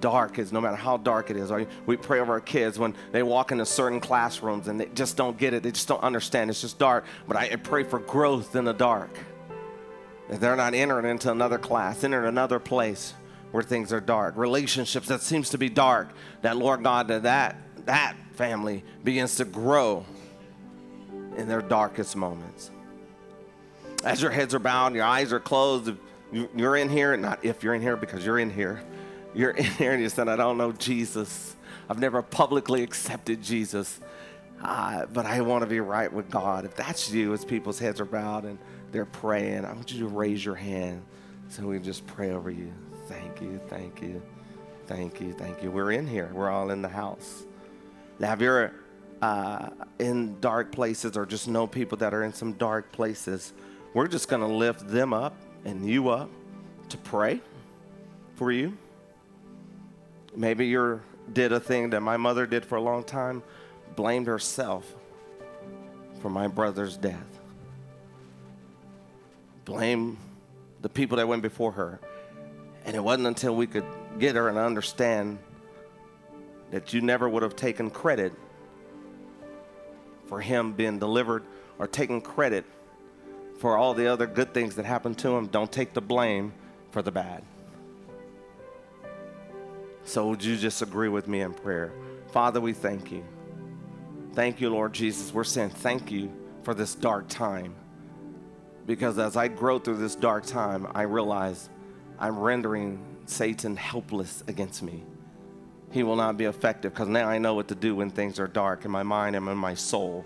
dark 0.00 0.38
is 0.38 0.52
no 0.52 0.60
matter 0.60 0.76
how 0.76 0.98
dark 0.98 1.30
it 1.30 1.36
is. 1.36 1.50
We 1.86 1.96
pray 1.96 2.20
over 2.20 2.34
our 2.34 2.40
kids 2.40 2.78
when 2.78 2.94
they 3.12 3.22
walk 3.22 3.50
into 3.50 3.64
certain 3.64 4.00
classrooms 4.00 4.68
and 4.68 4.78
they 4.78 4.86
just 4.86 5.16
don't 5.16 5.38
get 5.38 5.54
it. 5.54 5.62
They 5.62 5.70
just 5.70 5.88
don't 5.88 6.02
understand. 6.02 6.50
It's 6.50 6.60
just 6.60 6.78
dark. 6.78 7.06
But 7.26 7.36
I 7.38 7.56
pray 7.56 7.84
for 7.84 7.98
growth 7.98 8.56
in 8.56 8.64
the 8.64 8.74
dark. 8.74 9.10
That 10.28 10.40
they're 10.40 10.56
not 10.56 10.74
entering 10.74 11.06
into 11.06 11.30
another 11.30 11.58
class, 11.58 12.04
entering 12.04 12.28
another 12.28 12.58
place 12.58 13.14
where 13.50 13.62
things 13.62 13.92
are 13.92 14.00
dark. 14.00 14.36
Relationships 14.36 15.08
that 15.08 15.22
seems 15.22 15.50
to 15.50 15.58
be 15.58 15.68
dark. 15.68 16.08
That 16.42 16.56
Lord 16.56 16.82
God, 16.82 17.08
that 17.08 17.24
that, 17.24 17.56
that 17.86 18.16
family 18.34 18.84
begins 19.04 19.36
to 19.36 19.44
grow 19.44 20.04
in 21.36 21.48
their 21.48 21.62
darkest 21.62 22.16
moments. 22.16 22.70
As 24.04 24.22
your 24.22 24.30
heads 24.30 24.54
are 24.54 24.58
bowed, 24.58 24.94
your 24.94 25.04
eyes 25.04 25.32
are 25.32 25.40
closed, 25.40 25.92
you're 26.32 26.76
in 26.76 26.88
here, 26.88 27.16
not 27.16 27.44
if 27.44 27.62
you're 27.62 27.74
in 27.74 27.82
here, 27.82 27.96
because 27.96 28.24
you're 28.24 28.38
in 28.38 28.50
here. 28.50 28.82
You're 29.34 29.50
in 29.50 29.64
here 29.64 29.92
and 29.92 30.02
you 30.02 30.08
said, 30.08 30.28
I 30.28 30.36
don't 30.36 30.58
know 30.58 30.72
Jesus. 30.72 31.54
I've 31.88 31.98
never 31.98 32.22
publicly 32.22 32.82
accepted 32.82 33.42
Jesus, 33.42 34.00
uh, 34.62 35.06
but 35.06 35.26
I 35.26 35.40
want 35.40 35.62
to 35.62 35.68
be 35.68 35.80
right 35.80 36.12
with 36.12 36.30
God. 36.30 36.64
If 36.64 36.76
that's 36.76 37.10
you, 37.10 37.32
as 37.32 37.44
people's 37.44 37.78
heads 37.78 38.00
are 38.00 38.04
bowed 38.04 38.44
and 38.44 38.58
they're 38.92 39.04
praying, 39.04 39.64
I 39.64 39.72
want 39.72 39.92
you 39.92 40.00
to 40.00 40.08
raise 40.08 40.44
your 40.44 40.54
hand 40.54 41.02
so 41.48 41.66
we 41.66 41.76
can 41.76 41.84
just 41.84 42.06
pray 42.06 42.30
over 42.30 42.50
you. 42.50 42.72
Thank 43.10 43.40
you, 43.40 43.60
thank 43.66 44.00
you, 44.00 44.22
thank 44.86 45.20
you, 45.20 45.32
thank 45.32 45.64
you. 45.64 45.70
We're 45.72 45.90
in 45.90 46.06
here, 46.06 46.30
we're 46.32 46.48
all 46.48 46.70
in 46.70 46.80
the 46.80 46.88
house. 46.88 47.44
Now, 48.20 48.34
if 48.34 48.40
you're 48.40 48.72
uh, 49.20 49.70
in 49.98 50.38
dark 50.38 50.70
places 50.70 51.16
or 51.16 51.26
just 51.26 51.48
know 51.48 51.66
people 51.66 51.98
that 51.98 52.14
are 52.14 52.22
in 52.22 52.32
some 52.32 52.52
dark 52.52 52.92
places, 52.92 53.52
we're 53.94 54.06
just 54.06 54.28
going 54.28 54.42
to 54.42 54.54
lift 54.54 54.86
them 54.86 55.12
up 55.12 55.34
and 55.64 55.84
you 55.84 56.08
up 56.08 56.30
to 56.90 56.96
pray 56.98 57.40
for 58.36 58.52
you. 58.52 58.78
Maybe 60.36 60.68
you 60.68 61.00
did 61.32 61.52
a 61.52 61.58
thing 61.58 61.90
that 61.90 62.02
my 62.02 62.16
mother 62.16 62.46
did 62.46 62.64
for 62.64 62.76
a 62.76 62.80
long 62.80 63.02
time, 63.02 63.42
blamed 63.96 64.28
herself 64.28 64.86
for 66.22 66.30
my 66.30 66.46
brother's 66.46 66.96
death. 66.96 67.40
Blame 69.64 70.16
the 70.80 70.88
people 70.88 71.16
that 71.16 71.26
went 71.26 71.42
before 71.42 71.72
her. 71.72 71.98
And 72.84 72.96
it 72.96 73.02
wasn't 73.02 73.26
until 73.26 73.54
we 73.54 73.66
could 73.66 73.84
get 74.18 74.36
her 74.36 74.48
and 74.48 74.58
understand 74.58 75.38
that 76.70 76.92
you 76.92 77.00
never 77.00 77.28
would 77.28 77.42
have 77.42 77.56
taken 77.56 77.90
credit 77.90 78.32
for 80.26 80.40
him 80.40 80.72
being 80.72 80.98
delivered 80.98 81.44
or 81.78 81.86
taken 81.86 82.20
credit 82.20 82.64
for 83.58 83.76
all 83.76 83.94
the 83.94 84.06
other 84.06 84.26
good 84.26 84.54
things 84.54 84.76
that 84.76 84.84
happened 84.84 85.18
to 85.18 85.36
him. 85.36 85.46
Don't 85.48 85.70
take 85.70 85.92
the 85.92 86.00
blame 86.00 86.52
for 86.90 87.02
the 87.02 87.10
bad. 87.10 87.42
So, 90.04 90.28
would 90.28 90.42
you 90.42 90.56
just 90.56 90.82
agree 90.82 91.08
with 91.08 91.28
me 91.28 91.40
in 91.42 91.52
prayer? 91.52 91.92
Father, 92.32 92.60
we 92.60 92.72
thank 92.72 93.12
you. 93.12 93.24
Thank 94.32 94.60
you, 94.60 94.70
Lord 94.70 94.92
Jesus. 94.92 95.34
We're 95.34 95.44
saying 95.44 95.70
thank 95.70 96.10
you 96.10 96.32
for 96.62 96.74
this 96.74 96.94
dark 96.94 97.28
time. 97.28 97.74
Because 98.86 99.18
as 99.18 99.36
I 99.36 99.48
grow 99.48 99.78
through 99.78 99.98
this 99.98 100.14
dark 100.14 100.46
time, 100.46 100.86
I 100.94 101.02
realize 101.02 101.68
I'm 102.20 102.38
rendering 102.38 103.02
Satan 103.26 103.76
helpless 103.76 104.44
against 104.46 104.82
me. 104.82 105.02
He 105.90 106.02
will 106.02 106.16
not 106.16 106.36
be 106.36 106.44
effective 106.44 106.92
because 106.92 107.08
now 107.08 107.28
I 107.28 107.38
know 107.38 107.54
what 107.54 107.68
to 107.68 107.74
do 107.74 107.96
when 107.96 108.10
things 108.10 108.38
are 108.38 108.46
dark 108.46 108.84
in 108.84 108.90
my 108.90 109.02
mind 109.02 109.34
and 109.34 109.48
in 109.48 109.56
my 109.56 109.74
soul 109.74 110.24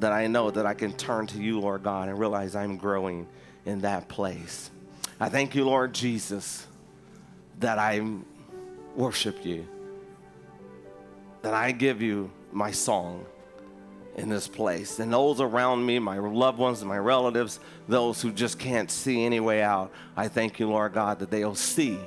that 0.00 0.12
I 0.12 0.26
know 0.26 0.50
that 0.50 0.66
I 0.66 0.74
can 0.74 0.92
turn 0.92 1.26
to 1.28 1.38
you, 1.40 1.60
Lord 1.60 1.84
God, 1.84 2.08
and 2.08 2.18
realize 2.18 2.56
I'm 2.56 2.76
growing 2.76 3.28
in 3.64 3.80
that 3.80 4.08
place. 4.08 4.70
I 5.20 5.28
thank 5.28 5.54
you, 5.54 5.64
Lord 5.64 5.94
Jesus, 5.94 6.66
that 7.60 7.78
I 7.78 8.02
worship 8.96 9.46
you, 9.46 9.66
that 11.42 11.54
I 11.54 11.70
give 11.70 12.02
you 12.02 12.30
my 12.50 12.72
song 12.72 13.24
in 14.16 14.28
this 14.28 14.46
place. 14.46 15.00
And 15.00 15.12
those 15.12 15.40
around 15.40 15.84
me, 15.84 15.98
my 15.98 16.18
loved 16.18 16.58
ones 16.58 16.84
my 16.84 16.98
relatives, 16.98 17.60
those 17.88 18.22
who 18.22 18.32
just 18.32 18.58
can't 18.58 18.90
see 18.90 19.24
any 19.24 19.40
way 19.40 19.62
out, 19.62 19.90
I 20.16 20.28
thank 20.28 20.58
you, 20.58 20.68
Lord 20.68 20.92
God, 20.92 21.18
that 21.18 21.30
they'll 21.30 21.54
see 21.54 21.98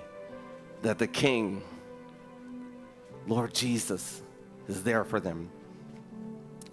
that 0.83 0.99
the 0.99 1.07
King, 1.07 1.61
Lord 3.27 3.53
Jesus, 3.53 4.21
is 4.67 4.83
there 4.83 5.03
for 5.03 5.19
them 5.19 5.49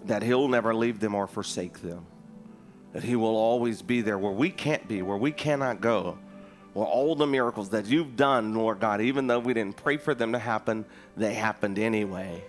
that 0.05 0.21
He'll 0.21 0.47
never 0.47 0.73
leave 0.73 0.99
them 0.99 1.15
or 1.15 1.25
forsake 1.25 1.81
them. 1.81 2.05
That 2.93 3.03
He 3.03 3.15
will 3.15 3.35
always 3.35 3.81
be 3.81 4.01
there 4.01 4.19
where 4.19 4.31
we 4.31 4.51
can't 4.51 4.87
be, 4.87 5.01
where 5.01 5.17
we 5.17 5.31
cannot 5.31 5.81
go. 5.81 6.17
Where 6.73 6.85
all 6.85 7.15
the 7.15 7.25
miracles 7.25 7.69
that 7.69 7.87
you've 7.87 8.15
done, 8.15 8.53
Lord 8.53 8.79
God, 8.79 9.01
even 9.01 9.27
though 9.27 9.39
we 9.39 9.53
didn't 9.53 9.77
pray 9.77 9.97
for 9.97 10.13
them 10.13 10.33
to 10.33 10.39
happen, 10.39 10.85
they 11.17 11.33
happened 11.33 11.79
anyway. 11.79 12.43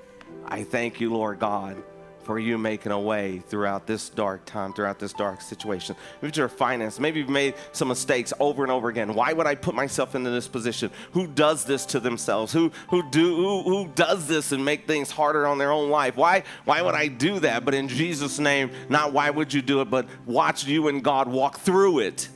I 0.44 0.64
thank 0.64 1.00
you, 1.00 1.12
Lord 1.12 1.38
God 1.38 1.82
for 2.26 2.40
you 2.40 2.58
making 2.58 2.90
a 2.90 2.98
way 2.98 3.38
throughout 3.38 3.86
this 3.86 4.08
dark 4.08 4.44
time, 4.44 4.72
throughout 4.72 4.98
this 4.98 5.12
dark 5.12 5.40
situation. 5.40 5.94
Maybe 6.20 6.30
it's 6.30 6.36
your 6.36 6.48
finance. 6.48 6.98
Maybe 6.98 7.20
you've 7.20 7.28
made 7.28 7.54
some 7.70 7.86
mistakes 7.86 8.32
over 8.40 8.64
and 8.64 8.72
over 8.72 8.88
again. 8.88 9.14
Why 9.14 9.32
would 9.32 9.46
I 9.46 9.54
put 9.54 9.76
myself 9.76 10.16
into 10.16 10.30
this 10.30 10.48
position? 10.48 10.90
Who 11.12 11.28
does 11.28 11.64
this 11.64 11.86
to 11.86 12.00
themselves? 12.00 12.52
Who 12.52 12.72
who 12.88 13.08
do 13.10 13.36
who, 13.36 13.62
who 13.62 13.86
does 13.94 14.26
this 14.26 14.50
and 14.50 14.64
make 14.64 14.88
things 14.88 15.08
harder 15.08 15.46
on 15.46 15.58
their 15.58 15.70
own 15.70 15.88
life? 15.88 16.16
Why 16.16 16.42
why 16.64 16.82
would 16.82 16.96
I 16.96 17.06
do 17.06 17.38
that? 17.40 17.64
But 17.64 17.74
in 17.74 17.86
Jesus' 17.86 18.40
name, 18.40 18.72
not 18.88 19.12
why 19.12 19.30
would 19.30 19.54
you 19.54 19.62
do 19.62 19.80
it, 19.80 19.88
but 19.88 20.08
watch 20.26 20.66
you 20.66 20.88
and 20.88 21.04
God 21.04 21.28
walk 21.28 21.60
through 21.60 22.00
it. 22.00 22.28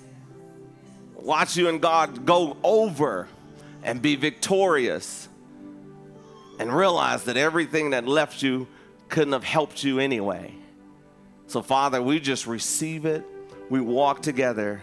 Watch 1.16 1.56
you 1.56 1.68
and 1.68 1.82
God 1.82 2.24
go 2.24 2.56
over 2.62 3.26
and 3.82 4.00
be 4.00 4.14
victorious 4.14 5.28
and 6.60 6.72
realize 6.72 7.24
that 7.24 7.36
everything 7.36 7.90
that 7.90 8.06
left 8.06 8.40
you 8.40 8.68
couldn't 9.10 9.32
have 9.32 9.44
helped 9.44 9.84
you 9.84 9.98
anyway. 9.98 10.54
So, 11.46 11.62
Father, 11.62 12.00
we 12.00 12.20
just 12.20 12.46
receive 12.46 13.04
it. 13.04 13.24
We 13.68 13.80
walk 13.80 14.22
together. 14.22 14.80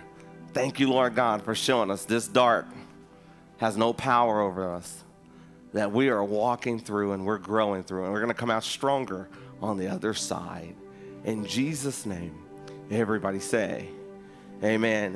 Thank 0.54 0.80
you, 0.80 0.90
Lord 0.90 1.16
God, 1.16 1.44
for 1.44 1.56
showing 1.56 1.90
us 1.90 2.06
this 2.06 2.28
dark 2.28 2.68
has 3.58 3.76
no 3.76 3.94
power 3.94 4.42
over 4.42 4.72
us, 4.72 5.04
that 5.74 5.92
we 5.92 6.10
are 6.10 6.24
walking 6.24 6.80
through 6.80 7.14
and 7.14 7.26
we're 7.26 7.38
growing 7.38 7.84
through, 7.84 8.04
and 8.04 8.14
we're 8.14 8.20
going 8.20 8.34
to 8.34 8.40
come 8.40 8.52
out 8.52 8.64
stronger 8.64 9.30
on 9.62 9.78
the 9.78 9.88
other 9.88 10.14
side. 10.14 10.76
In 11.24 11.46
Jesus' 11.46 12.06
name, 12.06 12.38
everybody 12.92 13.40
say, 13.40 13.90
Amen. 14.64 15.16